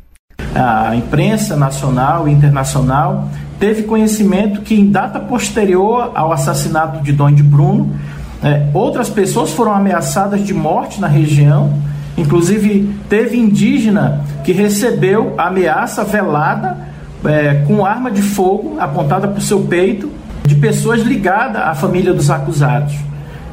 A 0.54 0.96
imprensa 0.96 1.56
nacional 1.56 2.28
e 2.28 2.32
internacional 2.32 3.30
teve 3.60 3.84
conhecimento 3.84 4.62
que, 4.62 4.76
em 4.76 4.90
data 4.90 5.20
posterior 5.20 6.12
ao 6.16 6.32
assassinato 6.32 7.02
de 7.04 7.14
Dom 7.14 7.30
e 7.30 7.36
de 7.36 7.44
Bruno, 7.44 7.96
é, 8.44 8.68
outras 8.74 9.10
pessoas 9.10 9.52
foram 9.52 9.74
ameaçadas 9.74 10.46
de 10.46 10.54
morte 10.54 11.00
na 11.00 11.08
região. 11.08 11.72
Inclusive, 12.18 12.90
teve 13.08 13.38
indígena 13.38 14.26
que 14.44 14.52
recebeu 14.52 15.36
ameaça 15.38 16.04
velada 16.04 16.78
é, 17.24 17.64
com 17.68 17.86
arma 17.86 18.10
de 18.10 18.22
fogo 18.22 18.78
apontada 18.80 19.28
para 19.28 19.38
o 19.38 19.42
seu 19.42 19.62
peito 19.62 20.12
de 20.44 20.56
pessoas 20.56 21.02
ligadas 21.02 21.62
à 21.62 21.76
família 21.76 22.14
dos 22.14 22.30
acusados. 22.32 22.94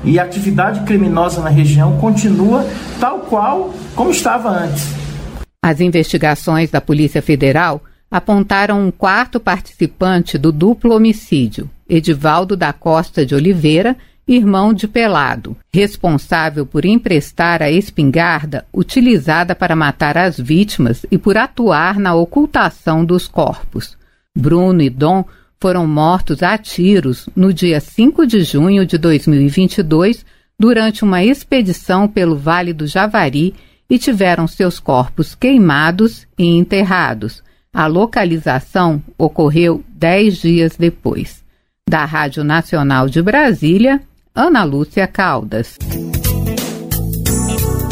E 0.05 0.18
a 0.18 0.22
atividade 0.22 0.81
criminosa 0.81 1.42
na 1.42 1.51
região 1.51 1.98
continua 1.98 2.66
tal 2.98 3.20
qual 3.20 3.74
como 3.94 4.11
estava 4.11 4.48
antes. 4.48 4.88
As 5.62 5.81
investigações 5.81 6.70
da 6.70 6.81
Polícia 6.81 7.20
Federal 7.20 7.83
apontaram 8.11 8.87
um 8.87 8.90
quarto 8.90 9.38
participante 9.38 10.38
do 10.38 10.51
duplo 10.51 10.95
homicídio, 10.95 11.68
Edivaldo 11.86 12.57
da 12.57 12.72
Costa 12.72 13.26
de 13.26 13.34
Oliveira, 13.34 13.97
irmão 14.29 14.74
de 14.74 14.87
Pelado, 14.87 15.57
responsável 15.72 16.66
por 16.66 16.85
emprestar 16.85 17.62
a 17.62 17.70
espingarda 17.70 18.66
utilizada 18.72 19.55
para 19.55 19.74
matar 19.74 20.18
as 20.18 20.39
vítimas 20.39 21.07
e 21.11 21.16
por 21.16 21.39
atuar 21.39 21.99
na 21.99 22.14
ocultação 22.14 23.05
dos 23.05 23.26
corpos. 23.26 23.97
Bruno 24.37 24.83
e 24.83 24.91
Dom 24.91 25.24
foram 25.59 25.87
mortos 25.87 26.43
a 26.43 26.57
tiros 26.59 27.29
no 27.35 27.53
dia 27.53 27.81
5 27.81 28.26
de 28.26 28.43
junho 28.43 28.85
de 28.85 28.99
2022 28.99 30.24
durante 30.59 31.05
uma 31.05 31.24
expedição 31.24 32.07
pelo 32.07 32.37
Vale 32.37 32.72
do 32.72 32.87
Javari 32.87 33.55
e 33.89 33.99
tiveram 33.99 34.47
seus 34.47 34.79
corpos 34.79 35.35
queimados 35.35 36.26
e 36.39 36.45
enterrados. 36.45 37.43
A 37.72 37.87
localização 37.87 39.03
ocorreu 39.16 39.83
dez 39.89 40.39
dias 40.39 40.76
depois. 40.76 41.43
Da 41.89 42.05
Rádio 42.05 42.45
Nacional 42.45 43.09
de 43.09 43.22
Brasília, 43.22 44.03
Ana 44.41 44.62
Lúcia 44.62 45.05
Caldas. 45.09 45.76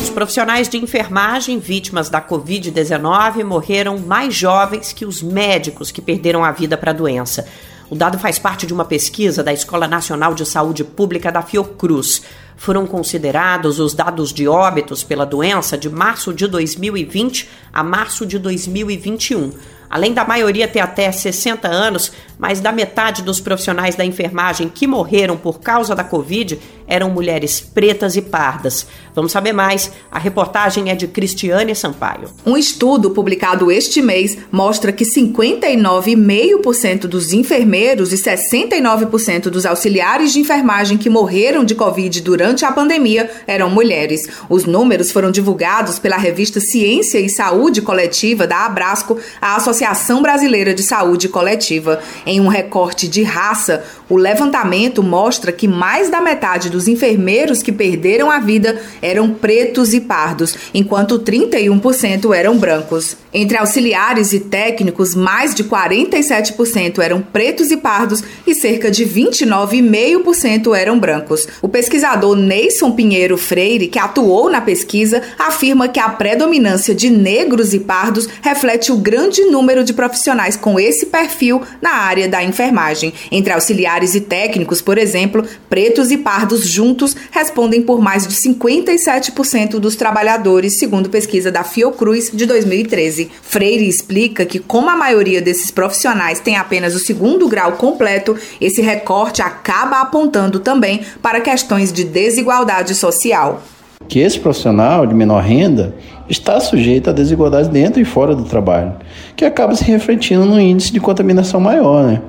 Os 0.00 0.10
profissionais 0.10 0.68
de 0.68 0.78
enfermagem 0.78 1.58
vítimas 1.58 2.08
da 2.08 2.22
Covid-19 2.22 3.42
morreram 3.42 3.98
mais 3.98 4.32
jovens 4.32 4.92
que 4.92 5.04
os 5.04 5.20
médicos 5.20 5.90
que 5.90 6.00
perderam 6.00 6.44
a 6.44 6.52
vida 6.52 6.78
para 6.78 6.92
a 6.92 6.94
doença. 6.94 7.48
O 7.90 7.96
dado 7.96 8.16
faz 8.16 8.38
parte 8.38 8.64
de 8.64 8.72
uma 8.72 8.84
pesquisa 8.84 9.42
da 9.42 9.52
Escola 9.52 9.88
Nacional 9.88 10.34
de 10.34 10.46
Saúde 10.46 10.84
Pública 10.84 11.32
da 11.32 11.42
Fiocruz. 11.42 12.22
Foram 12.56 12.86
considerados 12.86 13.80
os 13.80 13.92
dados 13.92 14.32
de 14.32 14.46
óbitos 14.46 15.02
pela 15.02 15.26
doença 15.26 15.76
de 15.76 15.90
março 15.90 16.32
de 16.32 16.46
2020 16.46 17.48
a 17.72 17.82
março 17.82 18.24
de 18.24 18.38
2021. 18.38 19.50
Além 19.96 20.12
da 20.12 20.26
maioria 20.26 20.68
ter 20.68 20.80
até 20.80 21.10
60 21.10 21.66
anos, 21.66 22.12
mais 22.38 22.60
da 22.60 22.70
metade 22.70 23.22
dos 23.22 23.40
profissionais 23.40 23.94
da 23.94 24.04
enfermagem 24.04 24.68
que 24.68 24.86
morreram 24.86 25.38
por 25.38 25.58
causa 25.58 25.94
da 25.94 26.04
Covid 26.04 26.60
eram 26.86 27.10
mulheres 27.10 27.60
pretas 27.60 28.16
e 28.16 28.22
pardas. 28.22 28.86
Vamos 29.16 29.32
saber 29.32 29.52
mais. 29.52 29.90
A 30.10 30.18
reportagem 30.18 30.90
é 30.90 30.94
de 30.94 31.08
Cristiane 31.08 31.74
Sampaio. 31.74 32.28
Um 32.44 32.54
estudo 32.54 33.10
publicado 33.10 33.70
este 33.70 34.02
mês 34.02 34.36
mostra 34.52 34.92
que 34.92 35.04
59,5% 35.04 37.06
dos 37.06 37.32
enfermeiros 37.32 38.12
e 38.12 38.16
69% 38.16 39.44
dos 39.44 39.64
auxiliares 39.64 40.34
de 40.34 40.40
enfermagem 40.40 40.98
que 40.98 41.08
morreram 41.08 41.64
de 41.64 41.74
Covid 41.74 42.20
durante 42.20 42.66
a 42.66 42.72
pandemia 42.72 43.30
eram 43.46 43.70
mulheres. 43.70 44.28
Os 44.50 44.66
números 44.66 45.10
foram 45.10 45.30
divulgados 45.30 45.98
pela 45.98 46.18
revista 46.18 46.60
Ciência 46.60 47.18
e 47.18 47.30
Saúde 47.30 47.80
Coletiva 47.80 48.46
da 48.46 48.66
Abrasco, 48.66 49.16
a 49.40 49.56
Associação 49.56 50.20
Brasileira 50.20 50.74
de 50.74 50.82
Saúde 50.82 51.26
Coletiva. 51.28 52.00
Em 52.26 52.38
um 52.38 52.48
recorte 52.48 53.08
de 53.08 53.22
raça, 53.22 53.82
o 54.10 54.16
levantamento 54.16 55.02
mostra 55.02 55.50
que 55.50 55.66
mais 55.66 56.10
da 56.10 56.20
metade 56.20 56.68
dos 56.68 56.75
enfermeiros 56.86 57.62
que 57.62 57.72
perderam 57.72 58.30
a 58.30 58.38
vida 58.38 58.80
eram 59.00 59.30
pretos 59.30 59.94
e 59.94 60.00
pardos, 60.00 60.54
enquanto 60.74 61.18
31% 61.18 62.34
eram 62.34 62.58
brancos. 62.58 63.16
Entre 63.32 63.58
auxiliares 63.58 64.32
e 64.32 64.40
técnicos, 64.40 65.14
mais 65.14 65.54
de 65.54 65.64
47% 65.64 67.00
eram 67.00 67.20
pretos 67.20 67.70
e 67.70 67.76
pardos 67.76 68.22
e 68.46 68.54
cerca 68.54 68.90
de 68.90 69.04
29,5% 69.04 70.74
eram 70.74 70.98
brancos. 70.98 71.46
O 71.60 71.68
pesquisador 71.68 72.34
Neison 72.34 72.92
Pinheiro 72.92 73.36
Freire, 73.36 73.88
que 73.88 73.98
atuou 73.98 74.48
na 74.48 74.60
pesquisa, 74.60 75.22
afirma 75.38 75.88
que 75.88 76.00
a 76.00 76.08
predominância 76.08 76.94
de 76.94 77.10
negros 77.10 77.74
e 77.74 77.80
pardos 77.80 78.28
reflete 78.40 78.90
o 78.90 78.96
grande 78.96 79.42
número 79.42 79.84
de 79.84 79.92
profissionais 79.92 80.56
com 80.56 80.80
esse 80.80 81.06
perfil 81.06 81.62
na 81.82 81.90
área 81.90 82.28
da 82.28 82.42
enfermagem. 82.42 83.12
Entre 83.30 83.52
auxiliares 83.52 84.14
e 84.14 84.20
técnicos, 84.20 84.80
por 84.80 84.98
exemplo, 84.98 85.44
pretos 85.68 86.10
e 86.10 86.16
pardos 86.16 86.65
juntos 86.68 87.16
respondem 87.30 87.82
por 87.82 88.00
mais 88.00 88.26
de 88.26 88.34
57% 88.34 89.78
dos 89.78 89.96
trabalhadores, 89.96 90.78
segundo 90.78 91.08
pesquisa 91.08 91.50
da 91.50 91.64
Fiocruz 91.64 92.30
de 92.32 92.46
2013. 92.46 93.30
Freire 93.42 93.88
explica 93.88 94.44
que, 94.44 94.58
como 94.58 94.90
a 94.90 94.96
maioria 94.96 95.40
desses 95.40 95.70
profissionais 95.70 96.40
tem 96.40 96.56
apenas 96.56 96.94
o 96.94 96.98
segundo 96.98 97.48
grau 97.48 97.72
completo, 97.72 98.36
esse 98.60 98.82
recorte 98.82 99.42
acaba 99.42 100.00
apontando 100.00 100.60
também 100.60 101.00
para 101.22 101.40
questões 101.40 101.92
de 101.92 102.04
desigualdade 102.04 102.94
social. 102.94 103.62
Que 104.08 104.20
esse 104.20 104.38
profissional 104.38 105.06
de 105.06 105.14
menor 105.14 105.42
renda 105.42 105.94
está 106.28 106.60
sujeito 106.60 107.10
a 107.10 107.12
desigualdades 107.12 107.68
dentro 107.68 108.00
e 108.00 108.04
fora 108.04 108.34
do 108.34 108.44
trabalho, 108.44 108.94
que 109.34 109.44
acaba 109.44 109.74
se 109.74 109.84
refletindo 109.84 110.44
no 110.44 110.60
índice 110.60 110.92
de 110.92 111.00
contaminação 111.00 111.60
maior. 111.60 112.04
Né? 112.04 112.20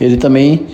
Ele 0.00 0.16
também 0.16 0.66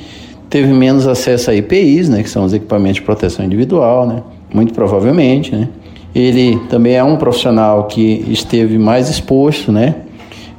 teve 0.52 0.70
menos 0.70 1.08
acesso 1.08 1.50
a 1.50 1.54
EPIs, 1.54 2.10
né, 2.10 2.22
que 2.22 2.28
são 2.28 2.44
os 2.44 2.52
equipamentos 2.52 2.96
de 2.96 3.02
proteção 3.02 3.42
individual, 3.42 4.06
né, 4.06 4.22
muito 4.52 4.74
provavelmente. 4.74 5.56
Né? 5.56 5.66
Ele 6.14 6.58
também 6.68 6.94
é 6.94 7.02
um 7.02 7.16
profissional 7.16 7.84
que 7.84 8.22
esteve 8.28 8.76
mais 8.76 9.08
exposto, 9.08 9.72
né, 9.72 9.94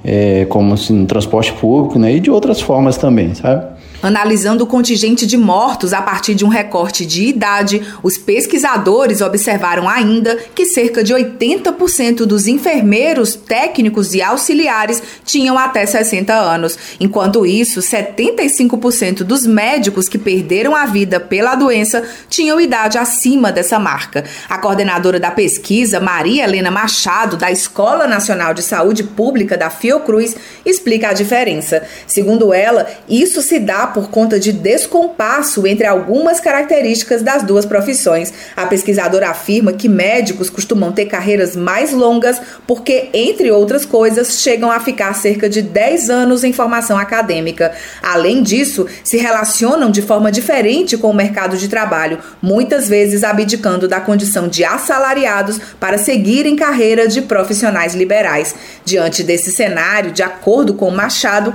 é, 0.04 0.46
como 0.50 0.74
assim, 0.74 0.94
no 0.94 1.06
transporte 1.06 1.54
público, 1.54 2.00
né, 2.00 2.16
e 2.16 2.20
de 2.20 2.32
outras 2.32 2.60
formas 2.60 2.98
também, 2.98 3.36
sabe? 3.36 3.66
Analisando 4.04 4.66
o 4.66 4.68
contingente 4.68 5.26
de 5.26 5.38
mortos 5.38 5.94
a 5.94 6.02
partir 6.02 6.36
de 6.36 6.44
um 6.44 6.50
recorte 6.50 7.06
de 7.06 7.24
idade, 7.24 7.82
os 8.04 8.18
pesquisadores 8.18 9.22
observaram 9.22 9.88
ainda 9.88 10.38
que 10.54 10.66
cerca 10.66 11.02
de 11.02 11.14
80% 11.14 12.26
dos 12.26 12.46
enfermeiros, 12.46 13.34
técnicos 13.34 14.14
e 14.14 14.22
auxiliares 14.22 15.02
tinham 15.24 15.58
até 15.58 15.86
60 15.86 16.34
anos. 16.34 16.78
Enquanto 17.00 17.46
isso, 17.46 17.80
75% 17.80 19.24
dos 19.24 19.46
médicos 19.46 20.10
que 20.10 20.18
perderam 20.18 20.76
a 20.76 20.86
vida 20.86 21.18
pela 21.18 21.56
doença 21.56 22.04
tinham 22.30 22.60
idade 22.60 22.98
acima 22.98 23.54
dessa 23.54 23.80
marca. 23.80 24.26
A 24.50 24.58
coordenadora 24.58 25.18
da 25.18 25.32
pesquisa, 25.32 26.02
Maria 26.02 26.44
Helena 26.44 26.70
Machado, 26.70 27.38
da 27.38 27.50
Escola 27.50 28.06
Nacional 28.06 28.54
de 28.54 28.64
Saúde 28.64 29.02
Pública 29.02 29.58
da 29.58 29.70
Fiocruz, 29.70 30.36
explica 30.66 31.08
a 31.08 31.14
diferença. 31.14 31.84
Segundo 32.06 32.54
ela, 32.54 32.86
isso 33.08 33.42
se 33.42 33.60
dá 33.60 33.93
por 33.94 34.10
conta 34.10 34.40
de 34.40 34.52
descompasso 34.52 35.66
entre 35.68 35.86
algumas 35.86 36.40
características 36.40 37.22
das 37.22 37.44
duas 37.44 37.66
profissões. 37.66 38.34
A 38.56 38.66
pesquisadora 38.66 39.30
afirma 39.30 39.74
que 39.74 39.88
médicos 39.88 40.50
costumam 40.50 40.92
ter 40.92 41.06
carreiras 41.06 41.56
mais 41.56 41.92
longas 41.92 42.42
porque, 42.68 43.10
entre 43.14 43.52
outras 43.52 43.86
coisas, 43.86 44.42
chegam 44.42 44.72
a 44.72 44.80
ficar 44.80 45.14
cerca 45.14 45.48
de 45.48 45.62
10 45.62 46.10
anos 46.10 46.44
em 46.44 46.52
formação 46.52 46.98
acadêmica. 46.98 47.72
Além 48.02 48.42
disso, 48.42 48.88
se 49.04 49.18
relacionam 49.18 49.92
de 49.92 50.02
forma 50.02 50.32
diferente 50.32 50.98
com 50.98 51.10
o 51.10 51.14
mercado 51.14 51.58
de 51.58 51.68
trabalho, 51.68 52.20
muitas 52.42 52.90
vezes 52.90 53.24
abdicando 53.24 53.88
da 53.88 54.02
condição 54.02 54.48
de 54.48 54.66
assalariados 54.66 55.60
para 55.80 55.98
seguirem 55.98 56.56
carreira 56.56 57.08
de 57.08 57.22
profissionais 57.22 57.94
liberais. 57.94 58.56
Diante 58.84 59.24
desse 59.24 59.52
cenário, 59.52 60.12
de 60.12 60.24
acordo 60.24 60.74
com 60.74 60.90
Machado, 60.90 61.54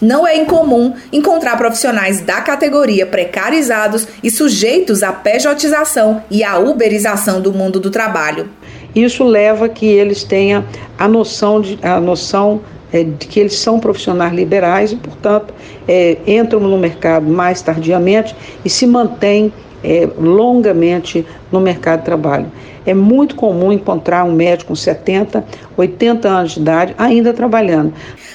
não 0.00 0.26
é 0.26 0.36
incomum 0.36 0.94
encontrar 1.12 1.56
profissionais 1.56 2.20
da 2.20 2.40
categoria 2.40 3.04
precarizados 3.04 4.06
e 4.22 4.30
sujeitos 4.30 5.02
à 5.02 5.12
pejotização 5.12 6.22
e 6.30 6.42
à 6.42 6.58
uberização 6.58 7.40
do 7.40 7.52
mundo 7.52 7.78
do 7.78 7.90
trabalho. 7.90 8.48
Isso 8.94 9.22
leva 9.24 9.68
que 9.68 9.86
eles 9.86 10.24
tenham 10.24 10.64
a 10.98 11.06
noção 11.06 11.60
de, 11.60 11.78
a 11.82 12.00
noção 12.00 12.60
é, 12.92 13.04
de 13.04 13.26
que 13.26 13.38
eles 13.38 13.54
são 13.54 13.78
profissionais 13.78 14.32
liberais 14.32 14.92
e, 14.92 14.96
portanto, 14.96 15.54
é, 15.86 16.16
entram 16.26 16.58
no 16.58 16.76
mercado 16.76 17.26
mais 17.26 17.62
tardiamente 17.62 18.34
e 18.64 18.70
se 18.70 18.86
mantêm 18.86 19.52
é, 19.84 20.08
longamente 20.18 21.24
no 21.52 21.60
mercado 21.60 22.00
de 22.00 22.04
trabalho. 22.06 22.46
É 22.84 22.94
muito 22.94 23.36
comum 23.36 23.72
encontrar 23.72 24.24
um 24.24 24.32
médico 24.32 24.68
com 24.68 24.74
70, 24.74 25.44
80 25.76 26.28
anos 26.28 26.52
de 26.52 26.60
idade 26.60 26.94
ainda 26.98 27.32
trabalhando. 27.32 27.92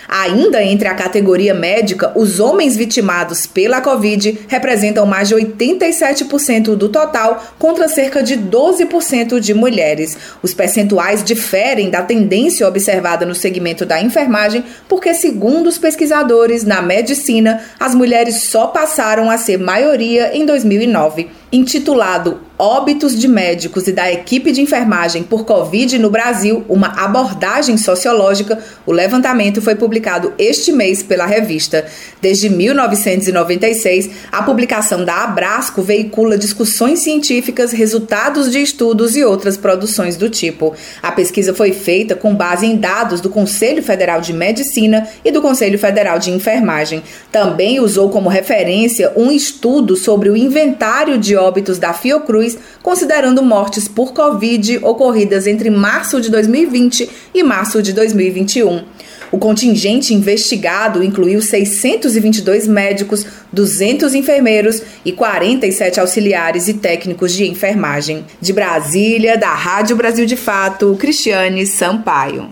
Ainda 0.07 0.63
entre 0.63 0.87
a 0.87 0.93
categoria 0.93 1.53
médica, 1.53 2.11
os 2.15 2.39
homens 2.39 2.75
vitimados 2.75 3.45
pela 3.45 3.81
Covid 3.81 4.45
representam 4.47 5.05
mais 5.05 5.29
de 5.29 5.35
87% 5.35 6.75
do 6.75 6.89
total, 6.89 7.43
contra 7.57 7.87
cerca 7.87 8.21
de 8.21 8.37
12% 8.37 9.39
de 9.39 9.53
mulheres. 9.53 10.17
Os 10.41 10.53
percentuais 10.53 11.23
diferem 11.23 11.89
da 11.89 12.01
tendência 12.01 12.67
observada 12.67 13.25
no 13.25 13.35
segmento 13.35 13.85
da 13.85 14.01
enfermagem, 14.01 14.63
porque, 14.87 15.13
segundo 15.13 15.67
os 15.67 15.77
pesquisadores, 15.77 16.63
na 16.63 16.81
medicina, 16.81 17.63
as 17.79 17.95
mulheres 17.95 18.43
só 18.43 18.67
passaram 18.67 19.29
a 19.29 19.37
ser 19.37 19.57
maioria 19.57 20.35
em 20.35 20.45
2009. 20.45 21.29
Intitulado 21.51 22.44
Óbitos 22.57 23.19
de 23.19 23.27
médicos 23.27 23.85
e 23.85 23.91
da 23.91 24.09
equipe 24.09 24.49
de 24.49 24.61
enfermagem 24.61 25.23
por 25.23 25.43
Covid 25.43 25.99
no 25.99 26.09
Brasil, 26.09 26.63
uma 26.69 26.87
abordagem 27.03 27.75
sociológica, 27.77 28.57
o 28.85 28.93
levantamento 28.93 29.61
foi 29.61 29.75
publicado 29.75 30.33
este 30.37 30.71
mês 30.71 31.03
pela 31.03 31.25
revista. 31.25 31.85
Desde 32.21 32.47
1996, 32.47 34.09
a 34.31 34.41
publicação 34.41 35.03
da 35.03 35.25
Abrasco 35.25 35.81
veicula 35.81 36.37
discussões 36.37 36.99
científicas, 36.99 37.73
resultados 37.73 38.49
de 38.49 38.61
estudos 38.61 39.17
e 39.17 39.23
outras 39.25 39.57
produções 39.57 40.15
do 40.15 40.29
tipo. 40.29 40.73
A 41.03 41.11
pesquisa 41.11 41.53
foi 41.53 41.73
feita 41.73 42.15
com 42.15 42.33
base 42.33 42.65
em 42.65 42.77
dados 42.77 43.19
do 43.19 43.29
Conselho 43.29 43.83
Federal 43.83 44.21
de 44.21 44.31
Medicina 44.31 45.05
e 45.25 45.31
do 45.31 45.41
Conselho 45.41 45.77
Federal 45.77 46.19
de 46.19 46.31
Enfermagem. 46.31 47.03
Também 47.33 47.81
usou 47.81 48.09
como 48.09 48.29
referência 48.29 49.11
um 49.17 49.29
estudo 49.29 49.97
sobre 49.97 50.29
o 50.29 50.37
inventário 50.37 51.17
de 51.17 51.35
óbitos 51.35 51.77
da 51.77 51.93
Fiocruz, 51.93 52.44
considerando 52.83 53.41
mortes 53.41 53.87
por 53.87 54.13
Covid 54.13 54.79
ocorridas 54.83 55.47
entre 55.47 55.69
março 55.69 56.19
de 56.21 56.29
2020 56.29 57.09
e 57.33 57.43
março 57.43 57.81
de 57.81 57.93
2021. 57.93 58.83
O 59.31 59.37
contingente 59.37 60.13
investigado 60.13 61.03
incluiu 61.03 61.41
622 61.41 62.67
médicos, 62.67 63.25
200 63.51 64.13
enfermeiros 64.13 64.81
e 65.03 65.11
47 65.11 65.99
auxiliares 65.99 66.67
e 66.67 66.75
técnicos 66.75 67.33
de 67.33 67.45
enfermagem. 67.49 68.25
De 68.39 68.53
Brasília, 68.53 69.37
da 69.37 69.53
Rádio 69.53 69.95
Brasil 69.95 70.25
de 70.25 70.35
Fato, 70.35 70.95
Cristiane 70.99 71.65
Sampaio. 71.65 72.49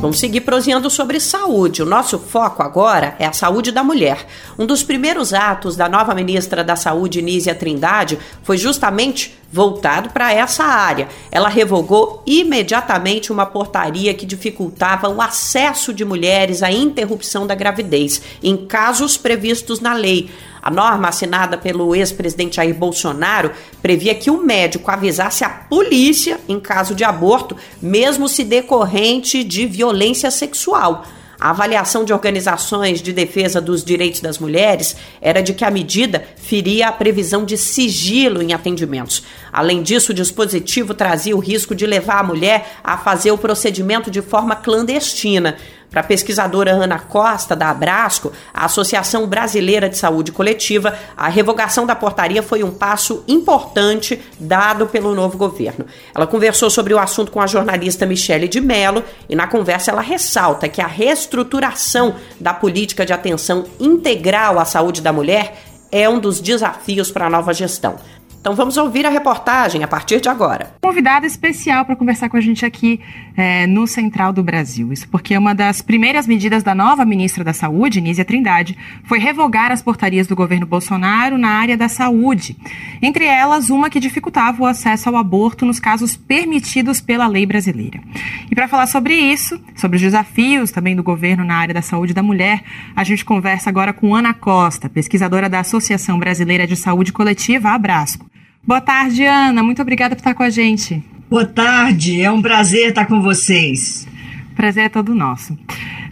Vamos 0.00 0.18
seguir 0.18 0.40
proseando 0.40 0.88
sobre 0.88 1.20
saúde. 1.20 1.82
O 1.82 1.86
nosso 1.86 2.18
foco 2.18 2.62
agora 2.62 3.14
é 3.18 3.26
a 3.26 3.34
saúde 3.34 3.70
da 3.70 3.84
mulher. 3.84 4.26
Um 4.58 4.64
dos 4.64 4.82
primeiros 4.82 5.34
atos 5.34 5.76
da 5.76 5.90
nova 5.90 6.14
ministra 6.14 6.64
da 6.64 6.74
Saúde, 6.74 7.20
Nízia 7.20 7.54
Trindade, 7.54 8.18
foi 8.42 8.56
justamente 8.56 9.38
voltado 9.52 10.08
para 10.08 10.32
essa 10.32 10.64
área. 10.64 11.06
Ela 11.30 11.50
revogou 11.50 12.22
imediatamente 12.26 13.30
uma 13.30 13.44
portaria 13.44 14.14
que 14.14 14.24
dificultava 14.24 15.10
o 15.10 15.20
acesso 15.20 15.92
de 15.92 16.02
mulheres 16.02 16.62
à 16.62 16.72
interrupção 16.72 17.46
da 17.46 17.54
gravidez, 17.54 18.22
em 18.42 18.56
casos 18.56 19.18
previstos 19.18 19.80
na 19.80 19.92
lei. 19.92 20.30
A 20.62 20.70
norma 20.70 21.08
assinada 21.08 21.56
pelo 21.56 21.94
ex-presidente 21.94 22.56
Jair 22.56 22.74
Bolsonaro 22.74 23.52
previa 23.80 24.14
que 24.14 24.30
o 24.30 24.42
médico 24.42 24.90
avisasse 24.90 25.44
a 25.44 25.48
polícia 25.48 26.38
em 26.48 26.60
caso 26.60 26.94
de 26.94 27.04
aborto, 27.04 27.56
mesmo 27.80 28.28
se 28.28 28.44
decorrente 28.44 29.42
de 29.42 29.66
violência 29.66 30.30
sexual. 30.30 31.04
A 31.40 31.50
avaliação 31.50 32.04
de 32.04 32.12
organizações 32.12 33.00
de 33.00 33.14
defesa 33.14 33.62
dos 33.62 33.82
direitos 33.82 34.20
das 34.20 34.38
mulheres 34.38 34.94
era 35.22 35.42
de 35.42 35.54
que 35.54 35.64
a 35.64 35.70
medida 35.70 36.22
feria 36.36 36.88
a 36.88 36.92
previsão 36.92 37.46
de 37.46 37.56
sigilo 37.56 38.42
em 38.42 38.52
atendimentos. 38.52 39.22
Além 39.50 39.82
disso, 39.82 40.12
o 40.12 40.14
dispositivo 40.14 40.92
trazia 40.92 41.34
o 41.34 41.40
risco 41.40 41.74
de 41.74 41.86
levar 41.86 42.18
a 42.18 42.22
mulher 42.22 42.72
a 42.84 42.98
fazer 42.98 43.30
o 43.30 43.38
procedimento 43.38 44.10
de 44.10 44.20
forma 44.20 44.54
clandestina. 44.54 45.56
Para 45.90 46.02
a 46.02 46.04
pesquisadora 46.04 46.70
Ana 46.70 47.00
Costa, 47.00 47.56
da 47.56 47.68
Abrasco, 47.68 48.32
a 48.54 48.64
Associação 48.64 49.26
Brasileira 49.26 49.88
de 49.88 49.98
Saúde 49.98 50.30
Coletiva, 50.30 50.96
a 51.16 51.28
revogação 51.28 51.84
da 51.84 51.96
portaria 51.96 52.44
foi 52.44 52.62
um 52.62 52.70
passo 52.70 53.24
importante 53.26 54.22
dado 54.38 54.86
pelo 54.86 55.14
novo 55.16 55.36
governo. 55.36 55.84
Ela 56.14 56.28
conversou 56.28 56.70
sobre 56.70 56.94
o 56.94 56.98
assunto 56.98 57.32
com 57.32 57.40
a 57.40 57.46
jornalista 57.46 58.06
Michele 58.06 58.46
de 58.46 58.60
Mello 58.60 59.02
e, 59.28 59.34
na 59.34 59.48
conversa, 59.48 59.90
ela 59.90 60.00
ressalta 60.00 60.68
que 60.68 60.80
a 60.80 60.86
reestruturação 60.86 62.14
da 62.38 62.54
política 62.54 63.04
de 63.04 63.12
atenção 63.12 63.64
integral 63.80 64.60
à 64.60 64.64
saúde 64.64 65.00
da 65.00 65.12
mulher 65.12 65.60
é 65.90 66.08
um 66.08 66.20
dos 66.20 66.40
desafios 66.40 67.10
para 67.10 67.26
a 67.26 67.30
nova 67.30 67.52
gestão. 67.52 67.96
Então 68.40 68.54
vamos 68.54 68.78
ouvir 68.78 69.04
a 69.04 69.10
reportagem 69.10 69.84
a 69.84 69.88
partir 69.88 70.18
de 70.18 70.28
agora. 70.28 70.74
Convidada 70.80 71.26
especial 71.26 71.84
para 71.84 71.94
conversar 71.94 72.30
com 72.30 72.38
a 72.38 72.40
gente 72.40 72.64
aqui 72.64 72.98
é, 73.36 73.66
no 73.66 73.86
Central 73.86 74.32
do 74.32 74.42
Brasil. 74.42 74.90
Isso 74.94 75.06
porque 75.08 75.36
uma 75.36 75.54
das 75.54 75.82
primeiras 75.82 76.26
medidas 76.26 76.62
da 76.62 76.74
nova 76.74 77.04
ministra 77.04 77.44
da 77.44 77.52
Saúde, 77.52 78.00
Nízia 78.00 78.24
Trindade, 78.24 78.78
foi 79.04 79.18
revogar 79.18 79.70
as 79.70 79.82
portarias 79.82 80.26
do 80.26 80.34
governo 80.34 80.64
Bolsonaro 80.64 81.36
na 81.36 81.50
área 81.50 81.76
da 81.76 81.86
saúde. 81.86 82.56
Entre 83.02 83.26
elas, 83.26 83.68
uma 83.68 83.90
que 83.90 84.00
dificultava 84.00 84.62
o 84.62 84.66
acesso 84.66 85.10
ao 85.10 85.16
aborto 85.16 85.66
nos 85.66 85.78
casos 85.78 86.16
permitidos 86.16 86.98
pela 86.98 87.26
lei 87.26 87.44
brasileira. 87.44 88.00
E 88.50 88.54
para 88.54 88.68
falar 88.68 88.86
sobre 88.86 89.12
isso, 89.14 89.60
sobre 89.76 89.96
os 89.96 90.02
desafios 90.02 90.70
também 90.70 90.96
do 90.96 91.02
governo 91.02 91.44
na 91.44 91.56
área 91.56 91.74
da 91.74 91.82
saúde 91.82 92.14
da 92.14 92.22
mulher, 92.22 92.62
a 92.96 93.04
gente 93.04 93.22
conversa 93.22 93.68
agora 93.68 93.92
com 93.92 94.14
Ana 94.14 94.32
Costa, 94.32 94.88
pesquisadora 94.88 95.46
da 95.46 95.60
Associação 95.60 96.18
Brasileira 96.18 96.66
de 96.66 96.74
Saúde 96.74 97.12
Coletiva, 97.12 97.68
Abrasco. 97.68 98.29
Boa 98.62 98.80
tarde, 98.80 99.24
Ana. 99.24 99.62
Muito 99.62 99.82
obrigada 99.82 100.14
por 100.14 100.20
estar 100.20 100.34
com 100.34 100.42
a 100.42 100.50
gente. 100.50 101.02
Boa 101.28 101.46
tarde. 101.46 102.20
É 102.20 102.30
um 102.30 102.42
prazer 102.42 102.90
estar 102.90 103.06
com 103.06 103.20
vocês. 103.22 104.06
Prazer 104.54 104.84
é 104.84 104.88
todo 104.88 105.14
nosso. 105.14 105.56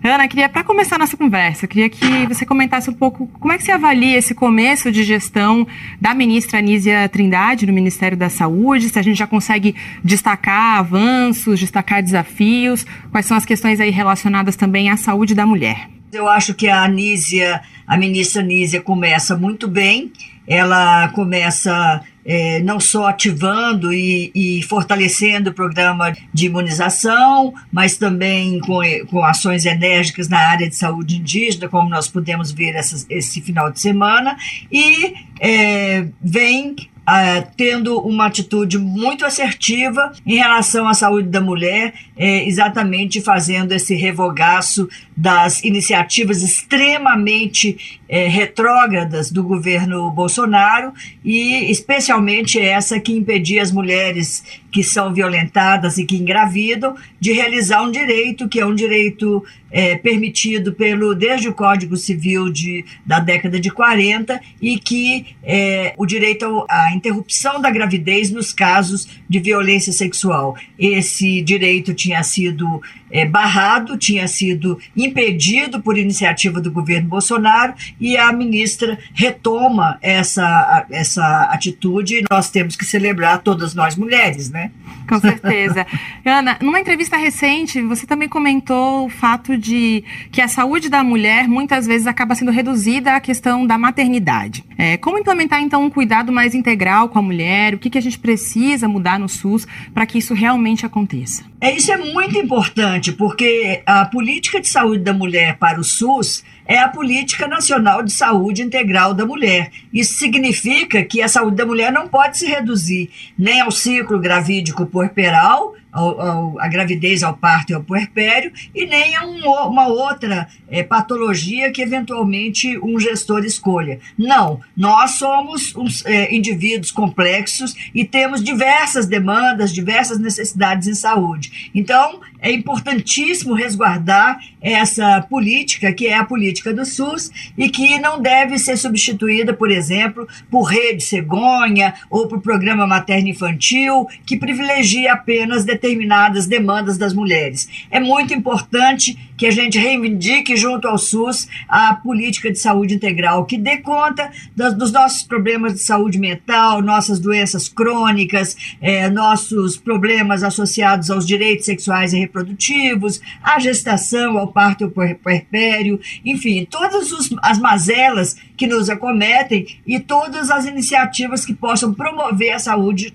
Ana, 0.02 0.28
queria, 0.28 0.48
para 0.48 0.64
começar 0.64 0.96
nossa 0.98 1.16
conversa, 1.16 1.66
queria 1.66 1.90
que 1.90 2.26
você 2.26 2.46
comentasse 2.46 2.88
um 2.88 2.94
pouco 2.94 3.26
como 3.26 3.52
é 3.52 3.58
que 3.58 3.64
você 3.64 3.72
avalia 3.72 4.16
esse 4.16 4.34
começo 4.34 4.92
de 4.92 5.02
gestão 5.02 5.66
da 6.00 6.14
ministra 6.14 6.60
Anísia 6.60 7.08
Trindade 7.08 7.66
no 7.66 7.72
Ministério 7.72 8.16
da 8.16 8.30
Saúde, 8.30 8.88
se 8.88 8.98
a 8.98 9.02
gente 9.02 9.18
já 9.18 9.26
consegue 9.26 9.74
destacar 10.02 10.78
avanços, 10.78 11.58
destacar 11.58 12.02
desafios, 12.02 12.86
quais 13.10 13.26
são 13.26 13.36
as 13.36 13.44
questões 13.44 13.80
aí 13.80 13.90
relacionadas 13.90 14.56
também 14.56 14.88
à 14.88 14.96
saúde 14.96 15.34
da 15.34 15.44
mulher. 15.44 15.97
Eu 16.12 16.28
acho 16.28 16.54
que 16.54 16.68
a 16.68 16.84
Anísia, 16.84 17.60
a 17.86 17.96
ministra 17.96 18.42
Anísia 18.42 18.80
começa 18.80 19.36
muito 19.36 19.68
bem, 19.68 20.12
ela 20.46 21.08
começa 21.08 22.02
é, 22.24 22.60
não 22.60 22.78
só 22.78 23.06
ativando 23.06 23.92
e, 23.92 24.30
e, 24.34 24.62
fortalecendo 24.62 25.48
o 25.48 25.54
programa 25.54 26.14
de 26.32 26.46
imunização, 26.46 27.54
mas 27.72 27.96
também 27.96 28.58
com, 28.60 28.80
com 29.08 29.24
ações 29.24 29.64
enérgicas 29.64 30.28
na 30.28 30.38
área 30.38 30.68
de 30.68 30.76
saúde 30.76 31.16
indígena, 31.16 31.68
como 31.68 31.88
nós 31.88 32.06
pudemos 32.06 32.52
ver 32.52 32.74
esse 33.08 33.40
final 33.40 33.70
de 33.70 33.80
semana, 33.80 34.36
e 34.70 35.14
é, 35.40 36.06
vem 36.20 36.76
Uh, 37.08 37.48
tendo 37.56 37.98
uma 38.00 38.26
atitude 38.26 38.76
muito 38.76 39.24
assertiva 39.24 40.12
em 40.26 40.36
relação 40.36 40.86
à 40.86 40.92
saúde 40.92 41.30
da 41.30 41.40
mulher, 41.40 41.94
é, 42.14 42.46
exatamente 42.46 43.18
fazendo 43.22 43.72
esse 43.72 43.94
revogaço 43.94 44.86
das 45.16 45.64
iniciativas 45.64 46.42
extremamente 46.42 47.97
é, 48.08 48.26
retrógradas 48.26 49.30
do 49.30 49.44
governo 49.44 50.10
Bolsonaro 50.10 50.92
e 51.24 51.70
especialmente 51.70 52.58
essa 52.58 52.98
que 52.98 53.12
impedia 53.12 53.62
as 53.62 53.70
mulheres 53.70 54.42
que 54.70 54.82
são 54.82 55.12
violentadas 55.12 55.98
e 55.98 56.04
que 56.04 56.16
engravidam 56.16 56.94
de 57.20 57.32
realizar 57.32 57.82
um 57.82 57.90
direito 57.90 58.48
que 58.48 58.60
é 58.60 58.66
um 58.66 58.74
direito 58.74 59.44
é, 59.70 59.96
permitido 59.96 60.72
pelo 60.72 61.14
desde 61.14 61.48
o 61.48 61.54
Código 61.54 61.96
Civil 61.96 62.50
de, 62.50 62.84
da 63.04 63.18
década 63.18 63.60
de 63.60 63.70
40 63.70 64.40
e 64.60 64.78
que 64.78 65.36
é 65.42 65.94
o 65.96 66.06
direito 66.06 66.64
à 66.68 66.92
interrupção 66.94 67.60
da 67.60 67.70
gravidez 67.70 68.30
nos 68.30 68.52
casos 68.52 69.08
de 69.28 69.38
violência 69.38 69.92
sexual. 69.92 70.56
Esse 70.78 71.42
direito 71.42 71.92
tinha 71.92 72.22
sido 72.22 72.80
é, 73.10 73.24
barrado, 73.24 73.96
tinha 73.96 74.26
sido 74.28 74.78
impedido 74.96 75.80
por 75.80 75.96
iniciativa 75.98 76.60
do 76.60 76.70
governo 76.70 77.08
Bolsonaro 77.08 77.74
e 78.00 78.16
a 78.16 78.32
ministra 78.32 78.98
retoma 79.14 79.98
essa, 80.02 80.86
essa 80.90 81.42
atitude 81.52 82.18
e 82.18 82.24
nós 82.30 82.50
temos 82.50 82.76
que 82.76 82.84
celebrar 82.84 83.42
todas 83.42 83.74
nós 83.74 83.96
mulheres, 83.96 84.50
né? 84.50 84.70
Com 85.08 85.18
certeza. 85.18 85.86
Ana, 86.24 86.58
numa 86.60 86.80
entrevista 86.80 87.16
recente, 87.16 87.80
você 87.82 88.06
também 88.06 88.28
comentou 88.28 89.06
o 89.06 89.08
fato 89.08 89.56
de 89.56 90.04
que 90.30 90.40
a 90.40 90.48
saúde 90.48 90.88
da 90.88 91.02
mulher 91.02 91.48
muitas 91.48 91.86
vezes 91.86 92.06
acaba 92.06 92.34
sendo 92.34 92.50
reduzida 92.50 93.14
à 93.14 93.20
questão 93.20 93.66
da 93.66 93.78
maternidade. 93.78 94.64
É, 94.76 94.96
como 94.96 95.18
implementar 95.18 95.62
então 95.62 95.82
um 95.82 95.90
cuidado 95.90 96.30
mais 96.30 96.54
integral 96.54 97.08
com 97.08 97.18
a 97.18 97.22
mulher? 97.22 97.74
O 97.74 97.78
que, 97.78 97.90
que 97.90 97.98
a 97.98 98.02
gente 98.02 98.18
precisa 98.18 98.86
mudar 98.86 99.18
no 99.18 99.28
SUS 99.28 99.66
para 99.94 100.06
que 100.06 100.18
isso 100.18 100.34
realmente 100.34 100.84
aconteça? 100.84 101.44
É, 101.60 101.74
isso 101.74 101.90
é 101.90 101.96
muito 101.96 102.38
importante, 102.38 102.97
porque 103.12 103.82
a 103.86 104.04
política 104.04 104.60
de 104.60 104.68
saúde 104.68 105.02
da 105.02 105.12
mulher 105.12 105.56
para 105.56 105.80
o 105.80 105.84
SUS 105.84 106.44
é 106.68 106.78
a 106.78 106.88
Política 106.88 107.48
Nacional 107.48 108.02
de 108.02 108.12
Saúde 108.12 108.62
Integral 108.62 109.14
da 109.14 109.24
Mulher. 109.24 109.70
Isso 109.90 110.18
significa 110.18 111.02
que 111.02 111.22
a 111.22 111.28
saúde 111.28 111.56
da 111.56 111.64
mulher 111.64 111.90
não 111.90 112.06
pode 112.06 112.36
se 112.36 112.46
reduzir 112.46 113.10
nem 113.38 113.62
ao 113.62 113.70
ciclo 113.70 114.18
gravídico 114.18 114.84
puerperal, 114.84 115.74
ao, 115.90 116.20
ao, 116.20 116.60
a 116.60 116.68
gravidez, 116.68 117.22
ao 117.22 117.34
parto 117.34 117.70
e 117.70 117.74
ao 117.74 117.82
puerpério, 117.82 118.52
e 118.74 118.84
nem 118.84 119.16
a 119.16 119.24
um, 119.24 119.40
uma 119.68 119.88
outra 119.88 120.46
é, 120.68 120.82
patologia 120.82 121.72
que 121.72 121.80
eventualmente 121.80 122.78
um 122.80 123.00
gestor 123.00 123.44
escolha. 123.44 123.98
Não, 124.16 124.60
nós 124.76 125.12
somos 125.12 125.74
uns, 125.74 126.04
é, 126.04 126.34
indivíduos 126.34 126.90
complexos 126.90 127.74
e 127.94 128.04
temos 128.04 128.44
diversas 128.44 129.06
demandas, 129.06 129.72
diversas 129.72 130.18
necessidades 130.18 130.86
em 130.86 130.94
saúde. 130.94 131.70
Então, 131.74 132.20
é 132.40 132.52
importantíssimo 132.52 133.54
resguardar 133.54 134.38
essa 134.60 135.20
política, 135.22 135.92
que 135.92 136.06
é 136.06 136.14
a 136.14 136.24
política 136.24 136.72
do 136.72 136.84
SUS, 136.84 137.30
e 137.56 137.68
que 137.68 137.98
não 137.98 138.20
deve 138.20 138.58
ser 138.58 138.76
substituída, 138.76 139.52
por 139.52 139.70
exemplo, 139.70 140.26
por 140.50 140.62
rede 140.62 141.02
cegonha 141.02 141.94
ou 142.10 142.28
por 142.28 142.40
programa 142.40 142.86
materno-infantil, 142.86 144.06
que 144.24 144.36
privilegia 144.36 145.12
apenas 145.12 145.64
determinadas 145.64 146.46
demandas 146.46 146.96
das 146.96 147.12
mulheres. 147.12 147.68
É 147.90 148.00
muito 148.00 148.34
importante 148.34 149.18
que 149.36 149.46
a 149.46 149.50
gente 149.50 149.78
reivindique 149.78 150.56
junto 150.56 150.88
ao 150.88 150.98
SUS 150.98 151.46
a 151.68 151.94
política 151.94 152.50
de 152.50 152.58
saúde 152.58 152.94
integral, 152.94 153.46
que 153.46 153.56
dê 153.56 153.78
conta 153.78 154.30
dos, 154.54 154.90
nossos 154.90 155.22
problemas 155.22 155.74
de 155.74 155.80
saúde 155.80 156.18
mental, 156.18 156.82
nossas 156.82 157.20
doenças 157.20 157.68
crônicas, 157.68 158.56
eh, 158.80 159.08
nossos 159.08 159.76
problemas 159.76 160.42
associados 160.42 161.08
aos 161.08 161.24
direitos 161.24 161.66
sexuais 161.66 162.12
e 162.12 162.18
reprodutivos, 162.28 163.20
à 163.42 163.58
gestação, 163.58 164.38
ao 164.38 164.52
parto 164.52 164.84
ao 164.84 164.90
puerpério, 164.90 166.00
enfim, 166.24 166.64
todas 166.64 167.10
os, 167.10 167.34
as 167.42 167.58
mazelas 167.58 168.36
que 168.56 168.66
nos 168.66 168.88
acometem 168.88 169.66
e 169.86 169.98
todas 169.98 170.50
as 170.50 170.66
iniciativas 170.66 171.44
que 171.44 171.54
possam 171.54 171.92
promover 171.92 172.52
a 172.52 172.58
saúde 172.58 173.12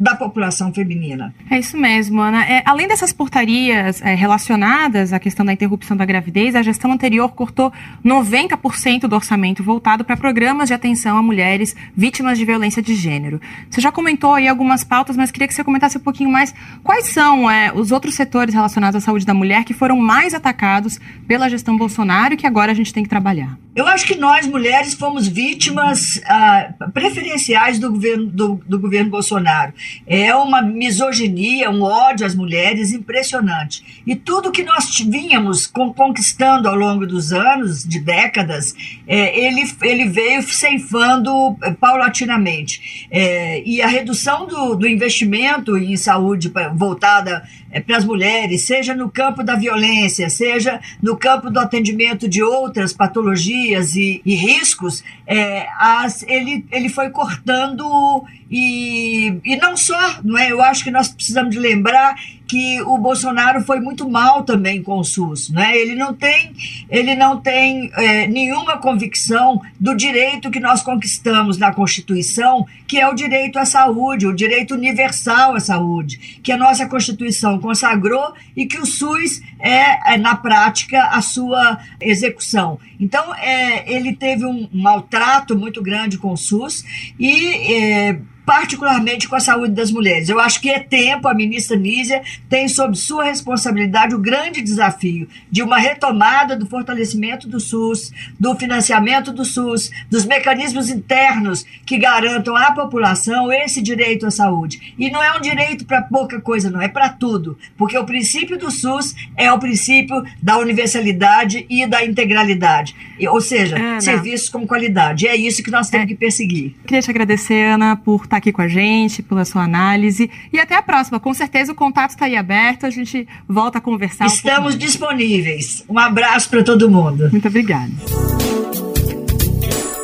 da 0.00 0.14
população 0.14 0.72
feminina. 0.72 1.34
É 1.50 1.58
isso 1.58 1.76
mesmo, 1.76 2.22
Ana. 2.22 2.42
É, 2.44 2.62
além 2.64 2.88
dessas 2.88 3.12
portarias 3.12 4.00
é, 4.00 4.14
relacionadas 4.14 5.12
à 5.12 5.18
questão 5.18 5.44
da 5.44 5.52
interrupção 5.52 5.94
da 5.94 6.06
gravidez, 6.06 6.54
a 6.54 6.62
gestão 6.62 6.90
anterior 6.90 7.28
cortou 7.32 7.70
90% 8.02 9.02
do 9.06 9.14
orçamento 9.14 9.62
voltado 9.62 10.02
para 10.02 10.16
programas 10.16 10.68
de 10.68 10.74
atenção 10.74 11.18
a 11.18 11.22
mulheres 11.22 11.76
vítimas 11.94 12.38
de 12.38 12.46
violência 12.46 12.82
de 12.82 12.94
gênero. 12.94 13.42
Você 13.68 13.82
já 13.82 13.92
comentou 13.92 14.32
aí 14.32 14.48
algumas 14.48 14.82
pautas, 14.82 15.18
mas 15.18 15.30
queria 15.30 15.46
que 15.46 15.52
você 15.52 15.62
comentasse 15.62 15.98
um 15.98 16.00
pouquinho 16.00 16.30
mais 16.30 16.54
quais 16.82 17.08
são 17.08 17.50
é, 17.50 17.70
os 17.74 17.92
outros 17.92 18.14
setores 18.14 18.54
relacionados 18.54 18.96
à 18.96 19.04
saúde 19.04 19.26
da 19.26 19.34
mulher 19.34 19.64
que 19.64 19.74
foram 19.74 19.98
mais 19.98 20.32
atacados 20.32 20.98
pela 21.28 21.50
gestão 21.50 21.76
Bolsonaro 21.76 22.32
e 22.32 22.36
que 22.38 22.46
agora 22.46 22.72
a 22.72 22.74
gente 22.74 22.94
tem 22.94 23.02
que 23.02 23.08
trabalhar. 23.10 23.58
Eu 23.74 23.86
acho 23.86 24.04
que 24.06 24.16
nós, 24.16 24.46
mulheres, 24.46 24.94
fomos 24.94 25.28
vítimas 25.28 26.20
ah, 26.26 26.74
preferenciais 26.92 27.78
do 27.78 27.90
governo, 27.90 28.26
do, 28.26 28.60
do 28.66 28.78
governo 28.78 29.10
Bolsonaro. 29.10 29.72
É 30.06 30.34
uma 30.34 30.62
misoginia, 30.62 31.70
um 31.70 31.82
ódio 31.82 32.26
às 32.26 32.34
mulheres 32.34 32.92
impressionante. 32.92 34.02
E 34.06 34.16
tudo 34.16 34.50
que 34.50 34.62
nós 34.62 34.98
vínhamos 35.00 35.66
conquistando 35.66 36.68
ao 36.68 36.74
longo 36.74 37.06
dos 37.06 37.32
anos, 37.32 37.84
de 37.84 38.00
décadas, 38.00 38.74
é, 39.06 39.38
ele, 39.38 39.62
ele 39.82 40.08
veio 40.08 40.42
ceifando 40.42 41.56
é, 41.62 41.70
paulatinamente. 41.72 43.08
É, 43.10 43.62
e 43.64 43.80
a 43.82 43.86
redução 43.86 44.46
do, 44.46 44.74
do 44.74 44.88
investimento 44.88 45.76
em 45.76 45.96
saúde 45.96 46.52
voltada 46.74 47.42
é, 47.70 47.80
para 47.80 47.96
as 47.96 48.04
mulheres, 48.04 48.62
seja 48.62 48.94
no 48.94 49.10
campo 49.10 49.42
da 49.42 49.54
violência, 49.54 50.28
seja 50.28 50.80
no 51.02 51.16
campo 51.16 51.50
do 51.50 51.58
atendimento 51.58 52.28
de 52.28 52.42
outras 52.42 52.92
patologias 52.92 53.94
e, 53.94 54.20
e 54.24 54.34
riscos, 54.34 55.04
é, 55.26 55.68
as, 55.78 56.22
ele, 56.24 56.64
ele 56.72 56.88
foi 56.88 57.10
cortando 57.10 58.24
e, 58.50 59.38
e 59.44 59.56
não 59.56 59.76
só, 59.76 60.18
não 60.24 60.36
é? 60.36 60.50
Eu 60.50 60.60
acho 60.60 60.82
que 60.82 60.90
nós 60.90 61.08
precisamos 61.08 61.54
de 61.54 61.60
lembrar 61.60 62.16
que 62.50 62.82
o 62.82 62.98
Bolsonaro 62.98 63.62
foi 63.62 63.78
muito 63.78 64.10
mal 64.10 64.42
também 64.42 64.82
com 64.82 64.98
o 64.98 65.04
SUS, 65.04 65.50
né? 65.50 65.78
Ele 65.78 65.94
não 65.94 66.12
tem, 66.12 66.52
ele 66.90 67.14
não 67.14 67.40
tem 67.40 67.92
é, 67.94 68.26
nenhuma 68.26 68.78
convicção 68.78 69.62
do 69.78 69.94
direito 69.94 70.50
que 70.50 70.58
nós 70.58 70.82
conquistamos 70.82 71.58
na 71.58 71.72
Constituição, 71.72 72.66
que 72.88 72.98
é 72.98 73.08
o 73.08 73.14
direito 73.14 73.56
à 73.56 73.64
saúde, 73.64 74.26
o 74.26 74.34
direito 74.34 74.74
universal 74.74 75.54
à 75.54 75.60
saúde, 75.60 76.40
que 76.42 76.50
a 76.50 76.56
nossa 76.56 76.88
Constituição 76.88 77.60
consagrou 77.60 78.34
e 78.56 78.66
que 78.66 78.78
o 78.78 78.84
SUS 78.84 79.40
é, 79.60 80.14
é 80.14 80.18
na 80.18 80.34
prática 80.34 81.04
a 81.04 81.22
sua 81.22 81.78
execução. 82.00 82.80
Então, 82.98 83.32
é, 83.36 83.94
ele 83.94 84.12
teve 84.12 84.44
um 84.44 84.68
maltrato 84.72 85.56
muito 85.56 85.80
grande 85.80 86.18
com 86.18 86.32
o 86.32 86.36
SUS 86.36 86.84
e 87.16 87.72
é, 87.72 88.20
particularmente 88.50 89.28
com 89.28 89.36
a 89.36 89.40
saúde 89.40 89.74
das 89.74 89.92
mulheres. 89.92 90.28
Eu 90.28 90.40
acho 90.40 90.60
que 90.60 90.68
é 90.68 90.80
tempo, 90.80 91.28
a 91.28 91.34
ministra 91.34 91.76
Nízia 91.76 92.20
tem 92.48 92.66
sob 92.66 92.96
sua 92.96 93.22
responsabilidade 93.22 94.12
o 94.12 94.18
grande 94.18 94.60
desafio 94.60 95.28
de 95.48 95.62
uma 95.62 95.78
retomada 95.78 96.56
do 96.56 96.66
fortalecimento 96.66 97.46
do 97.46 97.60
SUS, 97.60 98.10
do 98.40 98.56
financiamento 98.56 99.30
do 99.30 99.44
SUS, 99.44 99.92
dos 100.10 100.24
mecanismos 100.24 100.90
internos 100.90 101.64
que 101.86 101.96
garantam 101.96 102.56
à 102.56 102.72
população 102.72 103.52
esse 103.52 103.80
direito 103.80 104.26
à 104.26 104.32
saúde. 104.32 104.94
E 104.98 105.08
não 105.12 105.22
é 105.22 105.32
um 105.38 105.40
direito 105.40 105.84
para 105.84 106.02
pouca 106.02 106.40
coisa, 106.40 106.68
não, 106.68 106.82
é 106.82 106.88
para 106.88 107.08
tudo, 107.08 107.56
porque 107.78 107.96
o 107.96 108.04
princípio 108.04 108.58
do 108.58 108.68
SUS 108.68 109.14
é 109.36 109.52
o 109.52 109.60
princípio 109.60 110.24
da 110.42 110.58
universalidade 110.58 111.64
e 111.70 111.86
da 111.86 112.04
integralidade, 112.04 112.96
ou 113.28 113.40
seja, 113.40 113.76
Ana. 113.76 114.00
serviços 114.00 114.48
com 114.48 114.66
qualidade. 114.66 115.26
E 115.26 115.28
é 115.28 115.36
isso 115.36 115.62
que 115.62 115.70
nós 115.70 115.88
temos 115.88 116.06
é. 116.06 116.08
que 116.08 116.16
perseguir. 116.16 116.74
Queria 116.84 117.00
te 117.00 117.10
agradecer, 117.10 117.74
Ana, 117.74 117.94
por 117.94 118.24
estar 118.24 118.39
aqui 118.40 118.52
com 118.52 118.62
a 118.62 118.68
gente, 118.68 119.22
pela 119.22 119.44
sua 119.44 119.62
análise. 119.62 120.30
E 120.52 120.58
até 120.58 120.76
a 120.76 120.82
próxima. 120.82 121.20
Com 121.20 121.32
certeza 121.32 121.72
o 121.72 121.74
contato 121.74 122.10
está 122.10 122.24
aí 122.26 122.36
aberto, 122.36 122.84
a 122.84 122.90
gente 122.90 123.26
volta 123.48 123.78
a 123.78 123.80
conversar. 123.80 124.26
Estamos 124.26 124.74
um 124.74 124.78
disponíveis. 124.78 125.84
Um 125.88 125.98
abraço 125.98 126.50
para 126.50 126.64
todo 126.64 126.90
mundo. 126.90 127.28
Muito 127.30 127.46
obrigada. 127.46 127.92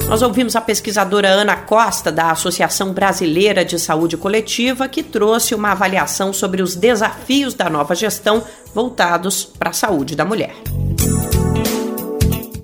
Nós 0.08 0.22
ouvimos 0.22 0.54
a 0.54 0.60
pesquisadora 0.60 1.28
Ana 1.28 1.56
Costa, 1.56 2.12
da 2.12 2.30
Associação 2.30 2.92
Brasileira 2.92 3.64
de 3.64 3.76
Saúde 3.76 4.16
Coletiva, 4.16 4.86
que 4.88 5.02
trouxe 5.02 5.52
uma 5.52 5.72
avaliação 5.72 6.32
sobre 6.32 6.62
os 6.62 6.76
desafios 6.76 7.54
da 7.54 7.68
nova 7.68 7.92
gestão 7.92 8.44
voltados 8.72 9.44
para 9.44 9.70
a 9.70 9.72
saúde 9.72 10.14
da 10.14 10.24
mulher. 10.24 10.54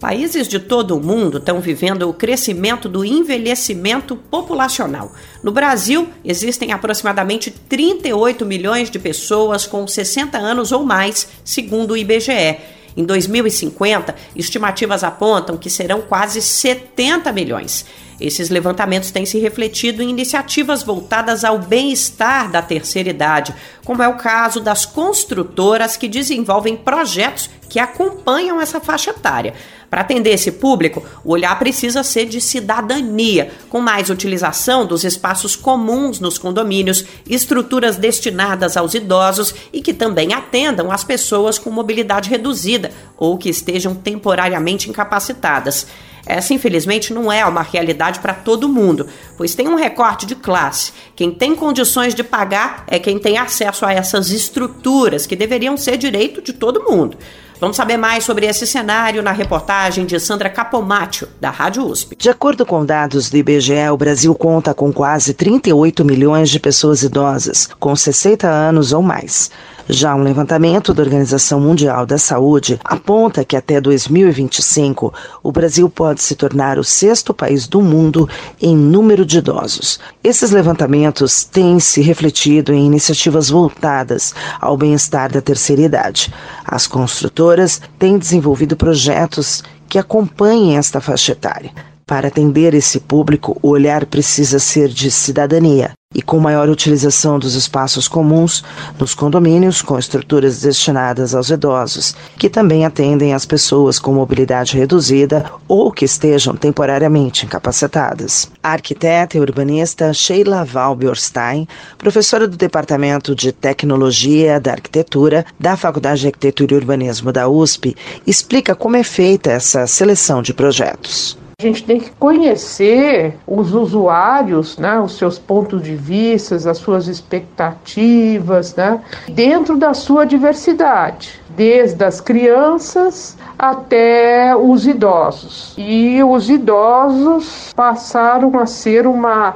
Países 0.02 0.48
de 0.48 0.58
todo 0.58 0.96
o 0.96 1.00
mundo 1.00 1.38
estão 1.38 1.60
vivendo 1.60 2.10
o 2.10 2.12
crescimento 2.12 2.88
do 2.88 3.04
envelhecimento 3.04 4.16
populacional. 4.16 5.12
No 5.44 5.52
Brasil, 5.52 6.08
existem 6.24 6.72
aproximadamente 6.72 7.52
38 7.52 8.44
milhões 8.44 8.90
de 8.90 8.98
pessoas 8.98 9.64
com 9.64 9.86
60 9.86 10.36
anos 10.36 10.72
ou 10.72 10.82
mais, 10.82 11.28
segundo 11.44 11.92
o 11.92 11.96
IBGE. 11.96 12.58
Em 12.96 13.04
2050, 13.04 14.12
estimativas 14.34 15.04
apontam 15.04 15.56
que 15.56 15.70
serão 15.70 16.02
quase 16.02 16.42
70 16.42 17.30
milhões. 17.30 17.86
Esses 18.22 18.50
levantamentos 18.50 19.10
têm 19.10 19.26
se 19.26 19.40
refletido 19.40 20.00
em 20.00 20.08
iniciativas 20.08 20.84
voltadas 20.84 21.42
ao 21.42 21.58
bem-estar 21.58 22.48
da 22.50 22.62
terceira 22.62 23.10
idade, 23.10 23.52
como 23.84 24.02
é 24.02 24.06
o 24.06 24.16
caso 24.16 24.60
das 24.60 24.86
construtoras 24.86 25.96
que 25.96 26.08
desenvolvem 26.08 26.76
projetos 26.76 27.50
que 27.68 27.80
acompanham 27.80 28.60
essa 28.60 28.80
faixa 28.80 29.10
etária. 29.10 29.54
Para 29.90 30.02
atender 30.02 30.30
esse 30.30 30.52
público, 30.52 31.04
o 31.24 31.32
olhar 31.32 31.58
precisa 31.58 32.02
ser 32.02 32.26
de 32.26 32.40
cidadania, 32.40 33.50
com 33.68 33.80
mais 33.80 34.08
utilização 34.08 34.86
dos 34.86 35.04
espaços 35.04 35.56
comuns 35.56 36.20
nos 36.20 36.38
condomínios, 36.38 37.04
estruturas 37.28 37.96
destinadas 37.96 38.76
aos 38.76 38.94
idosos 38.94 39.54
e 39.72 39.82
que 39.82 39.92
também 39.92 40.32
atendam 40.32 40.92
as 40.92 41.02
pessoas 41.02 41.58
com 41.58 41.70
mobilidade 41.70 42.30
reduzida 42.30 42.90
ou 43.16 43.36
que 43.36 43.50
estejam 43.50 43.94
temporariamente 43.94 44.88
incapacitadas. 44.88 45.86
Essa, 46.26 46.54
infelizmente, 46.54 47.12
não 47.12 47.30
é 47.32 47.44
uma 47.44 47.62
realidade 47.62 48.20
para 48.20 48.34
todo 48.34 48.68
mundo, 48.68 49.06
pois 49.36 49.54
tem 49.54 49.68
um 49.68 49.74
recorte 49.74 50.26
de 50.26 50.34
classe. 50.34 50.92
Quem 51.16 51.32
tem 51.32 51.54
condições 51.54 52.14
de 52.14 52.22
pagar 52.22 52.84
é 52.86 52.98
quem 52.98 53.18
tem 53.18 53.38
acesso 53.38 53.84
a 53.84 53.92
essas 53.92 54.30
estruturas 54.30 55.26
que 55.26 55.36
deveriam 55.36 55.76
ser 55.76 55.96
direito 55.96 56.40
de 56.40 56.52
todo 56.52 56.84
mundo. 56.84 57.16
Vamos 57.62 57.76
saber 57.76 57.96
mais 57.96 58.24
sobre 58.24 58.46
esse 58.46 58.66
cenário 58.66 59.22
na 59.22 59.30
reportagem 59.30 60.04
de 60.04 60.18
Sandra 60.18 60.50
Capomatto, 60.50 61.28
da 61.40 61.48
Rádio 61.48 61.86
USP. 61.86 62.16
De 62.16 62.28
acordo 62.28 62.66
com 62.66 62.84
dados 62.84 63.30
do 63.30 63.36
IBGE, 63.36 63.88
o 63.92 63.96
Brasil 63.96 64.34
conta 64.34 64.74
com 64.74 64.92
quase 64.92 65.32
38 65.32 66.04
milhões 66.04 66.50
de 66.50 66.58
pessoas 66.58 67.04
idosas, 67.04 67.68
com 67.78 67.94
60 67.94 68.48
anos 68.48 68.92
ou 68.92 69.00
mais. 69.00 69.48
Já 69.88 70.14
um 70.14 70.22
levantamento 70.22 70.94
da 70.94 71.02
Organização 71.02 71.60
Mundial 71.60 72.06
da 72.06 72.16
Saúde 72.16 72.78
aponta 72.84 73.44
que 73.44 73.56
até 73.56 73.80
2025 73.80 75.12
o 75.42 75.50
Brasil 75.50 75.88
pode 75.90 76.22
se 76.22 76.36
tornar 76.36 76.78
o 76.78 76.84
sexto 76.84 77.34
país 77.34 77.66
do 77.66 77.82
mundo 77.82 78.28
em 78.60 78.76
número 78.76 79.26
de 79.26 79.38
idosos. 79.38 79.98
Esses 80.22 80.52
levantamentos 80.52 81.44
têm 81.44 81.80
se 81.80 82.00
refletido 82.00 82.72
em 82.72 82.86
iniciativas 82.86 83.50
voltadas 83.50 84.32
ao 84.60 84.76
bem-estar 84.76 85.32
da 85.32 85.40
terceira 85.40 85.82
idade. 85.82 86.32
As 86.64 86.86
construtoras 86.86 87.80
têm 87.98 88.18
desenvolvido 88.18 88.76
projetos 88.76 89.64
que 89.88 89.98
acompanhem 89.98 90.76
esta 90.76 91.00
faixa 91.00 91.32
etária. 91.32 91.72
Para 92.06 92.28
atender 92.28 92.72
esse 92.72 93.00
público, 93.00 93.58
o 93.62 93.70
olhar 93.70 94.06
precisa 94.06 94.58
ser 94.58 94.88
de 94.88 95.10
cidadania 95.10 95.92
e 96.14 96.22
com 96.22 96.38
maior 96.38 96.68
utilização 96.68 97.38
dos 97.38 97.54
espaços 97.54 98.08
comuns 98.08 98.62
nos 98.98 99.14
condomínios 99.14 99.82
com 99.82 99.98
estruturas 99.98 100.60
destinadas 100.60 101.34
aos 101.34 101.50
idosos, 101.50 102.14
que 102.38 102.48
também 102.48 102.84
atendem 102.84 103.34
as 103.34 103.44
pessoas 103.44 103.98
com 103.98 104.12
mobilidade 104.12 104.76
reduzida 104.76 105.44
ou 105.66 105.90
que 105.90 106.04
estejam 106.04 106.54
temporariamente 106.54 107.46
incapacitadas. 107.46 108.50
A 108.62 108.72
arquiteta 108.72 109.36
e 109.36 109.40
urbanista 109.40 110.12
Sheila 110.12 110.64
Valbiorstein, 110.64 111.66
professora 111.98 112.46
do 112.46 112.56
Departamento 112.56 113.34
de 113.34 113.52
Tecnologia 113.52 114.60
da 114.60 114.72
Arquitetura 114.72 115.44
da 115.58 115.76
Faculdade 115.76 116.20
de 116.20 116.26
Arquitetura 116.28 116.74
e 116.74 116.76
Urbanismo 116.76 117.32
da 117.32 117.48
USP, 117.48 117.96
explica 118.26 118.74
como 118.74 118.96
é 118.96 119.02
feita 119.02 119.50
essa 119.50 119.86
seleção 119.86 120.42
de 120.42 120.52
projetos. 120.52 121.41
Gente 121.62 121.84
tem 121.84 122.00
que 122.00 122.10
conhecer 122.18 123.38
os 123.46 123.72
usuários, 123.72 124.76
né, 124.78 124.98
os 124.98 125.16
seus 125.16 125.38
pontos 125.38 125.80
de 125.80 125.94
vista, 125.94 126.56
as 126.56 126.76
suas 126.76 127.06
expectativas, 127.06 128.74
né, 128.74 129.00
dentro 129.28 129.76
da 129.76 129.94
sua 129.94 130.24
diversidade, 130.24 131.40
desde 131.50 132.04
as 132.04 132.20
crianças 132.20 133.38
até 133.56 134.56
os 134.56 134.88
idosos. 134.88 135.72
E 135.78 136.20
os 136.24 136.50
idosos 136.50 137.72
passaram 137.76 138.58
a 138.58 138.66
ser 138.66 139.06
uma 139.06 139.54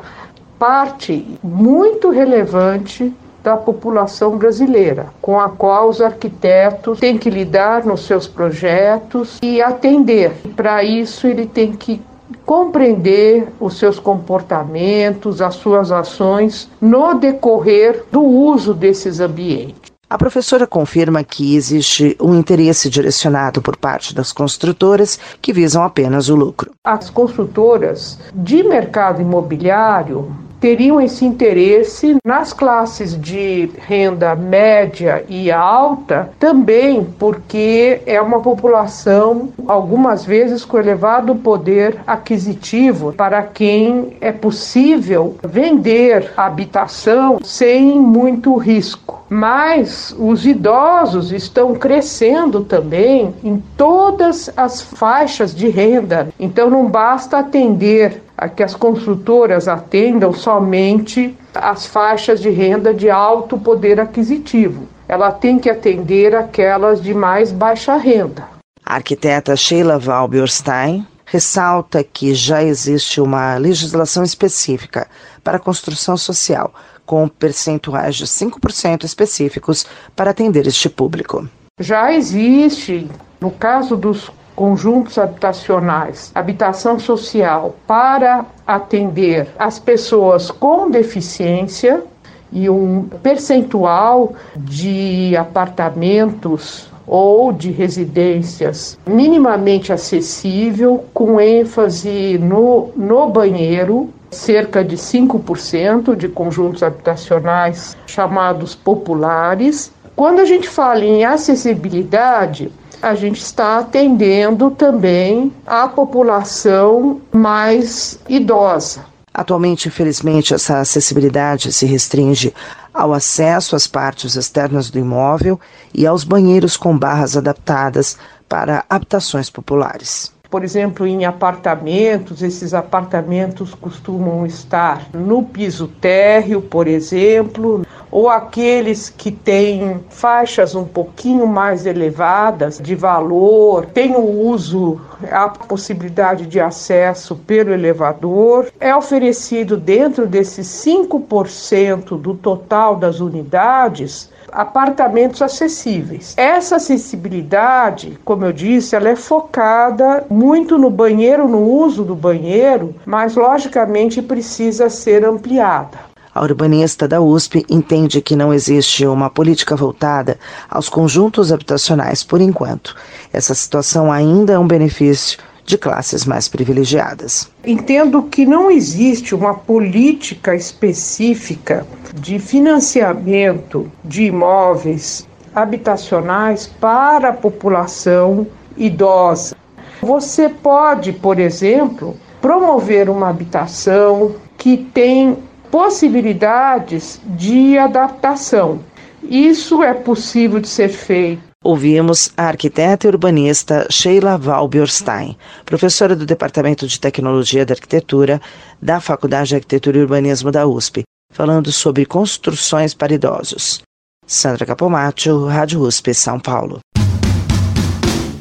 parte 0.61 1.27
muito 1.43 2.11
relevante 2.11 3.13
da 3.47 3.57
população 3.57 4.37
brasileira, 4.37 5.07
com 5.23 5.39
a 5.39 5.49
qual 5.49 5.89
os 5.89 6.01
arquitetos 6.01 6.99
têm 6.99 7.17
que 7.17 7.31
lidar 7.31 7.87
nos 7.87 8.05
seus 8.05 8.27
projetos 8.27 9.39
e 9.41 9.63
atender. 9.63 10.33
Para 10.57 10.83
isso, 10.83 11.29
ele 11.29 11.47
tem 11.47 11.71
que 11.71 12.03
compreender 12.45 13.47
os 13.61 13.79
seus 13.79 14.01
comportamentos, 14.01 15.41
as 15.41 15.55
suas 15.55 15.93
ações 15.93 16.69
no 16.81 17.15
decorrer 17.15 18.03
do 18.11 18.21
uso 18.21 18.75
desses 18.75 19.21
ambientes. 19.21 19.93
A 20.11 20.19
professora 20.19 20.67
confirma 20.67 21.23
que 21.23 21.55
existe 21.55 22.17
um 22.21 22.35
interesse 22.35 22.91
direcionado 22.91 23.63
por 23.63 23.77
parte 23.77 24.13
das 24.13 24.33
construtoras 24.33 25.21
que 25.41 25.53
visam 25.53 25.85
apenas 25.85 26.29
o 26.29 26.35
lucro. 26.35 26.73
As 26.85 27.11
construtoras 27.11 28.19
de 28.35 28.65
mercado 28.65 29.23
imobiliário 29.23 30.33
teriam 30.61 31.01
esse 31.01 31.25
interesse 31.25 32.17
nas 32.25 32.53
classes 32.53 33.21
de 33.21 33.71
renda 33.87 34.35
média 34.35 35.25
e 35.29 35.51
alta, 35.51 36.31
também 36.39 37.07
porque 37.19 38.01
é 38.07 38.21
uma 38.21 38.41
população, 38.41 39.51
algumas 39.67 40.25
vezes, 40.25 40.65
com 40.65 40.79
elevado 40.79 41.35
poder 41.37 41.99
aquisitivo, 42.07 43.13
para 43.13 43.43
quem 43.43 44.17
é 44.21 44.33
possível 44.33 45.37
vender 45.45 46.33
habitação 46.37 47.39
sem 47.43 47.99
muito 47.99 48.57
risco. 48.57 49.25
Mas 49.29 50.15
os 50.19 50.47
idosos 50.47 51.33
estão 51.33 51.75
crescendo 51.75 52.63
também 52.63 53.35
em 53.43 53.63
todas 53.77 54.51
as 54.57 54.81
faixas 54.81 55.55
de 55.55 55.69
renda, 55.69 56.29
então 56.39 56.71
não 56.71 56.87
basta 56.87 57.39
atender 57.39 58.23
a 58.37 58.49
que 58.49 58.63
as 58.63 58.75
construtoras 58.75 59.67
atendam 59.67 60.33
somente 60.33 61.37
as 61.55 61.87
faixas 61.87 62.41
de 62.41 62.51
renda 62.51 62.93
de 62.93 63.09
alto 63.09 63.59
poder 63.59 63.99
aquisitivo. 63.99 64.89
Ela 65.09 65.31
tem 65.31 65.59
que 65.59 65.71
atender 65.71 66.35
aquelas 66.35 67.03
de 67.03 67.15
mais 67.15 67.53
baixa 67.53 67.97
renda. 67.97 68.45
A 68.85 68.97
arquiteta 68.97 69.57
Sheila 69.57 69.99
Valberstein 69.99 71.07
ressalta 71.25 72.05
que 72.05 72.35
já 72.35 72.63
existe 72.63 73.21
uma 73.21 73.57
legislação 73.57 74.23
específica 74.23 75.09
para 75.43 75.57
a 75.57 75.61
construção 75.61 76.17
social, 76.17 76.73
com 77.05 77.29
percentuais 77.29 78.17
de 78.17 78.27
5% 78.27 79.05
específicos 79.05 79.87
para 80.15 80.31
atender 80.31 80.67
este 80.67 80.89
público. 80.89 81.49
Já 81.81 82.13
existe, 82.13 83.09
no 83.41 83.51
caso 83.51 83.97
dos 83.97 84.31
conjuntos 84.57 85.19
habitacionais, 85.19 86.33
habitação 86.35 86.99
social 86.99 87.77
para 87.87 88.47
atender 88.67 89.49
as 89.59 89.79
pessoas 89.79 90.51
com 90.51 90.91
deficiência 90.91 92.03
e 92.51 92.71
um 92.71 93.03
percentual 93.23 94.33
de 94.57 95.37
apartamentos 95.37 96.91
ou 97.07 97.53
de 97.53 97.71
residências 97.71 98.99
minimamente 99.07 99.93
acessível, 99.93 101.05
com 101.15 101.41
ênfase 101.41 102.39
no, 102.39 102.91
no 102.97 103.29
banheiro, 103.29 104.11
cerca 104.31 104.83
de 104.83 104.97
5% 104.97 106.17
de 106.17 106.29
conjuntos 106.29 106.83
habitacionais 106.83 107.97
chamados 108.07 108.75
populares. 108.75 109.93
Quando 110.17 110.41
a 110.41 110.45
gente 110.45 110.69
fala 110.69 111.05
em 111.05 111.25
acessibilidade, 111.25 112.73
a 113.03 113.15
gente 113.15 113.41
está 113.41 113.79
atendendo 113.79 114.71
também 114.71 115.53
a 115.67 115.89
população 115.89 117.21
mais 117.33 118.19
idosa. 118.29 119.05
Atualmente, 119.33 119.89
infelizmente, 119.89 120.55
essa 120.55 120.79
acessibilidade 120.79 121.71
se 121.73 121.85
restringe 121.85 122.55
ao 122.93 123.13
acesso 123.13 123.77
às 123.77 123.87
partes 123.87 124.35
externas 124.35 124.89
do 124.89 124.99
imóvel 124.99 125.61
e 125.93 126.07
aos 126.07 126.25
banheiros 126.25 126.77
com 126.77 126.97
barras 126.97 127.37
adaptadas 127.37 128.17
para 128.49 128.85
habitações 128.89 129.51
populares. 129.51 130.33
Por 130.51 130.63
exemplo, 130.63 131.07
em 131.07 131.25
apartamentos, 131.25 132.43
esses 132.43 132.73
apartamentos 132.73 133.75
costumam 133.75 134.47
estar 134.47 135.09
no 135.13 135.43
piso 135.43 135.89
térreo, 135.89 136.63
por 136.63 136.87
exemplo, 136.87 137.85
ou 138.11 138.29
aqueles 138.29 139.11
que 139.11 139.33
têm 139.33 140.01
faixas 140.09 140.75
um 140.75 140.85
pouquinho 140.85 141.47
mais 141.47 141.85
elevadas 141.85 142.79
de 142.79 142.95
valor, 142.95 143.87
tem 143.87 144.15
o 144.15 144.49
uso, 144.49 145.01
a 145.31 145.49
possibilidade 145.49 146.47
de 146.47 146.61
acesso 146.61 147.35
pelo 147.35 147.73
elevador, 147.73 148.69
é 148.79 148.95
oferecido 148.95 149.77
dentro 149.77 150.27
desses 150.27 150.67
5% 150.67 152.19
do 152.19 152.35
total 152.35 152.97
das 152.97 153.19
unidades 153.19 154.31
apartamentos 154.53 155.43
acessíveis. 155.43 156.35
Essa 156.37 156.77
acessibilidade, 156.77 158.19
como 158.25 158.45
eu 158.45 158.53
disse, 158.53 158.97
ela 158.97 159.09
é 159.09 159.17
focada 159.17 160.25
muito 160.29 160.79
no 160.79 160.91
banheiro, 160.91 161.49
no 161.49 161.61
uso 161.61 162.05
do 162.05 162.15
banheiro, 162.15 162.95
mas 163.05 163.35
logicamente 163.35 164.23
precisa 164.23 164.89
ser 164.89 165.25
ampliada. 165.25 165.99
A 166.35 166.43
urbanista 166.43 167.09
da 167.09 167.19
USP 167.19 167.65
entende 167.67 168.21
que 168.21 168.37
não 168.37 168.53
existe 168.53 169.07
uma 169.07 169.31
política 169.31 169.75
voltada 169.75 170.39
aos 170.69 170.87
conjuntos 170.87 171.51
habitacionais 171.51 172.23
por 172.23 172.43
enquanto. 172.43 172.95
Essa 173.33 173.55
situação 173.55 174.13
ainda 174.13 174.53
é 174.53 174.59
um 174.59 174.67
benefício 174.67 175.39
de 175.67 175.77
classes 175.77 176.25
mais 176.25 176.49
privilegiadas. 176.49 177.51
Entendo 177.65 178.23
que 178.23 178.47
não 178.47 178.71
existe 178.71 179.35
uma 179.35 179.53
política 179.55 180.55
específica 180.55 181.85
de 182.15 182.39
financiamento 182.39 183.91
de 184.05 184.25
imóveis 184.25 185.27
habitacionais 185.55 186.67
para 186.67 187.31
a 187.31 187.33
população 187.33 188.47
idosa. 188.77 189.57
Você 190.01 190.49
pode, 190.49 191.13
por 191.13 191.41
exemplo, 191.41 192.17
promover 192.41 193.11
uma 193.11 193.31
habitação 193.31 194.37
que 194.57 194.77
tem 194.77 195.37
possibilidades 195.71 197.21
de 197.27 197.77
adaptação. 197.77 198.79
Isso 199.23 199.83
é 199.83 199.93
possível 199.93 200.61
de 200.61 200.69
ser 200.69 200.89
feito 200.89 201.46
Ouvimos 201.67 202.31
a 202.37 202.45
arquiteta 202.45 203.09
e 203.09 203.11
urbanista 203.11 203.89
Sheila 203.91 204.39
Valberstein, 204.39 205.37
professora 205.65 206.15
do 206.15 206.25
Departamento 206.25 206.87
de 206.87 207.01
Tecnologia 207.01 207.67
da 207.67 207.75
Arquitetura 207.75 208.41
da 208.81 209.01
Faculdade 209.01 209.49
de 209.49 209.57
Arquitetura 209.57 209.99
e 209.99 210.03
Urbanismo 210.03 210.53
da 210.53 210.65
USP, 210.65 211.03
falando 211.33 211.73
sobre 211.73 212.07
construções 212.07 212.95
para 212.95 213.15
idosos. 213.15 213.83
Sandra 214.25 214.65
Capomatto, 214.65 215.47
Rádio 215.47 215.81
USP, 215.81 216.15
São 216.15 216.39
Paulo. 216.39 216.79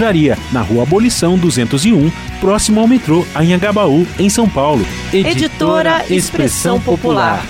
livraria 0.00 0.38
na 0.50 0.62
Rua 0.62 0.84
Abolição 0.84 1.36
201, 1.36 2.10
próximo 2.40 2.80
ao 2.80 2.88
metrô 2.88 3.22
Anhangabaú, 3.34 4.06
em 4.18 4.30
São 4.30 4.48
Paulo. 4.48 4.82
Editora, 5.12 5.98
editora 5.98 6.04
Expressão 6.08 6.80
Popular. 6.80 7.44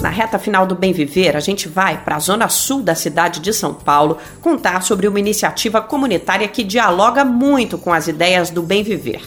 Na 0.00 0.08
reta 0.08 0.38
final 0.38 0.66
do 0.66 0.74
Bem 0.74 0.94
Viver, 0.94 1.36
a 1.36 1.40
gente 1.40 1.68
vai 1.68 1.98
para 1.98 2.16
a 2.16 2.20
zona 2.20 2.48
sul 2.48 2.82
da 2.82 2.94
cidade 2.94 3.40
de 3.40 3.52
São 3.52 3.74
Paulo 3.74 4.16
contar 4.40 4.82
sobre 4.82 5.06
uma 5.06 5.20
iniciativa 5.20 5.82
comunitária 5.82 6.48
que 6.48 6.64
dialoga 6.64 7.22
muito 7.22 7.76
com 7.76 7.92
as 7.92 8.08
ideias 8.08 8.48
do 8.48 8.62
Bem 8.62 8.82
Viver. 8.82 9.20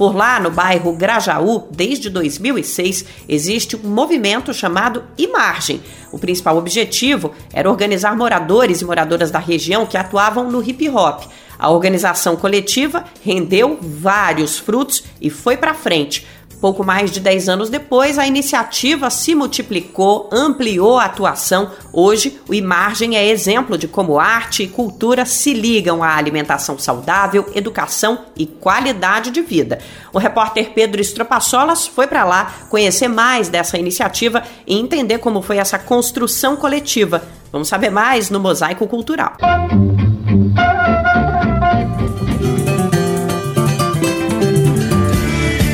Por 0.00 0.16
lá, 0.16 0.40
no 0.40 0.50
bairro 0.50 0.94
Grajaú, 0.94 1.68
desde 1.70 2.08
2006, 2.08 3.04
existe 3.28 3.76
um 3.76 3.90
movimento 3.90 4.54
chamado 4.54 5.04
Imargem. 5.18 5.82
O 6.10 6.18
principal 6.18 6.56
objetivo 6.56 7.32
era 7.52 7.68
organizar 7.68 8.16
moradores 8.16 8.80
e 8.80 8.84
moradoras 8.86 9.30
da 9.30 9.38
região 9.38 9.84
que 9.84 9.98
atuavam 9.98 10.50
no 10.50 10.66
hip 10.66 10.88
hop. 10.88 11.24
A 11.58 11.68
organização 11.68 12.34
coletiva 12.34 13.04
rendeu 13.22 13.78
vários 13.78 14.58
frutos 14.58 15.04
e 15.20 15.28
foi 15.28 15.58
para 15.58 15.74
frente. 15.74 16.26
Pouco 16.60 16.84
mais 16.84 17.10
de 17.10 17.20
10 17.20 17.48
anos 17.48 17.70
depois, 17.70 18.18
a 18.18 18.26
iniciativa 18.26 19.08
se 19.08 19.34
multiplicou, 19.34 20.28
ampliou 20.30 20.98
a 20.98 21.06
atuação. 21.06 21.70
Hoje, 21.90 22.38
o 22.46 22.52
Imargem 22.52 23.16
é 23.16 23.26
exemplo 23.26 23.78
de 23.78 23.88
como 23.88 24.20
arte 24.20 24.62
e 24.64 24.68
cultura 24.68 25.24
se 25.24 25.54
ligam 25.54 26.02
à 26.02 26.14
alimentação 26.14 26.78
saudável, 26.78 27.46
educação 27.54 28.26
e 28.36 28.44
qualidade 28.44 29.30
de 29.30 29.40
vida. 29.40 29.78
O 30.12 30.18
repórter 30.18 30.72
Pedro 30.74 31.00
Estropaçolas 31.00 31.86
foi 31.86 32.06
para 32.06 32.24
lá 32.24 32.52
conhecer 32.68 33.08
mais 33.08 33.48
dessa 33.48 33.78
iniciativa 33.78 34.42
e 34.66 34.78
entender 34.78 35.16
como 35.18 35.40
foi 35.40 35.56
essa 35.56 35.78
construção 35.78 36.56
coletiva. 36.56 37.22
Vamos 37.50 37.68
saber 37.68 37.90
mais 37.90 38.28
no 38.28 38.38
Mosaico 38.38 38.86
Cultural. 38.86 39.36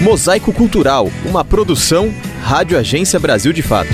Mosaico 0.06 0.52
Cultural, 0.52 1.10
uma 1.24 1.44
produção 1.44 2.14
Rádio 2.40 2.78
Agência 2.78 3.18
Brasil 3.18 3.52
de 3.52 3.60
Fato. 3.60 3.90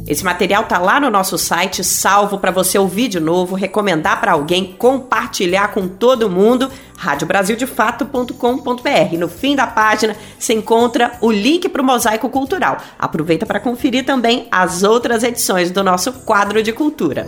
Esse 0.09 0.25
material 0.25 0.65
tá 0.65 0.79
lá 0.79 0.99
no 0.99 1.11
nosso 1.11 1.37
site, 1.37 1.85
salvo 1.85 2.39
para 2.39 2.51
você 2.51 2.79
ouvir 2.79 3.09
de 3.09 3.21
novo, 3.21 3.55
recomendar 3.55 4.19
para 4.19 4.33
alguém, 4.33 4.75
compartilhar 4.79 5.69
com 5.69 5.87
todo 5.87 6.31
mundo. 6.31 6.71
radiobrasildefato.com.br. 6.97 9.19
No 9.19 9.29
fim 9.29 9.55
da 9.55 9.67
página 9.67 10.17
se 10.39 10.55
encontra 10.55 11.13
o 11.21 11.31
link 11.31 11.69
para 11.69 11.83
o 11.83 11.85
Mosaico 11.85 12.31
Cultural. 12.31 12.79
Aproveita 12.99 13.45
para 13.45 13.61
conferir 13.61 14.07
também 14.07 14.49
as 14.51 14.83
outras 14.83 15.23
edições 15.23 15.71
do 15.71 15.85
nosso 15.85 16.11
quadro 16.25 16.63
de 16.63 16.73
cultura. 16.73 17.27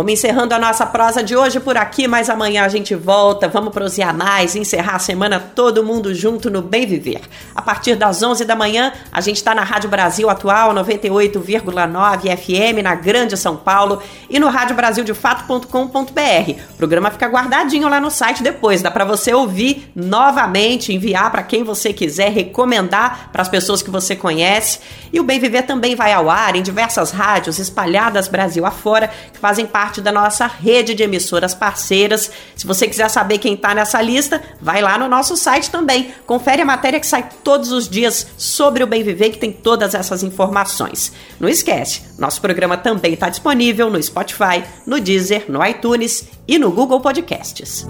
Vamos 0.00 0.14
encerrando 0.14 0.54
a 0.54 0.58
nossa 0.58 0.86
prosa 0.86 1.22
de 1.22 1.36
hoje 1.36 1.60
por 1.60 1.76
aqui, 1.76 2.08
mas 2.08 2.30
amanhã 2.30 2.64
a 2.64 2.68
gente 2.70 2.94
volta. 2.94 3.46
Vamos 3.48 3.70
prosear 3.70 4.16
mais, 4.16 4.56
encerrar 4.56 4.94
a 4.94 4.98
semana 4.98 5.38
todo 5.38 5.84
mundo 5.84 6.14
junto 6.14 6.48
no 6.48 6.62
Bem 6.62 6.86
Viver. 6.86 7.20
A 7.54 7.60
partir 7.60 7.96
das 7.96 8.22
11 8.22 8.46
da 8.46 8.56
manhã, 8.56 8.94
a 9.12 9.20
gente 9.20 9.36
está 9.36 9.54
na 9.54 9.62
Rádio 9.62 9.90
Brasil 9.90 10.30
Atual 10.30 10.72
98,9 10.72 12.34
FM 12.34 12.82
na 12.82 12.94
Grande 12.94 13.36
São 13.36 13.58
Paulo 13.58 14.02
e 14.30 14.40
no 14.40 14.48
radiobrasildefato.com.br. 14.48 16.60
O 16.70 16.76
programa 16.78 17.10
fica 17.10 17.26
guardadinho 17.26 17.86
lá 17.86 18.00
no 18.00 18.10
site 18.10 18.42
depois, 18.42 18.80
dá 18.80 18.90
para 18.90 19.04
você 19.04 19.34
ouvir 19.34 19.92
novamente, 19.94 20.94
enviar 20.94 21.30
para 21.30 21.42
quem 21.42 21.62
você 21.62 21.92
quiser, 21.92 22.32
recomendar 22.32 23.28
para 23.30 23.42
as 23.42 23.50
pessoas 23.50 23.82
que 23.82 23.90
você 23.90 24.16
conhece. 24.16 24.78
E 25.12 25.20
o 25.20 25.24
Bem 25.24 25.38
Viver 25.38 25.64
também 25.64 25.94
vai 25.94 26.14
ao 26.14 26.30
ar 26.30 26.56
em 26.56 26.62
diversas 26.62 27.10
rádios 27.10 27.58
espalhadas 27.58 28.28
Brasil 28.28 28.64
afora 28.64 29.10
que 29.30 29.38
fazem 29.38 29.66
parte 29.90 30.00
da 30.00 30.12
nossa 30.12 30.46
rede 30.46 30.94
de 30.94 31.02
emissoras 31.02 31.52
parceiras. 31.52 32.30
Se 32.54 32.64
você 32.64 32.86
quiser 32.86 33.10
saber 33.10 33.38
quem 33.38 33.54
está 33.54 33.74
nessa 33.74 34.00
lista, 34.00 34.40
vai 34.60 34.80
lá 34.80 34.96
no 34.96 35.08
nosso 35.08 35.36
site 35.36 35.68
também. 35.68 36.14
Confere 36.24 36.62
a 36.62 36.64
matéria 36.64 37.00
que 37.00 37.06
sai 37.06 37.28
todos 37.42 37.72
os 37.72 37.88
dias 37.88 38.28
sobre 38.36 38.84
o 38.84 38.86
Bem 38.86 39.02
Viver, 39.02 39.30
que 39.30 39.38
tem 39.38 39.50
todas 39.50 39.92
essas 39.92 40.22
informações. 40.22 41.12
Não 41.40 41.48
esquece, 41.48 42.02
nosso 42.16 42.40
programa 42.40 42.76
também 42.76 43.14
está 43.14 43.28
disponível 43.28 43.90
no 43.90 44.00
Spotify, 44.00 44.62
no 44.86 45.00
Deezer, 45.00 45.46
no 45.48 45.64
iTunes 45.66 46.24
e 46.46 46.56
no 46.56 46.70
Google 46.70 47.00
Podcasts. 47.00 47.84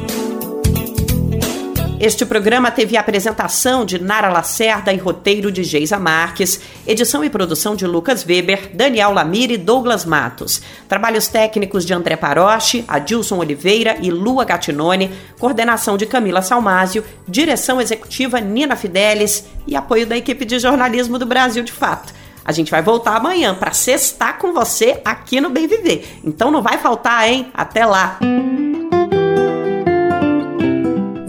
Este 2.00 2.24
programa 2.24 2.70
teve 2.70 2.96
a 2.96 3.00
apresentação 3.00 3.84
de 3.84 4.02
Nara 4.02 4.30
Lacerda 4.30 4.90
e 4.90 4.96
roteiro 4.96 5.52
de 5.52 5.62
Geisa 5.62 5.98
Marques, 5.98 6.58
edição 6.86 7.22
e 7.22 7.28
produção 7.28 7.76
de 7.76 7.86
Lucas 7.86 8.24
Weber, 8.24 8.70
Daniel 8.72 9.12
Lamir 9.12 9.50
e 9.50 9.58
Douglas 9.58 10.06
Matos. 10.06 10.62
Trabalhos 10.88 11.28
técnicos 11.28 11.84
de 11.84 11.92
André 11.92 12.16
Paroche, 12.16 12.86
Adilson 12.88 13.36
Oliveira 13.36 13.98
e 14.00 14.10
Lua 14.10 14.46
Gatinone, 14.46 15.10
coordenação 15.38 15.98
de 15.98 16.06
Camila 16.06 16.40
Salmásio, 16.40 17.04
direção 17.28 17.78
executiva 17.78 18.40
Nina 18.40 18.76
Fidelis 18.76 19.44
e 19.66 19.76
apoio 19.76 20.06
da 20.06 20.16
equipe 20.16 20.46
de 20.46 20.58
jornalismo 20.58 21.18
do 21.18 21.26
Brasil 21.26 21.62
de 21.62 21.70
Fato. 21.70 22.14
A 22.42 22.50
gente 22.50 22.70
vai 22.70 22.80
voltar 22.80 23.16
amanhã 23.16 23.54
para 23.54 23.72
sextar 23.72 24.38
com 24.38 24.54
você 24.54 25.02
aqui 25.04 25.38
no 25.38 25.50
Bem 25.50 25.66
Viver. 25.66 26.18
Então 26.24 26.50
não 26.50 26.62
vai 26.62 26.78
faltar, 26.78 27.28
hein? 27.28 27.50
Até 27.52 27.84
lá! 27.84 28.18